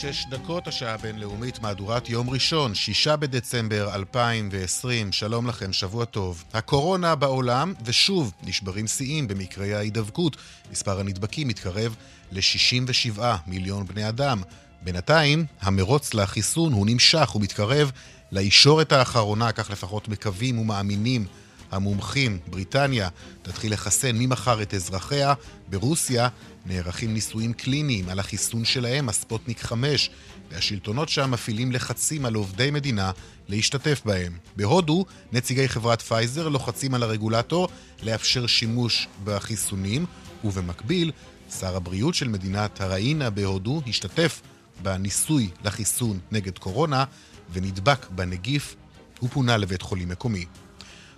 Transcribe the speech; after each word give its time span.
שש 0.00 0.26
דקות, 0.26 0.68
השעה 0.68 0.94
הבינלאומית, 0.94 1.62
מהדורת 1.62 2.08
יום 2.08 2.30
ראשון, 2.30 2.74
שישה 2.74 3.16
בדצמבר 3.16 3.94
2020. 3.94 5.12
שלום 5.12 5.46
לכם, 5.46 5.72
שבוע 5.72 6.04
טוב. 6.04 6.44
הקורונה 6.52 7.14
בעולם, 7.14 7.74
ושוב 7.84 8.32
נשברים 8.42 8.86
שיאים 8.86 9.28
במקרי 9.28 9.74
ההידבקות. 9.74 10.36
מספר 10.72 11.00
הנדבקים 11.00 11.48
מתקרב 11.48 11.96
ל-67 12.32 13.20
מיליון 13.46 13.86
בני 13.86 14.08
אדם. 14.08 14.42
בינתיים, 14.82 15.46
המרוץ 15.60 16.14
לחיסון 16.14 16.72
הוא 16.72 16.86
נמשך 16.86 17.32
ומתקרב 17.34 17.90
לישורת 18.32 18.92
האחרונה, 18.92 19.52
כך 19.52 19.70
לפחות 19.70 20.08
מקווים 20.08 20.58
ומאמינים 20.58 21.26
המומחים. 21.70 22.38
בריטניה 22.46 23.08
תתחיל 23.42 23.72
לחסן 23.72 24.16
ממחר 24.16 24.62
את 24.62 24.74
אזרחיה. 24.74 25.34
ברוסיה 25.68 26.28
נערכים 26.66 27.14
ניסויים 27.14 27.52
קליניים 27.52 28.08
על 28.08 28.18
החיסון 28.18 28.64
שלהם, 28.64 29.08
הספוטניק 29.08 29.62
5, 29.62 30.10
והשלטונות 30.50 31.08
שם 31.08 31.30
מפעילים 31.30 31.72
לחצים 31.72 32.24
על 32.24 32.34
עובדי 32.34 32.70
מדינה 32.70 33.10
להשתתף 33.48 34.02
בהם. 34.04 34.32
בהודו, 34.56 35.04
נציגי 35.32 35.68
חברת 35.68 36.02
פייזר 36.02 36.48
לוחצים 36.48 36.94
על 36.94 37.02
הרגולטור 37.02 37.68
לאפשר 38.02 38.46
שימוש 38.46 39.08
בחיסונים, 39.24 40.06
ובמקביל, 40.44 41.12
שר 41.60 41.76
הבריאות 41.76 42.14
של 42.14 42.28
מדינת 42.28 42.80
הריאנה 42.80 43.30
בהודו 43.30 43.82
השתתף 43.86 44.42
בניסוי 44.82 45.50
לחיסון 45.64 46.18
נגד 46.30 46.58
קורונה 46.58 47.04
ונדבק 47.52 48.06
בנגיף 48.10 48.76
ופונה 49.22 49.56
לבית 49.56 49.82
חולים 49.82 50.08
מקומי. 50.08 50.44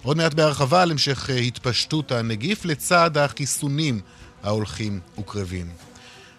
עוד 0.02 0.16
מעט 0.16 0.34
בהרחבה 0.34 0.82
על 0.82 0.90
המשך 0.90 1.30
התפשטות 1.30 2.12
הנגיף 2.12 2.64
לצד 2.64 3.16
החיסונים 3.16 4.00
ההולכים 4.42 5.00
וקרבים. 5.18 5.70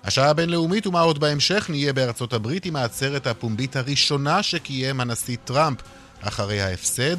השעה 0.04 0.30
הבינלאומית 0.30 0.88
ומה 0.88 1.02
עוד 1.02 1.20
בהמשך 1.20 1.66
נהיה 1.70 1.94
בארצות 1.94 2.34
הברית 2.34 2.66
עם 2.66 2.76
העצרת 2.76 3.28
הפומבית 3.28 3.76
הראשונה 3.76 4.44
שקיים 4.44 5.00
הנשיא 5.00 5.38
טראמפ 5.46 5.78
אחרי 6.22 6.62
ההפסד. 6.62 7.18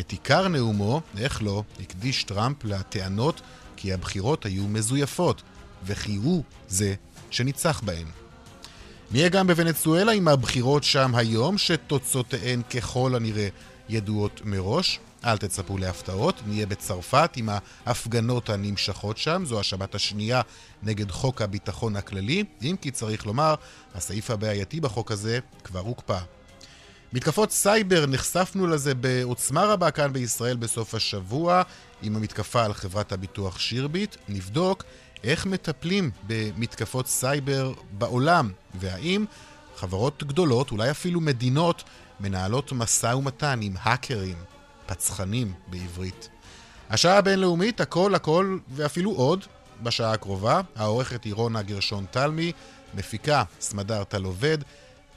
את 0.00 0.10
עיקר 0.10 0.48
נאומו, 0.48 1.00
איך 1.18 1.42
לא, 1.42 1.62
הקדיש 1.80 2.24
טראמפ 2.24 2.64
לטענות 2.64 3.40
כי 3.76 3.92
הבחירות 3.92 4.46
היו 4.46 4.68
מזויפות, 4.68 5.42
וכי 5.86 6.14
הוא 6.14 6.42
זה 6.68 6.94
שניצח 7.30 7.80
בהן. 7.84 8.06
נהיה 9.10 9.28
גם 9.28 9.46
בוונצואלה 9.46 10.12
עם 10.12 10.28
הבחירות 10.28 10.84
שם 10.84 11.14
היום, 11.14 11.58
שתוצאותיהן 11.58 12.62
ככל 12.62 13.14
הנראה 13.14 13.48
ידועות 13.88 14.40
מראש. 14.44 15.00
אל 15.24 15.36
תצפו 15.36 15.78
להפתעות, 15.78 16.40
נהיה 16.46 16.66
בצרפת 16.66 17.30
עם 17.36 17.48
ההפגנות 17.86 18.50
הנמשכות 18.50 19.18
שם, 19.18 19.42
זו 19.46 19.60
השבת 19.60 19.94
השנייה 19.94 20.40
נגד 20.82 21.10
חוק 21.10 21.42
הביטחון 21.42 21.96
הכללי, 21.96 22.44
אם 22.62 22.76
כי 22.80 22.90
צריך 22.90 23.26
לומר, 23.26 23.54
הסעיף 23.94 24.30
הבעייתי 24.30 24.80
בחוק 24.80 25.10
הזה 25.10 25.38
כבר 25.64 25.80
הוקפא. 25.80 26.18
מתקפות 27.12 27.50
סייבר, 27.50 28.06
נחשפנו 28.06 28.66
לזה 28.66 28.94
בעוצמה 28.94 29.64
רבה 29.64 29.90
כאן 29.90 30.12
בישראל 30.12 30.56
בסוף 30.56 30.94
השבוע, 30.94 31.62
עם 32.02 32.16
המתקפה 32.16 32.64
על 32.64 32.74
חברת 32.74 33.12
הביטוח 33.12 33.58
שירביט. 33.58 34.16
נבדוק 34.28 34.84
איך 35.24 35.46
מטפלים 35.46 36.10
במתקפות 36.26 37.06
סייבר 37.06 37.72
בעולם, 37.90 38.52
והאם 38.74 39.24
חברות 39.76 40.22
גדולות, 40.22 40.70
אולי 40.70 40.90
אפילו 40.90 41.20
מדינות, 41.20 41.84
מנהלות 42.20 42.72
משא 42.72 43.06
ומתן 43.06 43.58
עם 43.62 43.74
האקרים. 43.80 44.53
פצחנים 44.86 45.52
בעברית. 45.66 46.28
השעה 46.90 47.18
הבינלאומית, 47.18 47.80
הכל 47.80 48.14
הכל 48.14 48.58
ואפילו 48.74 49.10
עוד 49.10 49.44
בשעה 49.82 50.12
הקרובה. 50.12 50.60
העורכת 50.76 51.24
היא 51.24 51.34
רונה 51.34 51.62
גרשון 51.62 52.06
תלמי, 52.10 52.52
מפיקה 52.94 53.42
סמדר 53.60 54.04
טל 54.04 54.24
עובד, 54.24 54.58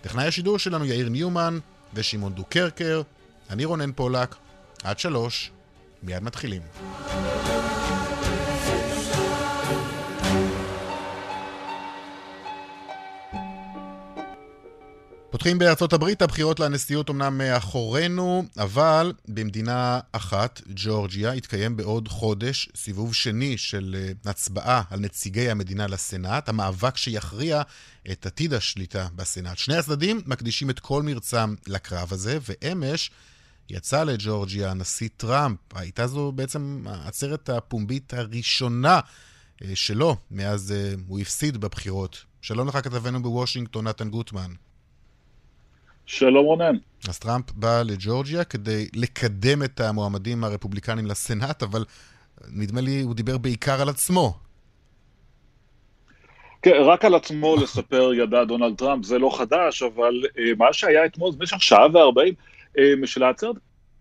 טכנאי 0.02 0.28
השידור 0.28 0.60
שלנו 0.60 0.86
יאיר 0.86 1.10
ניומן 1.10 1.60
ושמעון 1.94 2.34
דוקרקר. 2.34 3.02
אני 3.50 3.66
רונן 3.66 3.92
פולק, 3.92 4.36
עד 4.84 5.00
שלוש, 5.00 5.52
מיד 6.04 6.24
מתחילים. 6.24 6.62
פותחים 15.38 15.60
בארצות 15.60 15.94
הברית, 15.94 16.22
הבחירות 16.22 16.60
לנשיאות 16.60 17.10
אמנם 17.10 17.38
מאחורינו, 17.38 18.44
אבל 18.58 19.14
במדינה 19.28 20.00
אחת, 20.12 20.62
ג'ורג'יה, 20.76 21.36
יתקיים 21.36 21.78
בעוד 21.78 22.08
חודש 22.08 22.70
סיבוב 22.76 23.14
שני 23.14 23.58
של 23.58 23.96
אה, 24.00 24.32
הצבעה 24.32 24.82
על 24.90 25.00
נציגי 25.00 25.50
המדינה 25.50 25.88
לסנאט, 25.88 26.50
המאבק 26.50 26.98
שיכריע 26.98 27.62
את 28.12 28.26
עתיד 28.26 28.54
השליטה 28.54 29.08
בסנאט. 29.16 29.58
שני 29.58 29.76
הצדדים 29.76 30.22
מקדישים 30.26 30.70
את 30.70 30.80
כל 30.80 31.04
מרצם 31.04 31.56
לקרב 31.68 32.14
הזה, 32.14 32.38
ואמש 32.42 33.12
יצא 33.70 34.04
לג'ורג'יה 34.04 34.72
הנשיא 34.72 35.10
טראמפ. 35.18 35.60
הייתה 35.76 36.08
זו 36.08 36.32
בעצם 36.32 36.84
העצרת 36.86 37.50
הפומבית 37.50 38.14
הראשונה 38.14 39.00
אה, 39.64 39.72
שלו 39.76 40.16
מאז 40.32 40.72
אה, 40.72 40.94
הוא 41.08 41.20
הפסיד 41.20 41.58
בבחירות. 41.58 42.24
שלום 42.42 42.68
לך 42.68 42.76
כתבנו 42.76 43.24
בוושינגטון, 43.24 43.88
נתן 43.88 44.10
גוטמן. 44.10 44.67
שלום 46.08 46.46
רונן. 46.46 46.76
אז 47.10 47.20
טראמפ 47.20 47.52
בא 47.52 47.82
לג'ורג'יה 47.86 48.44
כדי 48.44 48.88
לקדם 48.96 49.64
את 49.64 49.80
המועמדים 49.80 50.44
הרפובליקנים 50.44 51.06
לסנאט, 51.06 51.64
אבל 51.64 51.86
נדמה 52.52 52.82
לי 52.82 53.02
הוא 53.02 53.16
דיבר 53.16 53.38
בעיקר 53.38 53.82
על 53.82 53.90
עצמו. 53.90 54.34
כן, 56.62 56.76
רק 56.86 57.06
על 57.06 57.16
עצמו 57.16 57.56
לספר 57.64 58.14
ידע 58.14 58.44
דונלד 58.44 58.76
טראמפ, 58.78 59.06
זה 59.06 59.20
לא 59.20 59.38
חדש, 59.38 59.84
אבל 59.84 60.22
uh, 60.26 60.40
מה 60.58 60.74
שהיה 60.74 61.06
אתמול 61.06 61.32
במשך 61.38 61.62
שעה 61.62 61.88
וארבעים 61.94 62.34
uh, 62.78 62.80
של 63.06 63.24
העצרת 63.24 63.56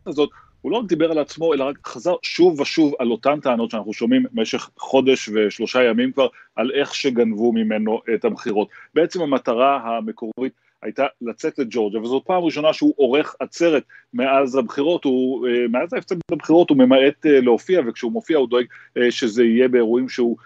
הזאת, 0.06 0.30
הוא 0.60 0.72
לא 0.72 0.76
רק 0.76 0.86
דיבר 0.86 1.10
על 1.10 1.18
עצמו, 1.18 1.54
אלא 1.54 1.64
רק 1.64 1.86
חזר 1.86 2.14
שוב 2.22 2.60
ושוב 2.60 2.94
על 2.98 3.10
אותן 3.10 3.40
טענות 3.40 3.70
שאנחנו 3.70 3.92
שומעים 3.92 4.24
במשך 4.32 4.70
חודש 4.78 5.28
ושלושה 5.28 5.82
ימים 5.82 6.12
כבר, 6.12 6.26
על 6.56 6.70
איך 6.74 6.94
שגנבו 6.94 7.52
ממנו 7.52 8.00
את 8.14 8.24
הבחירות. 8.24 8.68
בעצם 8.94 9.22
המטרה 9.22 9.80
המקורית 9.98 10.52
הייתה 10.82 11.06
לצאת 11.22 11.58
לג'ורג'ה, 11.58 12.00
וזאת 12.00 12.22
פעם 12.26 12.42
ראשונה 12.42 12.72
שהוא 12.72 12.94
עורך 12.96 13.36
עצרת 13.40 13.82
מאז 14.14 14.56
הבחירות, 14.56 15.04
הוא, 15.04 15.48
אה, 15.48 15.68
מאז 15.68 15.92
ההפסד 15.92 16.16
בבחירות 16.30 16.70
הוא 16.70 16.78
ממעט 16.78 17.26
אה, 17.26 17.40
להופיע, 17.40 17.80
וכשהוא 17.86 18.12
מופיע 18.12 18.38
הוא 18.38 18.48
דואג 18.48 18.64
אה, 18.98 19.10
שזה 19.10 19.44
יהיה 19.44 19.68
באירועים 19.68 20.08
שהוא 20.08 20.36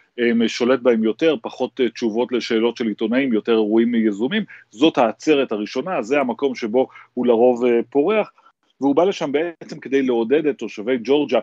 שולט 0.47 0.81
בהם 0.81 1.05
יותר, 1.05 1.35
פחות 1.43 1.81
תשובות 1.95 2.33
לשאלות 2.33 2.77
של 2.77 2.87
עיתונאים, 2.87 3.33
יותר 3.33 3.53
אירועים 3.53 3.95
יזומים, 3.95 4.45
זאת 4.71 4.99
העצרת 4.99 5.53
הראשונה, 5.53 6.03
זה 6.03 6.21
המקום 6.21 6.55
שבו 6.55 6.89
הוא 7.15 7.27
לרוב 7.27 7.65
פורח. 7.91 8.33
והוא 8.81 8.97
בא 8.97 9.05
לשם 9.05 9.33
בעצם 9.33 9.81
כדי 9.81 10.03
לעודד 10.03 10.47
את 10.47 10.59
תושבי 10.59 10.99
ג'ורג'ה 11.05 11.39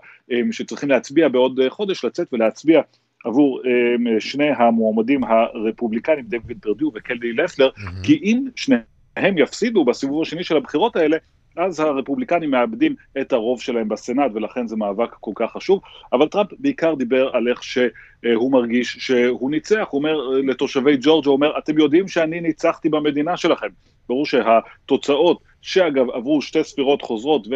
שצריכים 0.52 0.90
להצביע 0.90 1.28
בעוד 1.28 1.60
חודש, 1.70 2.06
לצאת 2.06 2.28
ולהצביע 2.34 2.82
עבור 3.28 3.62
um, 3.62 4.20
שני 4.20 4.50
המועמדים 4.58 5.24
הרפובליקנים, 5.24 6.26
דויד 6.26 6.58
פרדיו 6.62 6.90
וקלדי 6.94 7.34
לפלר, 7.34 7.70
mm-hmm. 7.70 8.04
כי 8.04 8.20
אם 8.24 8.48
שניהם 8.56 9.38
יפסידו 9.38 9.86
בסיבוב 9.86 10.22
השני 10.22 10.44
של 10.44 10.58
הבחירות 10.58 10.96
האלה, 10.96 11.18
אז 11.58 11.80
הרפובליקנים 11.80 12.52
מאבדים 12.52 12.96
את 13.22 13.34
הרוב 13.34 13.62
שלהם 13.62 13.90
בסנאט, 13.90 14.32
ולכן 14.34 14.68
זה 14.68 14.76
מאבק 14.76 15.16
כל 15.20 15.32
כך 15.36 15.52
חשוב. 15.52 15.82
אבל 16.14 16.28
טראמפ 16.28 16.50
בעיקר 16.60 16.94
דיבר 16.94 17.30
על 17.34 17.48
איך 17.48 17.64
שהוא 17.64 18.52
מרגיש 18.52 18.98
שהוא 19.00 19.52
ניצח. 19.52 19.88
הוא 19.90 19.98
אומר 19.98 20.28
לתושבי 20.28 20.98
ג'ורג'ה, 21.02 21.30
הוא 21.30 21.36
אומר, 21.36 21.58
אתם 21.58 21.78
יודעים 21.78 22.08
שאני 22.08 22.42
ניצחתי 22.42 22.90
במדינה 22.90 23.38
שלכם. 23.38 23.68
ברור 24.10 24.26
שהתוצאות, 24.26 25.42
שאגב 25.62 26.10
עברו 26.10 26.42
שתי 26.42 26.64
ספירות 26.64 27.02
חוזרות, 27.02 27.48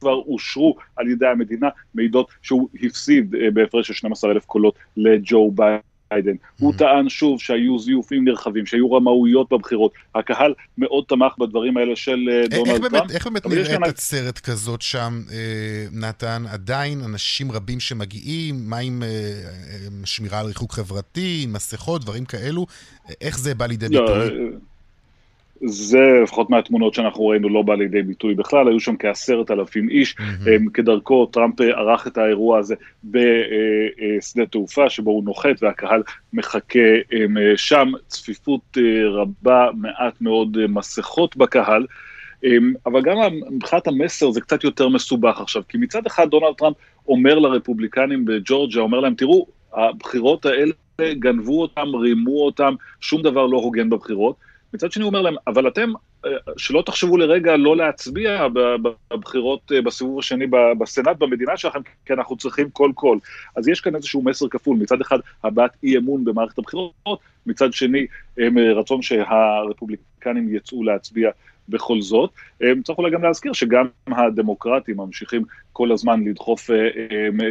כבר 0.00 0.14
אושרו 0.14 0.76
על 0.96 1.08
ידי 1.08 1.26
המדינה, 1.26 1.68
מעידות 1.94 2.28
שהוא 2.42 2.68
הפסיד 2.82 3.34
אה, 3.34 3.50
בהפרש 3.50 3.86
של 3.86 3.94
12 3.94 4.30
אלף 4.30 4.44
קולות 4.44 4.74
לג'ו 4.96 5.50
ביידן. 5.50 6.32
הוא 6.58 6.72
mm-hmm. 6.72 6.78
טען 6.78 7.08
שוב 7.08 7.40
שהיו 7.40 7.78
זיופים 7.78 8.24
נרחבים, 8.24 8.66
שהיו 8.66 8.92
רמאויות 8.92 9.52
בבחירות. 9.52 9.92
הקהל 10.14 10.54
מאוד 10.78 11.04
תמך 11.08 11.38
בדברים 11.38 11.76
האלה 11.76 11.96
של 11.96 12.28
אה, 12.32 12.48
דונלד 12.48 12.90
טראמפ. 12.90 13.10
איך 13.10 13.26
באמת 13.26 13.46
נראית 13.46 13.82
עצרת 13.82 14.38
כזאת 14.38 14.82
שם, 14.82 15.22
אה, 15.32 15.86
נתן? 15.92 16.42
עדיין 16.52 17.00
אנשים 17.04 17.52
רבים 17.52 17.80
שמגיעים, 17.80 18.54
מה 18.64 18.78
עם 18.78 19.02
שמירה 20.04 20.40
על 20.40 20.46
ריחוק 20.46 20.72
חברתי, 20.72 21.46
מסכות, 21.48 22.02
דברים 22.02 22.24
כאלו? 22.24 22.66
איך 23.20 23.38
זה 23.38 23.54
בא 23.54 23.66
לידי 23.66 23.88
לא, 23.88 24.00
ביטוי? 24.00 24.50
זה 25.64 26.20
לפחות 26.22 26.50
מהתמונות 26.50 26.94
שאנחנו 26.94 27.26
ראינו 27.26 27.48
לא 27.48 27.62
בא 27.62 27.74
לידי 27.74 28.02
ביטוי 28.02 28.34
בכלל, 28.34 28.68
היו 28.68 28.80
שם 28.80 28.96
כעשרת 28.98 29.50
אלפים 29.50 29.88
איש, 29.88 30.14
mm-hmm. 30.18 30.70
כדרכו 30.74 31.26
טראמפ 31.26 31.60
ערך 31.60 32.06
את 32.06 32.18
האירוע 32.18 32.58
הזה 32.58 32.74
בשדה 33.04 34.46
תעופה 34.46 34.90
שבו 34.90 35.10
הוא 35.10 35.24
נוחת 35.24 35.62
והקהל 35.62 36.02
מחכה 36.32 36.78
שם, 37.56 37.92
צפיפות 38.06 38.78
רבה, 39.10 39.68
מעט 39.74 40.20
מאוד 40.20 40.66
מסכות 40.68 41.36
בקהל. 41.36 41.86
אבל 42.86 43.02
גם 43.02 43.16
מבחינת 43.50 43.86
המסר 43.86 44.30
זה 44.30 44.40
קצת 44.40 44.64
יותר 44.64 44.88
מסובך 44.88 45.40
עכשיו, 45.40 45.62
כי 45.68 45.78
מצד 45.78 46.06
אחד 46.06 46.30
דונלד 46.30 46.54
טראמפ 46.58 46.76
אומר 47.08 47.38
לרפובליקנים 47.38 48.24
בג'ורג'ה, 48.24 48.80
אומר 48.80 49.00
להם, 49.00 49.14
תראו, 49.14 49.46
הבחירות 49.74 50.46
האלה 50.46 50.72
גנבו 51.18 51.62
אותם, 51.62 51.86
רימו 51.94 52.44
אותם, 52.44 52.74
שום 53.00 53.22
דבר 53.22 53.46
לא 53.46 53.56
הוגן 53.56 53.90
בבחירות. 53.90 54.36
מצד 54.74 54.92
שני 54.92 55.02
הוא 55.02 55.08
אומר 55.08 55.22
להם, 55.22 55.34
אבל 55.46 55.68
אתם, 55.68 55.92
אה, 56.24 56.30
שלא 56.56 56.82
תחשבו 56.86 57.16
לרגע 57.16 57.56
לא 57.56 57.76
להצביע 57.76 58.46
בבחירות 59.10 59.72
אה, 59.72 59.82
בסיבוב 59.82 60.18
השני 60.18 60.46
בסנאט 60.78 61.16
במדינה 61.16 61.56
שלכם, 61.56 61.80
כי 62.06 62.12
אנחנו 62.12 62.36
צריכים 62.36 62.70
כל 62.70 62.90
קול. 62.94 63.18
אז 63.56 63.68
יש 63.68 63.80
כאן 63.80 63.96
איזשהו 63.96 64.22
מסר 64.22 64.48
כפול, 64.48 64.76
מצד 64.76 65.00
אחד 65.00 65.18
הבעת 65.44 65.76
אי 65.82 65.96
אמון 65.96 66.24
במערכת 66.24 66.58
הבחירות, 66.58 67.18
מצד 67.46 67.72
שני 67.72 68.06
אה, 68.40 68.72
רצון 68.76 69.02
שהרפובליקנים 69.02 70.54
יצאו 70.54 70.84
להצביע 70.84 71.30
בכל 71.70 72.00
זאת. 72.00 72.30
צריך 72.58 72.98
אולי 72.98 73.10
גם 73.10 73.22
להזכיר 73.22 73.52
שגם 73.52 73.86
הדמוקרטים 74.06 74.96
ממשיכים 74.96 75.44
כל 75.72 75.92
הזמן 75.92 76.24
לדחוף 76.24 76.70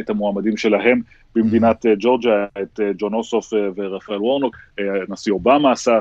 את 0.00 0.10
המועמדים 0.10 0.56
שלהם 0.56 1.00
במדינת 1.34 1.86
ג'ורג'ה, 1.98 2.46
את 2.62 2.80
ג'ון 2.98 3.14
אוסוף 3.14 3.52
ורפאל 3.76 4.22
וורנוק, 4.22 4.56
הנשיא 5.08 5.32
אובמה 5.32 5.72
עשה 5.72 5.98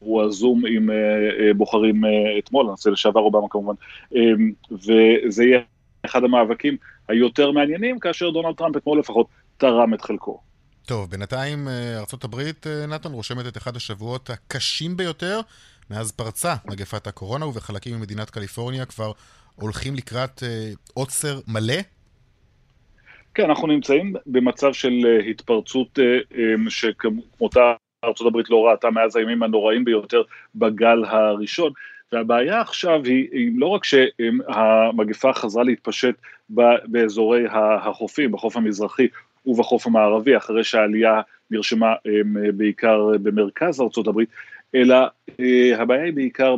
אירוע 0.00 0.28
זום 0.28 0.66
עם 0.66 0.90
בוחרים 1.56 2.02
אתמול, 2.38 2.70
הנשיא 2.70 2.90
לשעבר 2.90 3.20
אובמה 3.20 3.46
כמובן, 3.50 3.74
וזה 4.70 5.44
יהיה 5.44 5.60
אחד 6.04 6.24
המאבקים 6.24 6.76
היותר 7.08 7.50
מעניינים, 7.50 7.98
כאשר 7.98 8.30
דונלד 8.30 8.54
טראמפ 8.54 8.76
אתמול 8.76 8.98
לפחות 8.98 9.26
תרם 9.56 9.94
את 9.94 10.02
חלקו. 10.02 10.40
טוב, 10.86 11.10
בינתיים 11.10 11.68
ארה"ב, 11.68 12.40
נתן, 12.88 13.12
רושמת 13.12 13.46
את 13.46 13.56
אחד 13.56 13.76
השבועות 13.76 14.30
הקשים 14.30 14.96
ביותר 14.96 15.40
מאז 15.90 16.12
פרצה 16.12 16.54
מגפת 16.64 17.06
הקורונה, 17.06 17.46
ובחלקים 17.46 17.96
ממדינת 17.96 18.30
קליפורניה 18.30 18.86
כבר 18.86 19.12
הולכים 19.54 19.94
לקראת 19.94 20.42
עוצר 20.94 21.40
מלא 21.48 21.74
כן, 23.36 23.44
אנחנו 23.50 23.66
נמצאים 23.66 24.14
במצב 24.26 24.72
של 24.72 24.92
אה, 25.06 25.18
התפרצות 25.18 25.98
אה, 25.98 26.04
אה, 26.38 26.54
שכמותה 26.68 27.74
ארה"ב 28.04 28.36
לא 28.50 28.66
ראתה 28.66 28.90
מאז 28.90 29.16
הימים 29.16 29.42
הנוראים 29.42 29.84
ביותר 29.84 30.22
בגל 30.54 31.04
הראשון. 31.04 31.72
והבעיה 32.12 32.60
עכשיו 32.60 33.04
היא, 33.04 33.28
היא 33.32 33.52
לא 33.56 33.66
רק 33.66 33.84
שהמגפה 33.84 35.32
חזרה 35.32 35.64
להתפשט 35.64 36.14
באזורי 36.84 37.44
החופים, 37.82 38.32
בחוף 38.32 38.56
המזרחי 38.56 39.06
ובחוף 39.46 39.86
המערבי, 39.86 40.36
אחרי 40.36 40.64
שהעלייה 40.64 41.20
נרשמה 41.50 41.94
בעיקר 42.54 43.08
במרכז 43.22 43.80
ארה"ב, 43.80 44.20
אלא 44.76 44.96
הבעיה 45.78 46.04
היא 46.04 46.12
בעיקר 46.12 46.56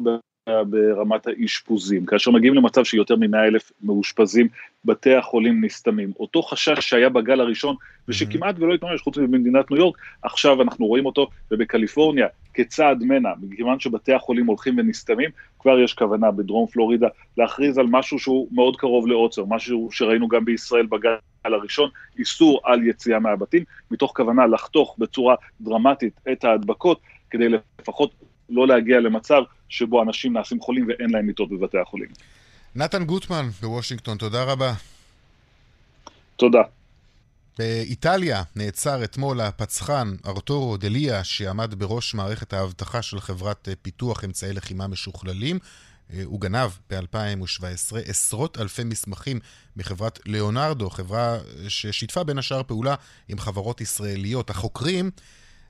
ברמת 0.67 1.26
האשפוזים. 1.26 2.06
כאשר 2.06 2.31
מגיעים 2.31 2.55
למצב 2.55 2.85
שיותר 2.85 3.17
מ-100 3.17 3.37
אלף 3.37 3.73
מאושפזים, 3.82 4.49
בתי 4.85 5.15
החולים 5.15 5.65
נסתמים. 5.65 6.12
אותו 6.20 6.43
חשש 6.43 6.79
שהיה 6.81 7.09
בגל 7.09 7.41
הראשון, 7.41 7.76
ושכמעט 8.09 8.55
ולא 8.59 8.75
התממש 8.75 9.00
חוץ 9.00 9.19
ממדינת 9.19 9.70
ניו 9.70 9.79
יורק, 9.81 9.97
עכשיו 10.23 10.62
אנחנו 10.62 10.87
רואים 10.87 11.06
אותו, 11.06 11.29
ובקליפורניה, 11.50 12.26
כצעד 12.55 13.03
מנע, 13.03 13.29
מכיוון 13.43 13.81
שבתי 13.81 14.12
החולים 14.12 14.47
הולכים 14.47 14.79
ונסתמים, 14.79 15.31
כבר 15.59 15.79
יש 15.81 15.94
כוונה 15.94 16.31
בדרום 16.31 16.67
פלורידה 16.67 17.09
להכריז 17.38 17.79
על 17.79 17.87
משהו 17.91 18.19
שהוא 18.19 18.49
מאוד 18.53 18.76
קרוב 18.76 19.06
לעוצר, 19.06 19.44
משהו 19.49 19.88
שראינו 19.93 20.29
גם 20.29 20.44
בישראל 20.44 20.87
בגל 20.87 21.15
הראשון, 21.44 21.91
איסור 22.19 22.61
על 22.65 22.87
יציאה 22.87 23.19
מהבתים, 23.19 23.65
מתוך 23.91 24.12
כוונה 24.17 24.47
לחתוך 24.47 24.97
בצורה 24.99 25.35
דרמטית 25.61 26.20
את 26.32 26.44
ההדבקות, 26.44 27.00
כדי 27.30 27.44
לפחות 27.80 28.10
לא 28.48 28.66
להגיע 28.66 29.00
למצב 29.00 29.42
שבו 29.69 30.02
אנשים 30.02 30.32
נעשים 30.32 30.60
חולים 30.60 30.86
ואין 30.88 31.10
להם 31.10 31.26
מיטות 31.26 31.48
בבתי 31.50 31.78
החולים. 31.78 32.08
נתן 32.75 33.04
גוטמן 33.04 33.48
בוושינגטון, 33.60 34.19
תודה 34.19 34.44
רבה. 34.44 34.75
תודה. 36.36 36.62
באיטליה 37.58 38.42
נעצר 38.56 39.04
אתמול 39.04 39.40
הפצחן 39.40 40.14
ארתורו 40.26 40.76
דליה, 40.76 41.25
שעמד 41.25 41.75
בראש 41.75 42.14
מערכת 42.14 42.52
האבטחה 42.52 43.02
של 43.02 43.20
חברת 43.20 43.69
פיתוח 43.82 44.24
אמצעי 44.24 44.52
לחימה 44.52 44.86
משוכללים. 44.86 45.58
הוא 46.24 46.40
גנב 46.40 46.70
ב-2017 46.90 47.96
עשרות 48.04 48.58
אלפי 48.58 48.84
מסמכים 48.84 49.40
מחברת 49.76 50.19
ליאונרדו, 50.26 50.90
חברה 50.90 51.38
ששיתפה 51.69 52.24
בין 52.24 52.38
השאר 52.38 52.62
פעולה 52.62 52.94
עם 53.28 53.38
חברות 53.38 53.81
ישראליות. 53.81 54.50
החוקרים 54.50 55.10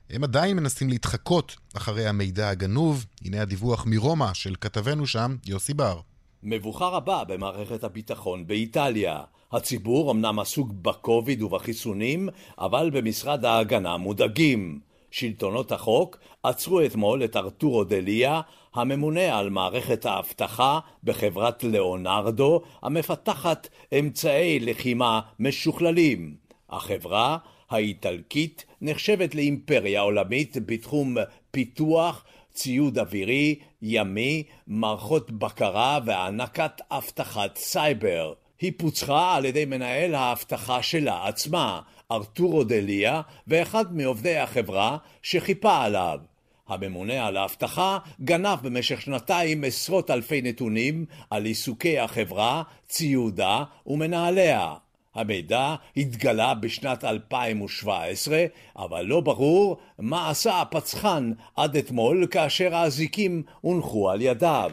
הם 0.09 0.23
עדיין 0.23 0.57
מנסים 0.57 0.89
להתחקות 0.89 1.55
אחרי 1.77 2.07
המידע 2.07 2.49
הגנוב. 2.49 3.05
הנה 3.25 3.41
הדיווח 3.41 3.85
מרומא 3.87 4.33
של 4.33 4.55
כתבנו 4.61 5.07
שם, 5.07 5.35
יוסי 5.45 5.73
בר. 5.73 5.99
מבוכה 6.43 6.87
רבה 6.87 7.23
במערכת 7.23 7.83
הביטחון 7.83 8.47
באיטליה. 8.47 9.21
הציבור 9.51 10.11
אמנם 10.11 10.39
עסוק 10.39 10.71
בקוביד 10.81 11.41
ובחיסונים, 11.41 12.29
אבל 12.59 12.89
במשרד 12.89 13.45
ההגנה 13.45 13.97
מודאגים. 13.97 14.79
שלטונות 15.11 15.71
החוק 15.71 16.17
עצרו 16.43 16.85
אתמול 16.85 17.23
את 17.23 17.35
ארתורו 17.35 17.83
דליה, 17.83 18.41
הממונה 18.73 19.37
על 19.37 19.49
מערכת 19.49 20.05
האבטחה 20.05 20.79
בחברת 21.03 21.63
ליאונרדו, 21.63 22.61
המפתחת 22.81 23.67
אמצעי 23.99 24.59
לחימה 24.59 25.19
משוכללים. 25.39 26.35
החברה 26.69 27.37
האיטלקית 27.69 28.65
נחשבת 28.81 29.35
לאימפריה 29.35 30.01
עולמית 30.01 30.57
בתחום 30.65 31.17
פיתוח, 31.51 32.25
ציוד 32.53 32.99
אווירי, 32.99 33.59
ימי, 33.81 34.43
מערכות 34.67 35.31
בקרה 35.31 35.99
והענקת 36.05 36.81
אבטחת 36.91 37.57
סייבר. 37.57 38.33
היא 38.61 38.71
פוצחה 38.77 39.35
על 39.35 39.45
ידי 39.45 39.65
מנהל 39.65 40.15
האבטחה 40.15 40.83
שלה 40.83 41.27
עצמה, 41.27 41.81
ארתורו 42.11 42.63
דליה, 42.63 43.21
ואחד 43.47 43.95
מעובדי 43.97 44.37
החברה 44.37 44.97
שחיפה 45.21 45.83
עליו. 45.83 46.19
הממונה 46.67 47.27
על 47.27 47.37
האבטחה 47.37 47.97
גנב 48.21 48.59
במשך 48.61 49.01
שנתיים 49.01 49.63
עשרות 49.63 50.11
אלפי 50.11 50.41
נתונים 50.41 51.05
על 51.29 51.45
עיסוקי 51.45 51.99
החברה, 51.99 52.63
ציודה 52.87 53.63
ומנהליה. 53.87 54.75
המידע 55.15 55.75
התגלה 55.97 56.53
בשנת 56.53 57.03
2017, 57.03 58.45
אבל 58.77 59.05
לא 59.05 59.21
ברור 59.21 59.77
מה 59.99 60.29
עשה 60.29 60.61
הפצחן 60.61 61.31
עד 61.55 61.77
אתמול 61.77 62.27
כאשר 62.31 62.75
האזיקים 62.75 63.43
הונחו 63.61 64.09
על 64.09 64.21
ידיו. 64.21 64.71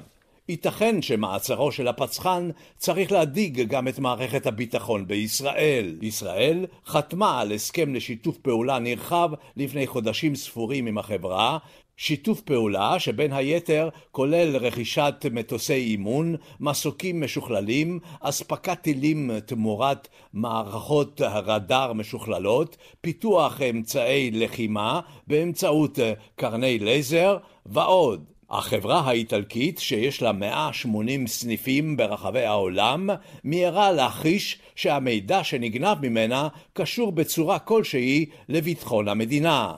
ייתכן 0.49 1.03
שמעצרו 1.03 1.73
של 1.73 1.89
הפצחן 1.89 2.51
צריך 2.77 3.13
להדאיג 3.13 3.61
גם 3.63 3.89
את 3.89 3.99
מערכת 3.99 4.47
הביטחון 4.47 5.07
בישראל. 5.07 5.97
ישראל 6.03 6.67
חתמה 6.87 7.41
על 7.41 7.53
הסכם 7.53 7.95
לשיתוף 7.95 8.37
פעולה 8.37 8.79
נרחב 8.79 9.31
לפני 9.57 9.87
חודשים 9.87 10.35
ספורים 10.35 10.87
עם 10.87 10.99
החברה, 10.99 11.59
שיתוף 11.97 12.41
פעולה 12.41 12.99
שבין 12.99 13.33
היתר 13.33 13.89
כולל 14.11 14.57
רכישת 14.57 15.27
מטוסי 15.33 15.75
אימון, 15.75 16.37
מסוקים 16.61 17.21
משוכללים, 17.21 17.99
אספקת 18.21 18.81
טילים 18.83 19.31
תמורת 19.47 20.09
מערכות 20.33 21.21
רדאר 21.21 21.93
משוכללות, 21.93 22.77
פיתוח 23.01 23.61
אמצעי 23.71 24.31
לחימה 24.31 25.01
באמצעות 25.27 25.99
קרני 26.37 26.79
לייזר 26.79 27.37
ועוד. 27.67 28.25
החברה 28.51 29.01
האיטלקית, 29.01 29.79
שיש 29.79 30.23
לה 30.23 30.33
180 30.33 31.27
סניפים 31.27 31.97
ברחבי 31.97 32.45
העולם, 32.45 33.11
מיהרה 33.45 33.93
להחיש 33.93 34.59
שהמידע 34.75 35.45
שנגנב 35.45 35.99
ממנה 36.03 36.49
קשור 36.73 37.13
בצורה 37.13 37.59
כלשהי 37.59 38.27
לביטחון 38.49 39.09
המדינה. 39.09 39.75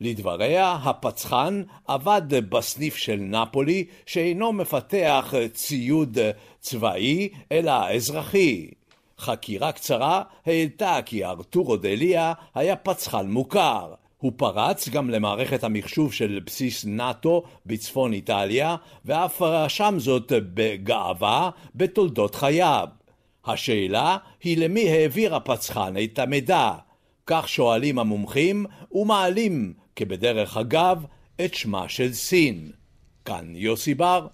לדבריה, 0.00 0.72
הפצחן 0.72 1.62
עבד 1.86 2.22
בסניף 2.48 2.96
של 2.96 3.16
נפולי, 3.16 3.84
שאינו 4.06 4.52
מפתח 4.52 5.34
ציוד 5.52 6.18
צבאי, 6.60 7.28
אלא 7.52 7.90
אזרחי. 7.90 8.70
חקירה 9.18 9.72
קצרה 9.72 10.22
העלתה 10.46 10.98
כי 11.06 11.24
ארתורו 11.24 11.76
דליה 11.76 12.32
היה 12.54 12.76
פצחן 12.76 13.30
מוכר. 13.30 13.94
הוא 14.18 14.32
פרץ 14.36 14.88
גם 14.88 15.10
למערכת 15.10 15.64
המחשוב 15.64 16.12
של 16.12 16.40
בסיס 16.46 16.84
נאט"ו 16.84 17.42
בצפון 17.66 18.12
איטליה, 18.12 18.76
ואף 19.04 19.42
רשם 19.42 19.94
זאת 19.98 20.32
בגאווה 20.54 21.50
בתולדות 21.74 22.34
חייו. 22.34 22.88
השאלה 23.44 24.16
היא 24.42 24.58
למי 24.58 24.90
העביר 24.90 25.34
הפצחן 25.36 25.94
את 26.04 26.18
המידע. 26.18 26.72
כך 27.26 27.48
שואלים 27.48 27.98
המומחים 27.98 28.66
ומעלים 28.92 29.72
כבדרך 29.96 30.56
אגב, 30.56 31.04
את 31.44 31.54
שמה 31.54 31.88
של 31.88 32.12
סין. 32.12 32.70
כאן 33.24 33.56
יוסי 33.56 33.94
בר, 33.94 34.26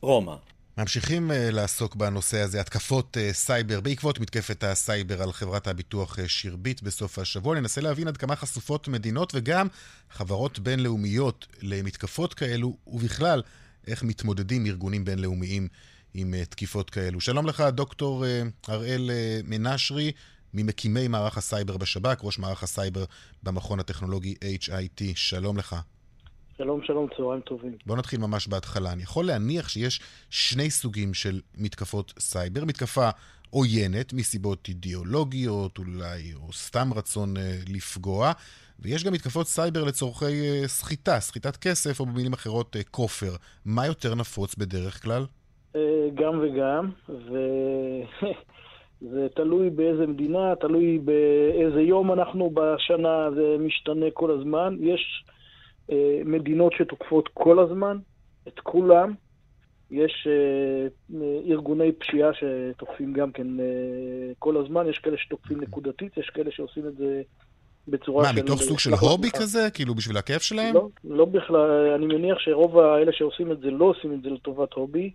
רומא. 0.00 0.34
ממשיכים 0.78 1.30
אה, 1.30 1.34
לעסוק 1.34 1.96
בנושא 1.96 2.38
הזה, 2.40 2.60
התקפות 2.60 3.16
אה, 3.16 3.32
סייבר, 3.32 3.80
בעקבות 3.80 4.20
מתקפת 4.20 4.64
הסייבר 4.64 5.22
על 5.22 5.32
חברת 5.32 5.66
הביטוח 5.66 6.18
אה, 6.18 6.22
שירביט 6.26 6.82
בסוף 6.82 7.18
השבוע. 7.18 7.60
ננסה 7.60 7.80
להבין 7.80 8.08
עד 8.08 8.16
כמה 8.16 8.36
חשופות 8.36 8.88
מדינות 8.88 9.32
וגם 9.34 9.66
חברות 10.10 10.58
בינלאומיות 10.58 11.46
למתקפות 11.62 12.34
כאלו, 12.34 12.76
ובכלל, 12.86 13.42
איך 13.86 14.02
מתמודדים 14.02 14.66
ארגונים 14.66 15.04
בינלאומיים 15.04 15.68
עם 16.14 16.34
אה, 16.34 16.46
תקיפות 16.50 16.90
כאלו. 16.90 17.20
שלום 17.20 17.46
לך, 17.46 17.60
דוקטור 17.60 18.24
אה, 18.24 18.72
הראל 18.72 19.10
אה, 19.10 19.46
מנשרי, 19.48 20.12
ממקימי 20.54 21.08
מערך 21.08 21.38
הסייבר 21.38 21.76
בשב"כ, 21.76 22.24
ראש 22.24 22.38
מערך 22.38 22.62
הסייבר 22.62 23.04
במכון 23.42 23.80
הטכנולוגי 23.80 24.34
HIT. 24.60 25.02
שלום 25.14 25.56
לך. 25.56 25.76
שלום, 26.58 26.80
שלום, 26.84 27.06
צהריים 27.16 27.40
טובים. 27.40 27.76
בוא 27.86 27.96
נתחיל 27.96 28.20
ממש 28.20 28.48
בהתחלה. 28.48 28.92
אני 28.92 29.02
יכול 29.02 29.26
להניח 29.26 29.68
שיש 29.68 30.00
שני 30.30 30.70
סוגים 30.70 31.14
של 31.14 31.40
מתקפות 31.58 32.14
סייבר. 32.18 32.64
מתקפה 32.64 33.08
עוינת 33.50 34.12
מסיבות 34.12 34.68
אידיאולוגיות 34.68 35.78
אולי, 35.78 36.34
או 36.34 36.52
סתם 36.52 36.92
רצון 36.94 37.36
אה, 37.36 37.58
לפגוע, 37.68 38.32
ויש 38.78 39.04
גם 39.04 39.12
מתקפות 39.12 39.46
סייבר 39.46 39.84
לצורכי 39.84 40.24
אה, 40.24 40.62
סחיטה, 40.66 41.20
סחיטת 41.20 41.56
כסף, 41.56 42.00
או 42.00 42.06
במילים 42.06 42.32
אחרות 42.32 42.76
אה, 42.76 42.82
כופר. 42.90 43.32
מה 43.64 43.86
יותר 43.86 44.14
נפוץ 44.14 44.54
בדרך 44.54 45.02
כלל? 45.02 45.26
אה, 45.76 45.80
גם 46.14 46.40
וגם, 46.40 46.90
וזה 49.02 49.26
תלוי 49.34 49.70
באיזה 49.70 50.06
מדינה, 50.06 50.54
תלוי 50.60 50.98
באיזה 50.98 51.82
יום 51.82 52.12
אנחנו 52.12 52.50
בשנה, 52.54 53.30
זה 53.34 53.56
משתנה 53.58 54.06
כל 54.14 54.30
הזמן. 54.30 54.76
יש... 54.80 55.24
אה, 55.90 56.20
מדינות 56.24 56.72
שתוקפות 56.72 57.28
כל 57.34 57.58
הזמן, 57.58 57.98
את 58.48 58.60
כולם. 58.60 59.14
יש 59.90 60.28
אה, 60.30 60.86
ארגוני 61.46 61.92
פשיעה 61.92 62.30
שתוקפים 62.34 63.12
גם 63.12 63.32
כן 63.32 63.60
אה, 63.60 63.64
כל 64.38 64.56
הזמן, 64.56 64.88
יש 64.88 64.98
כאלה 64.98 65.16
שתוקפים 65.18 65.60
נקודתית, 65.60 66.16
יש 66.16 66.30
כאלה 66.30 66.50
שעושים 66.50 66.86
את 66.86 66.96
זה 66.96 67.22
בצורה 67.88 68.22
מה, 68.22 68.28
של... 68.28 68.34
מה, 68.36 68.42
מתוך 68.42 68.62
סוג 68.62 68.78
של 68.78 68.90
הובי 69.00 69.30
כזה? 69.30 69.70
כאילו 69.74 69.94
בשביל 69.94 70.16
הכיף 70.16 70.42
שלהם? 70.42 70.74
לא, 70.74 70.88
לא 71.04 71.24
בכלל. 71.24 71.70
אני 71.94 72.06
מניח 72.06 72.38
שרוב 72.38 72.78
האלה 72.78 73.12
שעושים 73.12 73.52
את 73.52 73.60
זה 73.60 73.70
לא 73.70 73.84
עושים 73.84 74.12
את 74.12 74.22
זה 74.22 74.30
לטובת 74.30 74.72
הובי. 74.72 75.10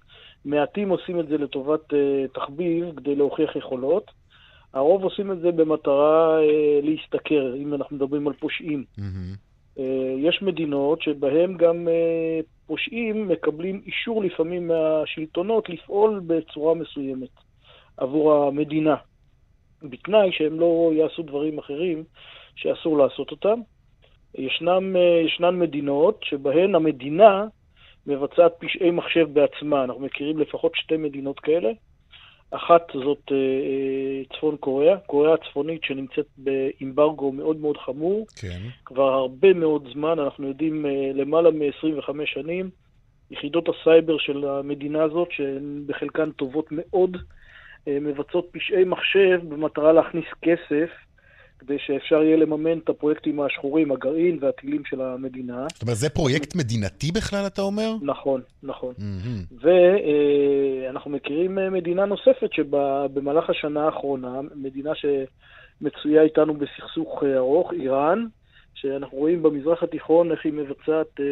מעטים 0.46 0.90
עושים 0.90 1.20
את 1.20 1.28
זה 1.28 1.38
לטובת 1.38 1.94
תחביב 2.34 2.96
כדי 2.96 3.16
להוכיח 3.16 3.56
יכולות. 3.56 4.12
הרוב 4.74 5.04
עושים 5.04 5.32
את 5.32 5.40
זה 5.40 5.52
במטרה 5.52 6.40
להשתכר, 6.84 7.56
אם 7.56 7.74
אנחנו 7.74 7.96
מדברים 7.96 8.28
על 8.28 8.34
פושעים. 8.34 8.84
Mm-hmm. 9.00 9.38
אה, 9.80 10.16
יש 10.18 10.42
מדינות 10.42 11.02
שבהן 11.02 11.58
גם 11.58 11.88
אה, 11.88 12.40
פושעים 12.68 13.28
מקבלים 13.28 13.82
אישור 13.86 14.24
לפעמים 14.24 14.68
מהשלטונות 14.68 15.70
לפעול 15.70 16.22
בצורה 16.28 16.76
מסוימת 16.76 17.30
עבור 17.98 18.34
המדינה, 18.34 18.96
בתנאי 19.84 20.32
שהם 20.32 20.60
לא 20.60 20.92
יעשו 20.94 21.24
דברים 21.24 21.60
אחרים 21.60 22.04
שאסור 22.56 22.98
לעשות 22.98 23.32
אותם. 23.32 23.60
ישנם, 24.38 24.96
אה, 24.96 25.22
ישנן 25.26 25.60
מדינות 25.60 26.20
שבהן 26.24 26.76
המדינה 26.76 27.46
מבצעת 28.10 28.52
פשעי 28.60 28.92
מחשב 28.92 29.28
בעצמה. 29.34 29.84
אנחנו 29.84 30.02
מכירים 30.02 30.40
לפחות 30.40 30.72
שתי 30.76 30.98
מדינות 30.98 31.40
כאלה. 31.40 31.70
אחת 32.52 32.82
זאת 32.94 33.32
אה, 33.32 33.38
אה, 33.38 34.38
צפון 34.38 34.58
קוריאה, 34.58 34.98
קוריאה 34.98 35.34
הצפונית 35.34 35.84
שנמצאת 35.84 36.26
באמברגו 36.38 37.32
מאוד 37.32 37.58
מאוד 37.58 37.78
חמור. 37.78 38.26
כן. 38.42 38.60
כבר 38.86 39.14
הרבה 39.14 39.54
מאוד 39.54 39.90
זמן, 39.94 40.20
אנחנו 40.20 40.48
יודעים 40.48 40.86
אה, 40.86 41.12
למעלה 41.14 41.52
מ-25 41.52 42.12
שנים, 42.26 42.70
יחידות 43.32 43.70
הסייבר 43.70 44.18
של 44.18 44.46
המדינה 44.48 45.04
הזאת, 45.04 45.32
שהן 45.32 45.84
בחלקן 45.86 46.32
טובות 46.32 46.66
מאוד, 46.72 47.18
מבצעות 47.88 48.48
פשעי 48.52 48.84
מחשב 48.84 49.40
במטרה 49.50 49.94
להכניס 49.94 50.26
כסף 50.42 50.90
כדי 51.60 51.78
שאפשר 51.80 52.24
יהיה 52.24 52.38
לממן 52.38 52.78
את 52.78 52.90
הפרויקטים 52.90 53.42
השחורים, 53.42 53.92
הגרעין 53.92 54.38
והטילים 54.42 54.86
של 54.86 55.02
המדינה. 55.02 55.66
זאת 55.74 55.82
אומרת, 55.82 55.98
זה 55.98 56.10
פרויקט 56.10 56.56
מדינתי 56.56 57.12
בכלל, 57.12 57.48
אתה 57.48 57.62
אומר? 57.62 57.92
נכון, 58.02 58.42
נכון. 58.64 58.94
Mm-hmm. 58.98 59.66
ואנחנו 60.88 61.12
מכירים 61.12 61.60
אה, 61.60 61.70
מדינה 61.70 62.06
נוספת 62.06 62.54
שבמהלך 62.54 63.50
השנה 63.50 63.86
האחרונה, 63.86 64.40
מדינה 64.56 64.92
שמצויה 64.96 66.22
איתנו 66.22 66.54
בסכסוך 66.54 67.24
אה, 67.24 67.38
ארוך, 67.38 67.74
איראן, 67.74 68.26
שאנחנו 68.74 69.18
רואים 69.18 69.44
במזרח 69.44 69.84
התיכון 69.84 70.32
איך 70.32 70.46
היא 70.46 70.54
מבצעת 70.54 71.20
אה, 71.20 71.26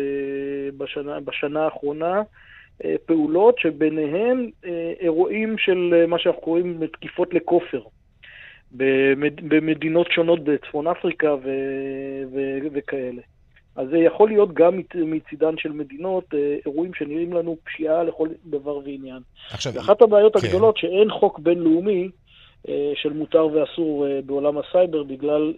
בשנה, 0.77 1.19
בשנה 1.19 1.65
האחרונה 1.65 2.21
פעולות 3.05 3.59
שביניהן 3.59 4.49
אירועים 4.99 5.57
של 5.57 6.05
מה 6.07 6.19
שאנחנו 6.19 6.41
קוראים 6.41 6.87
תקיפות 6.87 7.33
לכופר. 7.33 7.81
במדינות 8.71 10.07
שונות 10.11 10.43
בצפון 10.43 10.87
אפריקה 10.87 11.33
ו, 11.33 11.49
ו, 12.33 12.57
וכאלה. 12.73 13.21
אז 13.77 13.87
זה 13.91 13.97
יכול 13.97 14.29
להיות 14.29 14.53
גם 14.53 14.79
מצידן 14.95 15.57
של 15.57 15.71
מדינות 15.71 16.25
אה, 16.33 16.55
אירועים 16.65 16.93
שנראים 16.93 17.33
לנו 17.33 17.57
פשיעה 17.63 18.03
לכל 18.03 18.29
דבר 18.45 18.77
ועניין. 18.77 19.21
עכשיו, 19.51 19.73
ואחת 19.73 20.01
הבעיות 20.01 20.37
כן. 20.37 20.47
הגדולות 20.47 20.77
שאין 20.77 21.11
חוק 21.11 21.39
בינלאומי 21.39 22.09
אה, 22.69 22.91
של 22.95 23.13
מותר 23.13 23.47
ואסור 23.47 24.07
אה, 24.07 24.19
בעולם 24.25 24.57
הסייבר 24.57 25.03
בגלל 25.03 25.53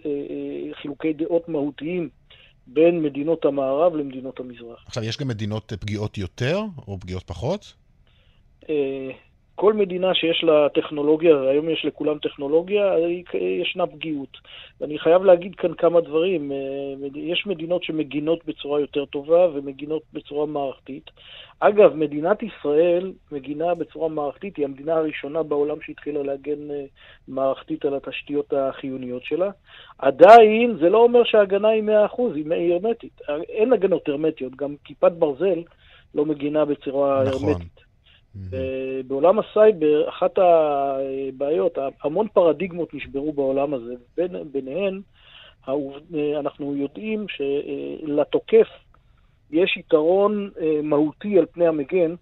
חילוקי 0.82 1.12
דעות 1.12 1.48
מהותיים 1.48 2.08
בין 2.66 3.02
מדינות 3.02 3.44
המערב 3.44 3.96
למדינות 3.96 4.40
המזרח. 4.40 4.84
עכשיו, 4.86 5.04
יש 5.04 5.16
גם 5.18 5.28
מדינות 5.28 5.72
פגיעות 5.80 6.18
יותר 6.18 6.60
או 6.88 7.00
פגיעות 7.00 7.22
פחות? 7.22 7.74
כל 9.60 9.72
מדינה 9.72 10.14
שיש 10.14 10.44
לה 10.44 10.68
טכנולוגיה, 10.68 11.36
והיום 11.36 11.68
יש 11.68 11.84
לכולם 11.84 12.18
טכנולוגיה, 12.18 12.94
ישנה 13.34 13.86
פגיעות. 13.86 14.36
ואני 14.80 14.98
חייב 14.98 15.24
להגיד 15.24 15.54
כאן 15.54 15.74
כמה 15.74 16.00
דברים. 16.00 16.52
אה, 16.52 17.08
יש 17.14 17.46
מדינות 17.46 17.84
שמגינות 17.84 18.44
בצורה 18.46 18.80
יותר 18.80 19.04
טובה 19.04 19.48
ומגינות 19.54 20.02
בצורה 20.12 20.46
מערכתית. 20.46 21.10
אגב, 21.60 21.94
מדינת 21.94 22.42
ישראל 22.42 23.12
מגינה 23.32 23.74
בצורה 23.74 24.08
מערכתית, 24.08 24.56
היא 24.56 24.64
המדינה 24.64 24.94
הראשונה 24.94 25.42
בעולם 25.42 25.76
שהתחילה 25.80 26.22
להגן 26.22 26.70
אה, 26.70 26.84
מערכתית 27.28 27.84
על 27.84 27.94
התשתיות 27.94 28.52
החיוניות 28.52 29.24
שלה. 29.24 29.50
עדיין, 29.98 30.76
זה 30.80 30.88
לא 30.88 30.98
אומר 30.98 31.24
שההגנה 31.24 31.68
היא 31.68 31.82
100%, 31.82 32.22
היא 32.34 32.74
הרמטית. 32.74 33.20
אין 33.48 33.72
הגנות 33.72 34.08
הרמטיות, 34.08 34.56
גם 34.56 34.74
כיפת 34.84 35.12
ברזל 35.12 35.62
לא 36.14 36.24
מגינה 36.24 36.64
בצורה 36.64 37.24
נכון. 37.24 37.48
הרמטית. 37.48 37.89
בעולם 39.06 39.38
הסייבר, 39.38 40.08
אחת 40.08 40.38
הבעיות, 40.38 41.78
המון 42.02 42.28
פרדיגמות 42.28 42.94
נשברו 42.94 43.32
בעולם 43.32 43.74
הזה, 43.74 43.94
בין, 44.16 44.36
ביניהן 44.52 45.00
אנחנו 46.38 46.76
יודעים 46.76 47.26
שלתוקף 47.28 48.68
יש 49.50 49.76
יתרון 49.76 50.50
אה, 50.60 50.80
מהותי 50.82 51.38
על 51.38 51.46
פני 51.52 51.66
המגן, 51.66 52.14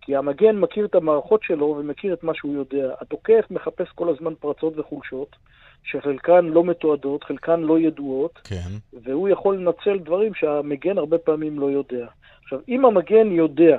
כי 0.00 0.16
המגן 0.16 0.56
מכיר 0.56 0.84
את 0.84 0.94
המערכות 0.94 1.42
שלו 1.42 1.76
ומכיר 1.78 2.14
את 2.14 2.24
מה 2.24 2.32
שהוא 2.34 2.54
יודע. 2.54 2.94
התוקף 3.00 3.44
מחפש 3.50 3.88
כל 3.94 4.08
הזמן 4.08 4.34
פרצות 4.34 4.78
וחולשות, 4.78 5.36
שחלקן 5.84 6.44
לא 6.44 6.64
מתועדות, 6.64 7.24
חלקן 7.24 7.60
לא 7.60 7.78
ידועות, 7.78 8.38
כן. 8.44 9.00
והוא 9.02 9.28
יכול 9.28 9.56
לנצל 9.56 9.98
דברים 9.98 10.34
שהמגן 10.34 10.98
הרבה 10.98 11.18
פעמים 11.18 11.58
לא 11.58 11.70
יודע. 11.70 12.06
עכשיו, 12.42 12.58
אם 12.68 12.84
המגן 12.84 13.32
יודע 13.32 13.78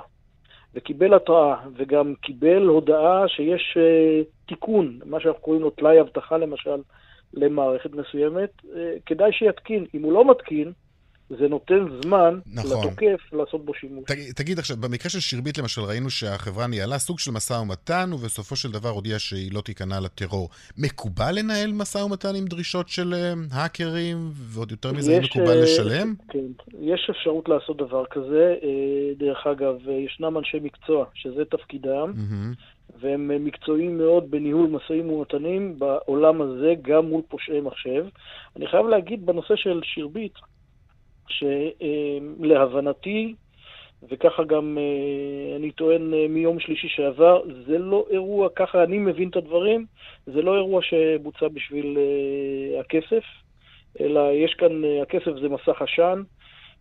וקיבל 0.75 1.13
התראה, 1.13 1.55
וגם 1.75 2.13
קיבל 2.21 2.67
הודעה 2.67 3.27
שיש 3.27 3.77
uh, 3.77 4.25
תיקון, 4.47 4.99
מה 5.05 5.19
שאנחנו 5.19 5.41
קוראים 5.41 5.61
לו 5.61 5.69
טלאי 5.69 6.01
אבטחה 6.01 6.37
למשל, 6.37 6.81
למערכת 7.33 7.93
מסוימת, 7.93 8.49
uh, 8.63 8.67
כדאי 9.05 9.31
שיתקין. 9.31 9.85
אם 9.93 10.03
הוא 10.03 10.13
לא 10.13 10.31
מתקין, 10.31 10.71
זה 11.39 11.47
נותן 11.47 11.85
זמן 12.05 12.39
נכון. 12.53 12.71
לתוקף 12.71 13.33
לעשות 13.33 13.65
בו 13.65 13.73
שימוש. 13.73 14.03
תגיד, 14.07 14.33
תגיד 14.35 14.59
עכשיו, 14.59 14.77
במקרה 14.77 15.09
של 15.09 15.19
שירביט 15.19 15.57
למשל, 15.57 15.81
ראינו 15.81 16.09
שהחברה 16.09 16.67
ניהלה 16.67 16.97
סוג 16.97 17.19
של 17.19 17.31
משא 17.31 17.53
ומתן, 17.53 18.09
ובסופו 18.13 18.55
של 18.55 18.71
דבר 18.71 18.89
הודיעה 18.89 19.19
שהיא 19.19 19.51
לא 19.53 19.61
תיכנע 19.61 19.99
לטרור. 19.99 20.49
מקובל 20.77 21.31
לנהל 21.35 21.71
משא 21.71 21.97
ומתן 21.97 22.35
עם 22.35 22.45
דרישות 22.45 22.89
של 22.89 23.13
uh, 23.13 23.55
האקרים, 23.55 24.17
ועוד 24.33 24.71
יותר 24.71 24.91
מזה, 24.93 25.13
יש, 25.13 25.25
מקובל 25.25 25.59
uh, 25.59 25.63
לשלם? 25.63 26.13
כן, 26.29 26.39
יש 26.79 27.07
אפשרות 27.09 27.49
לעשות 27.49 27.77
דבר 27.77 28.03
כזה. 28.11 28.55
Uh, 28.61 28.65
דרך 29.19 29.47
אגב, 29.47 29.75
ישנם 29.89 30.37
אנשי 30.37 30.57
מקצוע, 30.61 31.05
שזה 31.13 31.45
תפקידם. 31.45 32.13
Mm-hmm. 32.15 32.81
והם 32.99 33.45
מקצועיים 33.45 33.97
מאוד 33.97 34.31
בניהול 34.31 34.69
משאים 34.69 35.09
ומתנים 35.09 35.79
בעולם 35.79 36.41
הזה, 36.41 36.73
גם 36.81 37.05
מול 37.05 37.21
פושעי 37.27 37.61
מחשב. 37.61 38.05
אני 38.55 38.67
חייב 38.67 38.87
להגיד 38.87 39.25
בנושא 39.25 39.55
של 39.55 39.81
שירביט, 39.83 40.33
שלהבנתי, 41.31 43.33
וככה 44.09 44.43
גם 44.43 44.77
אה, 44.77 45.55
אני 45.55 45.71
טוען 45.71 46.13
אה, 46.13 46.25
מיום 46.29 46.59
שלישי 46.59 46.87
שעבר, 46.87 47.41
זה 47.67 47.77
לא 47.77 48.05
אירוע, 48.09 48.49
ככה 48.55 48.83
אני 48.83 48.99
מבין 48.99 49.29
את 49.29 49.35
הדברים, 49.35 49.85
זה 50.25 50.41
לא 50.41 50.55
אירוע 50.55 50.81
שבוצע 50.81 51.47
בשביל 51.47 51.97
אה, 51.97 52.79
הכסף, 52.79 53.23
אלא 53.99 54.31
יש 54.33 54.53
כאן, 54.53 54.81
הכסף 55.01 55.31
זה 55.41 55.49
מסך 55.49 55.81
עשן, 55.81 56.21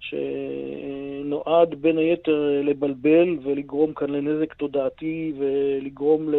שנועד 0.01 1.75
בין 1.75 1.99
היתר 1.99 2.61
לבלבל 2.65 3.39
ולגרום 3.43 3.95
כאן 3.95 4.11
לנזק 4.11 4.55
תודעתי 4.55 5.33
ולגרום 5.39 6.33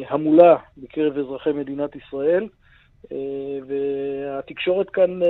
להמולה 0.00 0.56
בקרב 0.78 1.18
אזרחי 1.18 1.52
מדינת 1.52 1.90
ישראל. 1.96 2.46
והתקשורת 4.38 4.90
כאן, 4.90 5.20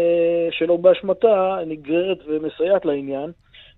שלא 0.50 0.76
באשמתה, 0.76 1.58
נגררת 1.66 2.18
ומסייעת 2.26 2.84
לעניין. 2.84 3.30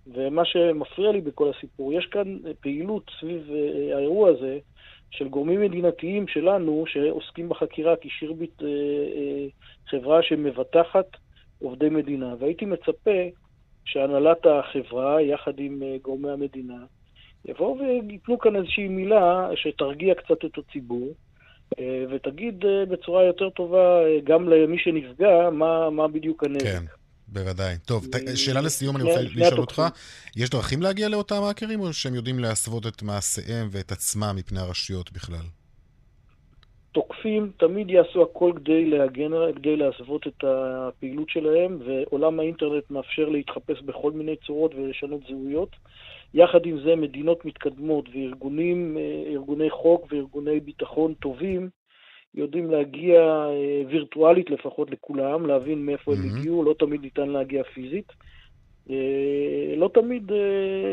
ומה 0.06 0.44
שמפריע 0.44 1.12
לי 1.12 1.20
בכל 1.20 1.50
הסיפור, 1.56 1.92
יש 1.92 2.06
כאן 2.06 2.36
פעילות 2.60 3.10
סביב 3.20 3.50
האירוע 3.94 4.30
הזה 4.30 4.58
של 5.10 5.28
גורמים 5.28 5.60
מדינתיים 5.60 6.28
שלנו 6.28 6.84
שעוסקים 6.86 7.48
בחקירה, 7.48 7.96
כי 7.96 8.08
שירביט 8.08 8.62
חברה 9.90 10.22
שמבטחת 10.22 11.06
עובדי 11.62 11.88
מדינה. 11.88 12.34
והייתי 12.38 12.64
מצפה 12.64 13.20
שהנהלת 13.84 14.46
החברה, 14.46 15.22
יחד 15.22 15.58
עם 15.58 15.82
אה, 15.82 15.96
גורמי 16.02 16.30
המדינה, 16.30 16.84
יבואו 17.44 17.78
וייתנו 17.78 18.38
כאן 18.38 18.56
איזושהי 18.56 18.88
מילה 18.88 19.50
שתרגיע 19.54 20.14
קצת 20.14 20.44
את 20.44 20.58
הציבור, 20.58 21.08
אה, 21.08 21.14
ותגיד 22.10 22.64
אה, 22.64 22.86
בצורה 22.86 23.24
יותר 23.24 23.50
טובה 23.50 24.00
גם 24.24 24.48
למי 24.48 24.78
שנפגע 24.78 25.50
מה, 25.52 25.90
מה 25.90 26.08
בדיוק 26.08 26.44
הנזק. 26.44 26.64
כן. 26.64 26.84
בוודאי. 27.32 27.74
טוב, 27.86 28.06
שאלה 28.34 28.60
לסיום, 28.60 28.96
אני 28.96 29.04
רוצה 29.04 29.20
לשאול 29.22 29.60
אותך, 29.60 29.82
יש 30.36 30.50
דרכים 30.50 30.82
להגיע 30.82 31.08
לאותם 31.08 31.42
האקרים, 31.42 31.80
או 31.80 31.92
שהם 31.92 32.14
יודעים 32.14 32.38
להסוות 32.38 32.86
את 32.86 33.02
מעשיהם 33.02 33.68
ואת 33.70 33.92
עצמם 33.92 34.32
מפני 34.36 34.60
הרשויות 34.60 35.12
בכלל? 35.12 35.44
תוקפים 36.92 37.52
תמיד 37.56 37.90
יעשו 37.90 38.22
הכל 38.22 38.52
כדי 38.56 38.84
להגן, 38.84 39.30
כדי 39.56 39.76
להסוות 39.76 40.26
את 40.26 40.44
הפעילות 40.44 41.30
שלהם, 41.30 41.78
ועולם 41.86 42.40
האינטרנט 42.40 42.90
מאפשר 42.90 43.28
להתחפש 43.28 43.82
בכל 43.82 44.12
מיני 44.12 44.36
צורות 44.46 44.74
ולשנות 44.74 45.20
זהויות. 45.28 45.76
יחד 46.34 46.66
עם 46.66 46.80
זה, 46.80 46.96
מדינות 46.96 47.44
מתקדמות 47.44 48.08
וארגונים, 48.14 48.98
אה, 48.98 49.32
ארגוני 49.32 49.70
חוק 49.70 50.06
וארגוני 50.10 50.60
ביטחון 50.60 51.14
טובים, 51.14 51.68
יודעים 52.34 52.70
להגיע 52.70 53.20
אה, 53.20 53.82
וירטואלית 53.88 54.50
לפחות 54.50 54.90
לכולם, 54.90 55.46
להבין 55.46 55.86
מאיפה 55.86 56.12
mm-hmm. 56.12 56.14
הם 56.32 56.38
הגיעו, 56.38 56.64
לא 56.64 56.74
תמיד 56.78 57.00
ניתן 57.00 57.28
להגיע 57.28 57.62
פיזית. 57.62 58.12
אה, 58.90 59.74
לא 59.76 59.90
תמיד 59.94 60.32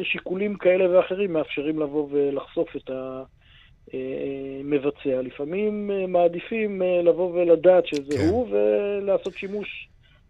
שיקולים 0.03 0.55
כאלה 0.55 0.97
ואחרים 0.97 1.33
מאפשרים 1.33 1.79
לבוא 1.79 2.07
ולחשוף 2.11 2.75
את 2.75 2.89
ה... 2.89 3.23
מבצע. 4.63 5.21
לפעמים 5.21 5.91
מעדיפים 6.07 6.81
לבוא 7.03 7.33
ולדעת 7.33 7.87
שזה 7.87 8.17
כן. 8.17 8.29
הוא 8.29 8.47
ולעשות 8.49 9.33
שימוש 9.33 9.87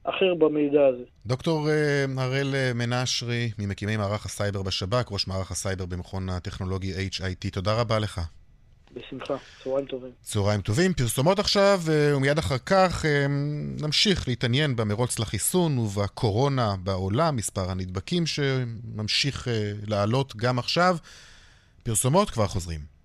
אחר 0.10 0.34
במידע 0.40 0.86
הזה. 0.86 1.04
דוקטור 1.26 1.70
אה, 1.70 2.06
הראל 2.18 2.56
מנשרי, 2.76 3.52
ממקימי 3.60 3.98
מערך 3.98 4.26
הסייבר 4.26 4.64
בשב"כ, 4.64 5.12
ראש 5.12 5.28
מערך 5.28 5.52
הסייבר 5.52 5.86
במכון 5.86 6.30
הטכנולוגי 6.30 6.94
HIT, 6.94 7.50
תודה 7.52 7.82
רבה 7.82 8.00
לך. 8.00 8.22
בשמחה, 8.94 9.36
צהריים 9.64 9.86
טובים. 9.86 10.12
צהריים 10.22 10.62
טובים, 10.62 10.94
פרסומות 10.94 11.40
עכשיו, 11.40 11.80
ומיד 11.86 12.38
אחר 12.38 12.58
כך 12.66 13.06
נמשיך 13.82 14.28
להתעניין 14.28 14.76
במרוץ 14.76 15.20
לחיסון 15.20 15.78
ובקורונה 15.78 16.76
בעולם, 16.84 17.36
מספר 17.36 17.72
הנדבקים 17.72 18.26
שממשיך 18.26 19.48
לעלות 19.88 20.36
גם 20.36 20.60
עכשיו. 20.60 20.98
פרסומות 21.84 22.30
כבר 22.30 22.48
חוזרים. 22.48 22.97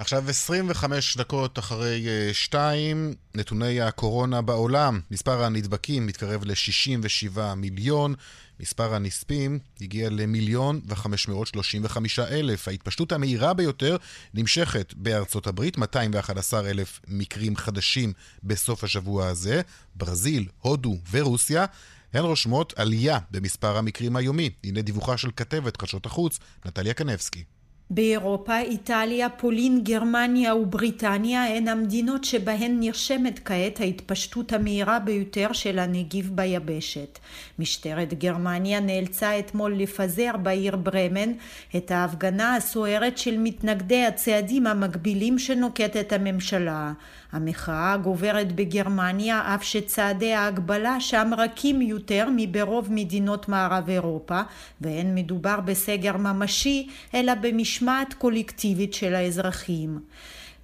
עכשיו 0.00 0.24
25 0.28 1.16
דקות 1.16 1.58
אחרי 1.58 2.06
2, 2.32 3.08
אה, 3.08 3.12
נתוני 3.40 3.80
הקורונה 3.80 4.42
בעולם. 4.42 5.00
מספר 5.10 5.44
הנדבקים 5.44 6.06
מתקרב 6.06 6.44
ל-67 6.44 7.54
מיליון, 7.56 8.14
מספר 8.60 8.94
הנספים 8.94 9.58
הגיע 9.80 10.10
למיליון 10.10 10.80
ו-535 10.86 11.96
אלף. 12.30 12.68
ההתפשטות 12.68 13.12
המהירה 13.12 13.54
ביותר 13.54 13.96
נמשכת 14.34 14.94
בארצות 14.96 15.46
הברית, 15.46 15.78
211 15.78 16.70
אלף 16.70 17.00
מקרים 17.08 17.56
חדשים 17.56 18.12
בסוף 18.44 18.84
השבוע 18.84 19.26
הזה. 19.26 19.60
ברזיל, 19.94 20.48
הודו 20.60 20.96
ורוסיה 21.10 21.64
הן 22.12 22.24
רושמות 22.24 22.72
עלייה 22.76 23.18
במספר 23.30 23.76
המקרים 23.76 24.16
היומי. 24.16 24.50
הנה 24.64 24.82
דיווחה 24.82 25.16
של 25.16 25.30
כתבת 25.36 25.80
חדשות 25.80 26.06
החוץ, 26.06 26.38
נטליה 26.66 26.94
קנבסקי. 26.94 27.44
באירופה, 27.90 28.60
איטליה, 28.60 29.28
פולין, 29.28 29.84
גרמניה 29.84 30.54
ובריטניה 30.54 31.56
הן 31.56 31.68
המדינות 31.68 32.24
שבהן 32.24 32.76
נרשמת 32.80 33.40
כעת 33.44 33.80
ההתפשטות 33.80 34.52
המהירה 34.52 34.98
ביותר 34.98 35.52
של 35.52 35.78
הנגיף 35.78 36.26
ביבשת. 36.26 37.18
משטרת 37.58 38.14
גרמניה 38.14 38.80
נאלצה 38.80 39.38
אתמול 39.38 39.74
לפזר 39.76 40.36
בעיר 40.42 40.76
ברמן 40.76 41.32
את 41.76 41.90
ההפגנה 41.90 42.56
הסוערת 42.56 43.18
של 43.18 43.38
מתנגדי 43.38 44.04
הצעדים 44.04 44.66
המקבילים 44.66 45.38
שנוקטת 45.38 46.12
הממשלה. 46.12 46.92
המחאה 47.32 47.96
גוברת 47.96 48.52
בגרמניה 48.52 49.54
אף 49.54 49.64
שצעדי 49.64 50.32
ההגבלה 50.32 51.00
שם 51.00 51.30
רכים 51.38 51.82
יותר 51.82 52.28
מברוב 52.36 52.88
מדינות 52.90 53.48
מערב 53.48 53.90
אירופה 53.90 54.40
ואין 54.80 55.14
מדובר 55.14 55.60
בסגר 55.60 56.16
ממשי 56.16 56.88
אלא 57.14 57.34
במשמעת 57.34 58.14
קולקטיבית 58.14 58.94
של 58.94 59.14
האזרחים. 59.14 60.00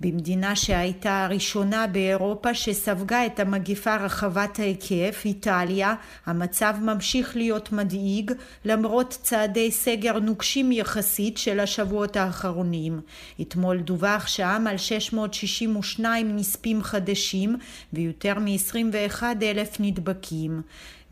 במדינה 0.00 0.56
שהייתה 0.56 1.24
הראשונה 1.24 1.86
באירופה 1.86 2.54
שספגה 2.54 3.26
את 3.26 3.40
המגיפה 3.40 3.96
רחבת 3.96 4.58
ההיקף, 4.58 5.22
איטליה, 5.24 5.94
המצב 6.26 6.74
ממשיך 6.82 7.36
להיות 7.36 7.72
מדאיג 7.72 8.32
למרות 8.64 9.18
צעדי 9.22 9.70
סגר 9.70 10.18
נוקשים 10.18 10.72
יחסית 10.72 11.38
של 11.38 11.60
השבועות 11.60 12.16
האחרונים. 12.16 13.00
אתמול 13.40 13.80
דווח 13.80 14.26
שם 14.26 14.64
על 14.68 14.76
662 14.76 16.36
נספים 16.36 16.82
חדשים 16.82 17.56
ויותר 17.92 18.38
מ-21 18.38 19.22
אלף 19.42 19.76
נדבקים. 19.80 20.62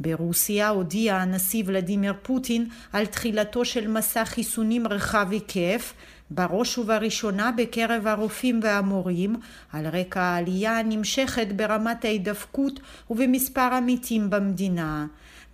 ברוסיה 0.01 0.68
הודיע 0.68 1.16
הנשיא 1.16 1.62
ולדימיר 1.66 2.14
פוטין 2.23 2.68
על 2.92 3.07
תחילתו 3.07 3.64
של 3.64 3.88
מסע 3.88 4.25
חיסונים 4.25 4.87
רחב 4.87 5.29
היקף 5.31 5.94
בראש 6.35 6.79
ובראשונה 6.79 7.51
בקרב 7.57 8.07
הרופאים 8.07 8.61
והמורים, 8.62 9.37
על 9.73 9.87
רקע 9.87 10.23
העלייה 10.23 10.79
הנמשכת 10.79 11.47
ברמת 11.57 12.05
ההידפקות 12.05 12.81
ובמספר 13.11 13.61
המתים 13.61 14.31
במדינה. 14.31 15.07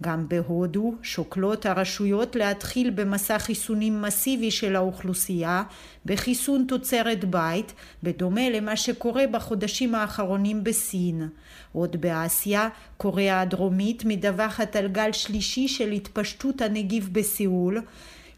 גם 0.02 0.28
בהודו 0.28 0.94
שוקלות 1.02 1.66
הרשויות 1.66 2.36
להתחיל 2.36 2.90
במסע 2.90 3.38
חיסונים 3.38 4.02
מסיבי 4.02 4.50
של 4.50 4.76
האוכלוסייה 4.76 5.62
בחיסון 6.06 6.64
תוצרת 6.68 7.24
בית, 7.24 7.72
בדומה 8.02 8.50
למה 8.50 8.76
שקורה 8.76 9.26
בחודשים 9.26 9.94
האחרונים 9.94 10.64
בסין. 10.64 11.28
עוד 11.72 11.96
באסיה, 12.00 12.68
קוריאה 12.96 13.40
הדרומית 13.40 14.04
מדווחת 14.04 14.76
על 14.76 14.88
גל 14.88 15.12
שלישי 15.12 15.68
של 15.68 15.90
התפשטות 15.90 16.62
הנגיף 16.62 17.08
בסיאול, 17.08 17.80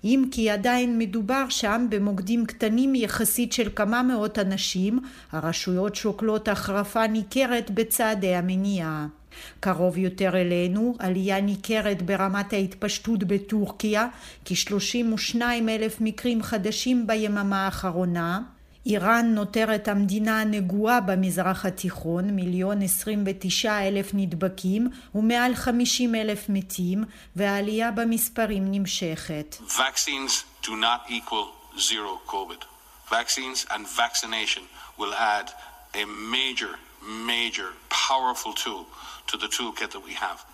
אם 0.05 0.25
כי 0.31 0.51
עדיין 0.51 0.99
מדובר 0.99 1.45
שם 1.49 1.87
במוקדים 1.91 2.47
קטנים 2.47 2.95
יחסית 2.95 3.53
של 3.53 3.69
כמה 3.77 4.03
מאות 4.03 4.39
אנשים, 4.39 4.99
הרשויות 5.33 5.95
שוקלות 5.95 6.49
החרפה 6.49 7.07
ניכרת 7.07 7.71
בצעדי 7.71 8.35
המניעה. 8.35 9.07
קרוב 9.61 9.99
יותר 9.99 10.41
אלינו, 10.41 10.95
עלייה 10.99 11.41
ניכרת 11.41 12.03
ברמת 12.03 12.53
ההתפשטות 12.53 13.25
בטורקיה, 13.25 14.07
כ-32 14.45 15.41
אלף 15.69 16.01
מקרים 16.01 16.43
חדשים 16.43 17.07
ביממה 17.07 17.65
האחרונה, 17.65 18.43
איראן 18.87 19.27
נותרת 19.35 19.89
המדינה 19.89 20.41
הנגועה 20.41 21.01
במזרח 21.01 21.67
התיכון, 21.67 22.31
מיליון 22.31 22.83
עשרים 22.83 23.25
ותשעה 23.27 23.89
אלף 23.89 24.11
נדבקים 24.15 24.89
ומעל 25.15 25.55
חמישים 25.55 26.15
אלף 26.15 26.47
מתים, 26.49 27.05
והעלייה 27.37 27.91
במספרים 27.91 28.65
נמשכת. 28.71 29.57
Vaccines 29.69 30.65
do 30.65 30.71
not 30.71 31.11
equal 31.11 31.79
zero 31.79 32.31
COVID. 32.31 32.65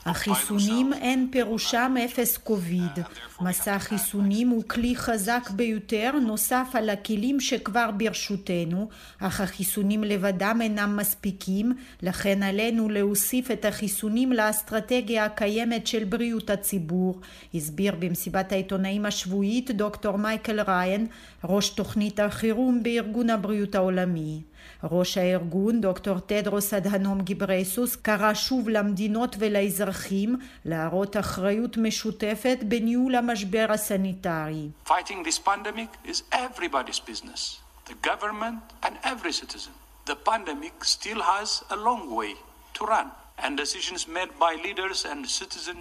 החיסונים 0.07 0.93
אין 0.93 1.29
פירושם 1.33 1.95
אפס 2.05 2.37
קוביד. 2.37 2.99
מסע 3.41 3.75
החיסונים 3.75 4.49
הוא 4.49 4.65
כלי 4.69 4.97
חזק 4.97 5.51
ביותר 5.51 6.13
נוסף 6.27 6.69
על 6.75 6.91
הכלים 6.91 7.41
שכבר 7.41 7.91
ברשותנו, 7.91 8.89
אך 9.21 9.41
החיסונים 9.41 10.05
לבדם 10.05 10.59
אינם 10.63 10.97
מספיקים, 10.97 11.73
לכן 12.03 12.43
עלינו 12.43 12.89
להוסיף 12.89 13.51
את 13.51 13.65
החיסונים 13.65 14.33
לאסטרטגיה 14.33 15.25
הקיימת 15.25 15.87
של 15.87 16.05
בריאות 16.05 16.51
הציבור, 16.51 17.21
הסביר 17.55 17.95
במסיבת 17.99 18.53
העיתונאים 18.53 19.07
השבועית 19.07 19.71
דוקטור 19.71 20.17
מייקל 20.17 20.61
ריין, 20.61 21.07
ראש 21.45 21.69
תוכנית 21.69 22.21
החירום 22.21 22.83
בארגון 22.83 23.31
הבריאות 23.31 23.75
העולמי. 23.75 24.43
ראש 24.85 25.19
הארגון, 25.19 25.81
דוקטור 25.81 26.19
תדרוס 26.19 26.75
אדהנום 26.75 27.21
גיברייסוס, 27.21 27.97
קרא 27.97 28.35
שוב 28.35 28.69
למדינות 28.69 29.37
ולאזרחים 29.39 30.37
להראות 30.65 31.17
אחריות 31.17 31.77
משותפת 31.77 32.59
בניהול 32.63 33.15
המשבר 33.15 33.67
הסניטרי. 33.69 34.69
Fighting 34.87 35.25
this 35.27 35.49
pandemic 35.49 36.09
is 36.11 36.23
everybody's 36.33 37.01
business, 37.11 37.59
the 37.89 38.09
government 38.09 38.87
and 38.87 38.93
every 39.05 39.33
citizen. 39.33 39.73
The 40.07 40.17
pandemic 40.31 40.85
still 40.85 41.21
has 41.21 41.63
a 41.71 41.77
long 41.77 42.03
way 42.19 42.33
to 42.79 42.85
run. 42.85 43.09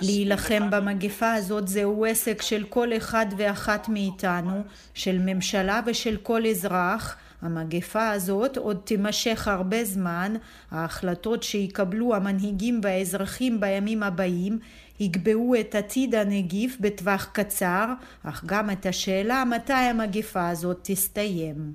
להילחם 0.02 0.70
במגפה 0.70 1.34
הזאת 1.34 1.68
זהו 1.68 2.06
עסק 2.06 2.42
של 2.42 2.64
כל 2.70 2.98
אחד 2.98 3.26
ואחת 3.38 3.90
מאיתנו, 3.90 4.64
של 4.94 5.18
ממשלה 5.20 5.82
ושל 5.86 6.18
כל 6.24 6.46
אזרח. 6.46 7.18
המגפה 7.42 8.10
הזאת 8.10 8.58
עוד 8.58 8.78
תימשך 8.84 9.48
הרבה 9.48 9.84
זמן, 9.84 10.34
ההחלטות 10.72 11.44
שיקבלו 11.44 12.16
המנהיגים 12.16 12.82
והאזרחים 12.84 13.60
בימים 13.60 14.04
הבאים 14.04 14.60
יקבעו 15.00 15.56
את 15.60 15.76
עתיד 15.76 16.16
הנגיף 16.16 16.78
בטווח 16.80 17.30
קצר, 17.34 17.86
אך 18.24 18.44
גם 18.46 18.72
את 18.72 18.86
השאלה 18.86 19.44
מתי 19.46 19.74
המגפה 19.74 20.50
הזאת 20.50 20.80
תסתיים. 20.84 21.74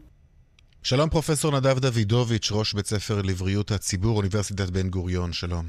שלום 0.83 1.09
פרופסור 1.09 1.57
נדב 1.57 1.79
דוידוביץ', 1.79 2.53
ראש 2.53 2.75
בית 2.75 2.87
ספר 2.87 3.23
לבריאות 3.23 3.71
הציבור, 3.71 4.17
אוניברסיטת 4.17 4.71
בן 4.71 4.89
גוריון, 4.89 5.33
שלום. 5.33 5.65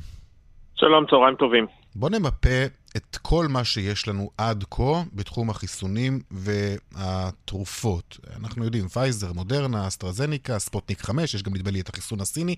שלום, 0.75 1.06
צהריים 1.10 1.36
טובים. 1.36 1.65
בוא 1.95 2.10
נמפה 2.10 2.65
את 2.97 3.17
כל 3.21 3.45
מה 3.49 3.63
שיש 3.63 4.08
לנו 4.08 4.29
עד 4.38 4.63
כה 4.71 5.03
בתחום 5.13 5.49
החיסונים 5.49 6.19
והתרופות. 6.32 8.19
אנחנו 8.39 8.65
יודעים, 8.65 8.88
פייזר, 8.88 9.34
מודרנה, 9.34 9.88
אסטרזניקה, 9.88 10.60
ספוטניק 10.60 11.01
5, 11.01 11.34
יש 11.34 11.43
גם 11.43 11.53
נדמה 11.56 11.71
לי 11.71 11.82
את 11.82 11.89
החיסון 11.89 12.19
הסיני. 12.19 12.56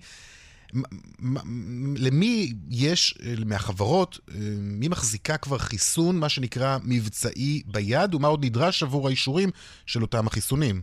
למי 1.98 2.52
יש, 2.70 3.18
מהחברות, 3.46 4.18
מי 4.60 4.88
מחזיקה 4.88 5.36
כבר 5.36 5.58
חיסון, 5.58 6.20
מה 6.20 6.28
שנקרא 6.28 6.78
מבצעי 6.84 7.62
ביד, 7.66 8.14
ומה 8.14 8.28
עוד 8.28 8.44
נדרש 8.44 8.82
עבור 8.82 9.06
האישורים 9.06 9.48
של 9.86 10.02
אותם 10.02 10.26
החיסונים? 10.26 10.82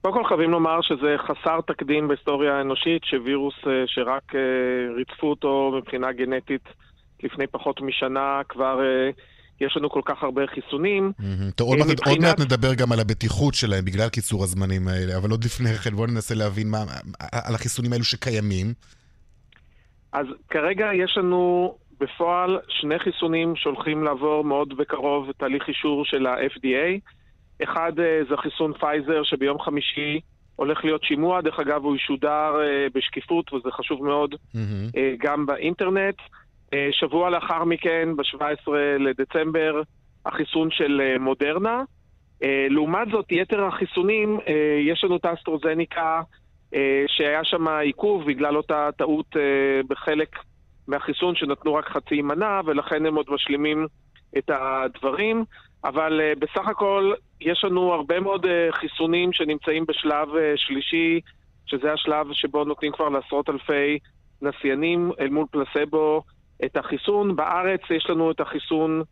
קודם 0.00 0.14
כל 0.14 0.24
חייבים 0.28 0.50
לומר 0.50 0.80
שזה 0.82 1.16
חסר 1.18 1.60
תקדים 1.60 2.08
בהיסטוריה 2.08 2.58
האנושית, 2.58 3.04
שווירוס 3.04 3.54
אה, 3.66 3.72
שרק 3.86 4.34
אה, 4.34 4.40
ריצפו 4.96 5.30
אותו 5.30 5.72
מבחינה 5.78 6.12
גנטית 6.12 6.68
לפני 7.22 7.46
פחות 7.46 7.80
משנה, 7.80 8.40
כבר 8.48 8.80
אה, 8.80 9.10
יש 9.60 9.76
לנו 9.76 9.90
כל 9.90 10.00
כך 10.04 10.22
הרבה 10.22 10.46
חיסונים. 10.46 11.12
עוד. 11.60 11.78
עוד 12.06 12.18
מעט 12.20 12.40
נדבר 12.40 12.74
גם 12.74 12.92
על 12.92 13.00
הבטיחות 13.00 13.54
שלהם 13.54 13.84
בגלל 13.84 14.08
קיצור 14.08 14.44
הזמנים 14.44 14.88
האלה, 14.88 15.16
אבל 15.16 15.30
עוד 15.30 15.44
לפני 15.44 15.74
כן 15.74 15.90
בואו 15.90 16.06
ננסה 16.06 16.34
להבין 16.34 16.70
מה, 16.70 16.78
על 17.32 17.54
החיסונים 17.54 17.92
האלו 17.92 18.04
שקיימים. 18.04 18.66
אז 20.12 20.26
כרגע 20.50 20.86
יש 20.94 21.16
לנו 21.16 21.74
בפועל 22.00 22.58
שני 22.68 22.98
חיסונים 22.98 23.56
שהולכים 23.56 24.04
לעבור 24.04 24.44
מאוד 24.44 24.76
בקרוב 24.76 25.32
תהליך 25.38 25.68
אישור 25.68 26.04
של 26.04 26.26
ה-FDA. 26.26 27.00
אחד 27.64 27.92
אה, 27.98 28.20
זה 28.30 28.36
חיסון 28.36 28.72
פייזר 28.80 29.22
שביום 29.22 29.60
חמישי 29.60 30.20
הולך 30.56 30.84
להיות 30.84 31.04
שימוע, 31.04 31.40
דרך 31.40 31.60
אגב 31.60 31.84
הוא 31.84 31.96
ישודר 31.96 32.52
אה, 32.60 32.86
בשקיפות 32.94 33.52
וזה 33.52 33.70
חשוב 33.70 34.04
מאוד 34.04 34.34
mm-hmm. 34.34 34.98
גם 35.18 35.46
באינטרנט. 35.46 36.16
שבוע 36.90 37.30
לאחר 37.30 37.64
מכן, 37.64 38.08
ב-17 38.16 38.70
לדצמבר, 38.98 39.82
החיסון 40.26 40.70
של 40.70 41.16
מודרנה. 41.20 41.82
לעומת 42.70 43.08
זאת, 43.10 43.26
יתר 43.32 43.64
החיסונים, 43.64 44.38
יש 44.80 45.04
לנו 45.04 45.16
את 45.16 45.24
האסטרוזניקה, 45.24 46.22
שהיה 47.06 47.44
שם 47.44 47.68
עיכוב 47.68 48.26
בגלל 48.26 48.56
אותה 48.56 48.88
טעות 48.98 49.36
בחלק 49.88 50.28
מהחיסון 50.88 51.34
שנתנו 51.34 51.74
רק 51.74 51.88
חצי 51.88 52.22
מנה, 52.22 52.60
ולכן 52.66 53.06
הם 53.06 53.14
עוד 53.14 53.26
משלימים 53.28 53.86
את 54.38 54.50
הדברים. 54.50 55.44
אבל 55.84 56.20
בסך 56.38 56.68
הכל 56.68 57.12
יש 57.40 57.64
לנו 57.64 57.92
הרבה 57.92 58.20
מאוד 58.20 58.46
חיסונים 58.70 59.32
שנמצאים 59.32 59.84
בשלב 59.88 60.28
שלישי, 60.56 61.20
שזה 61.66 61.92
השלב 61.92 62.26
שבו 62.32 62.64
נותנים 62.64 62.92
כבר 62.92 63.08
לעשרות 63.08 63.50
אלפי 63.50 63.98
נסיינים 64.42 65.10
אל 65.20 65.28
מול 65.28 65.46
פלסבו 65.50 66.22
את 66.64 66.76
החיסון. 66.76 67.36
בארץ 67.36 67.80
יש 67.90 68.06
לנו 68.10 68.30
את 68.30 68.40
החיסון 68.40 69.02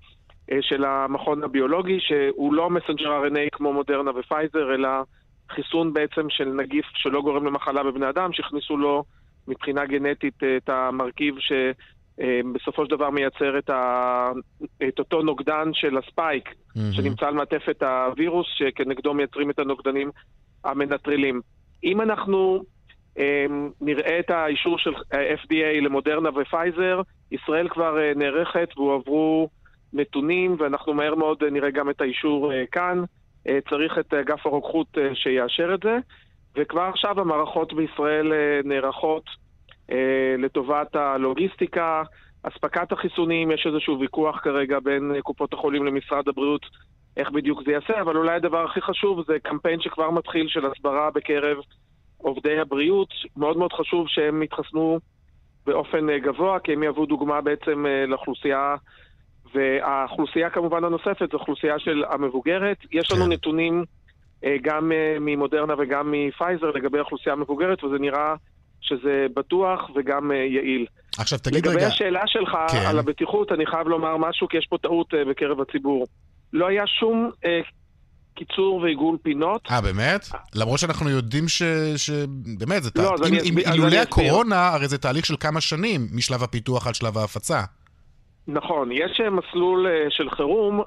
אה, 0.50 0.54
של 0.60 0.84
המכון 0.84 1.42
הביולוגי, 1.42 1.98
שהוא 2.00 2.54
לא 2.54 2.70
messenger 2.70 3.22
RNA 3.24 3.48
כמו 3.52 3.72
מודרנה 3.72 4.10
ופייזר, 4.18 4.74
אלא 4.74 4.88
חיסון 5.50 5.92
בעצם 5.92 6.30
של 6.30 6.48
נגיף 6.48 6.86
שלא 6.94 7.20
גורם 7.20 7.46
למחלה 7.46 7.82
בבני 7.82 8.08
אדם, 8.08 8.32
שהכניסו 8.32 8.76
לו 8.76 9.04
מבחינה 9.48 9.86
גנטית 9.86 10.42
אה, 10.42 10.46
את 10.56 10.68
המרכיב 10.68 11.34
ש... 11.38 11.52
אה, 12.20 12.40
של 12.84 12.90
דבר 12.90 13.10
מייצר 13.10 13.58
את, 13.58 13.70
ה... 13.70 14.30
את 14.88 14.98
אותו 14.98 15.22
נוגדן 15.22 15.70
של 15.72 15.98
ה 15.98 16.06
spike, 16.06 16.48
mm-hmm. 16.48 16.92
שנמצא 16.92 17.26
על 17.26 17.34
מעטפת 17.34 17.82
הווירוס, 17.82 18.46
שכנגדו 18.54 19.14
מייצרים 19.14 19.50
את 19.50 19.58
הנוגדנים 19.58 20.10
המנטרלים. 20.64 21.40
אם 21.84 22.00
אנחנו 22.00 22.62
אה, 23.18 23.46
נראה 23.80 24.18
את 24.18 24.30
האישור 24.30 24.78
של 24.78 24.94
ה-FDA 24.94 25.80
למודרנה 25.80 26.28
ופייזר, 26.28 27.00
ישראל 27.32 27.68
כבר 27.68 27.98
אה, 27.98 28.12
נערכת 28.16 28.68
והועברו 28.76 29.48
נתונים, 29.92 30.56
ואנחנו 30.58 30.94
מהר 30.94 31.14
מאוד 31.14 31.44
נראה 31.44 31.70
גם 31.70 31.90
את 31.90 32.00
האישור 32.00 32.52
כאן. 32.72 33.04
צריך 33.70 33.98
את 33.98 34.14
אגף 34.14 34.46
הרוקחות 34.46 34.98
שיאשר 35.14 35.74
את 35.74 35.80
זה, 35.82 35.98
וכבר 36.56 36.82
עכשיו 36.82 37.20
המערכות 37.20 37.72
בישראל 37.72 38.32
נערכות 38.64 39.24
אה, 39.90 40.34
לטובת 40.38 40.96
הלוגיסטיקה, 40.96 42.02
אספקת 42.42 42.92
החיסונים, 42.92 43.50
יש 43.50 43.66
איזשהו 43.66 44.00
ויכוח 44.00 44.40
כרגע 44.42 44.78
בין 44.80 45.12
קופות 45.22 45.52
החולים 45.52 45.86
למשרד 45.86 46.28
הבריאות 46.28 46.66
איך 47.16 47.30
בדיוק 47.30 47.62
זה 47.66 47.72
יעשה, 47.72 48.00
אבל 48.00 48.16
אולי 48.16 48.34
הדבר 48.34 48.64
הכי 48.64 48.80
חשוב 48.80 49.24
זה 49.26 49.38
קמפיין 49.42 49.80
שכבר 49.80 50.10
מתחיל 50.10 50.48
של 50.48 50.66
הסברה 50.66 51.10
בקרב 51.10 51.56
עובדי 52.18 52.58
הבריאות. 52.58 53.08
מאוד 53.36 53.56
מאוד 53.56 53.72
חשוב 53.72 54.08
שהם 54.08 54.42
יתחסנו 54.42 54.98
באופן 55.66 56.10
אה, 56.10 56.18
גבוה, 56.18 56.58
כי 56.60 56.72
הם 56.72 56.82
יהוו 56.82 57.06
דוגמה 57.06 57.40
בעצם 57.40 57.86
אה, 57.86 58.06
לאוכלוסייה, 58.06 58.74
והאוכלוסייה 59.54 60.50
כמובן 60.50 60.84
הנוספת 60.84 61.28
זו 61.32 61.38
אוכלוסייה 61.38 61.78
של 61.78 62.04
המבוגרת. 62.10 62.76
יש 62.92 63.12
לנו 63.12 63.24
כן. 63.24 63.32
נתונים 63.32 63.84
גם 64.62 64.92
ממודרנה 65.20 65.74
וגם 65.78 66.12
מפייזר 66.12 66.70
לגבי 66.70 66.98
האוכלוסייה 66.98 67.32
המבוגרת, 67.32 67.84
וזה 67.84 67.98
נראה 67.98 68.34
שזה 68.80 69.26
בטוח 69.36 69.90
וגם 69.94 70.30
יעיל. 70.32 70.86
עכשיו 71.18 71.38
תגיד 71.38 71.56
לגבי 71.56 71.68
רגע... 71.68 71.78
לגבי 71.78 71.92
השאלה 71.92 72.22
שלך 72.26 72.56
כן. 72.70 72.86
על 72.88 72.98
הבטיחות, 72.98 73.52
אני 73.52 73.66
חייב 73.66 73.88
לומר 73.88 74.16
משהו, 74.16 74.48
כי 74.48 74.56
יש 74.56 74.66
פה 74.66 74.78
טעות 74.78 75.14
בקרב 75.30 75.60
הציבור. 75.60 76.06
לא 76.52 76.66
היה 76.66 76.86
שום 76.86 77.30
קיצור 78.36 78.76
ועיגול 78.76 79.16
פינות. 79.22 79.68
אה, 79.70 79.80
באמת? 79.80 80.26
למרות 80.54 80.78
שאנחנו 80.78 81.10
יודעים 81.10 81.48
ש... 81.48 81.62
ש... 81.96 82.10
באמת, 82.58 82.82
זה 82.82 82.90
לא, 82.96 83.14
תה... 83.16 83.28
אם, 83.28 83.34
אם, 83.44 83.72
אילולא 83.72 83.96
הקורונה, 83.96 84.68
הרי 84.68 84.88
זה 84.88 84.98
תהליך 84.98 85.26
של 85.26 85.36
כמה 85.40 85.60
שנים 85.60 86.00
משלב 86.12 86.42
הפיתוח 86.42 86.86
עד 86.86 86.94
שלב 86.94 87.18
ההפצה. 87.18 87.60
נכון, 88.48 88.92
יש 88.92 89.20
מסלול 89.20 89.86
uh, 89.86 90.10
של 90.10 90.30
חירום, 90.30 90.82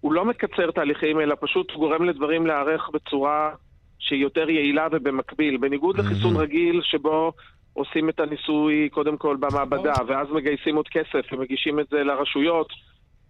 הוא 0.00 0.12
לא 0.12 0.24
מקצר 0.24 0.70
תהליכים, 0.70 1.20
אלא 1.20 1.34
פשוט 1.40 1.72
גורם 1.72 2.04
לדברים 2.04 2.46
להיערך 2.46 2.90
בצורה 2.92 3.50
שהיא 3.98 4.22
יותר 4.22 4.50
יעילה 4.50 4.86
ובמקביל. 4.92 5.56
בניגוד 5.56 5.96
mm-hmm. 5.96 6.02
לחיסון 6.02 6.36
רגיל 6.36 6.80
שבו 6.82 7.32
עושים 7.72 8.08
את 8.08 8.20
הניסוי 8.20 8.88
קודם 8.92 9.16
כל 9.16 9.36
במעבדה, 9.40 9.92
נכון. 9.92 10.10
ואז 10.10 10.28
מגייסים 10.30 10.76
עוד 10.76 10.88
כסף 10.88 11.32
ומגישים 11.32 11.80
את 11.80 11.86
זה 11.90 12.04
לרשויות 12.04 12.68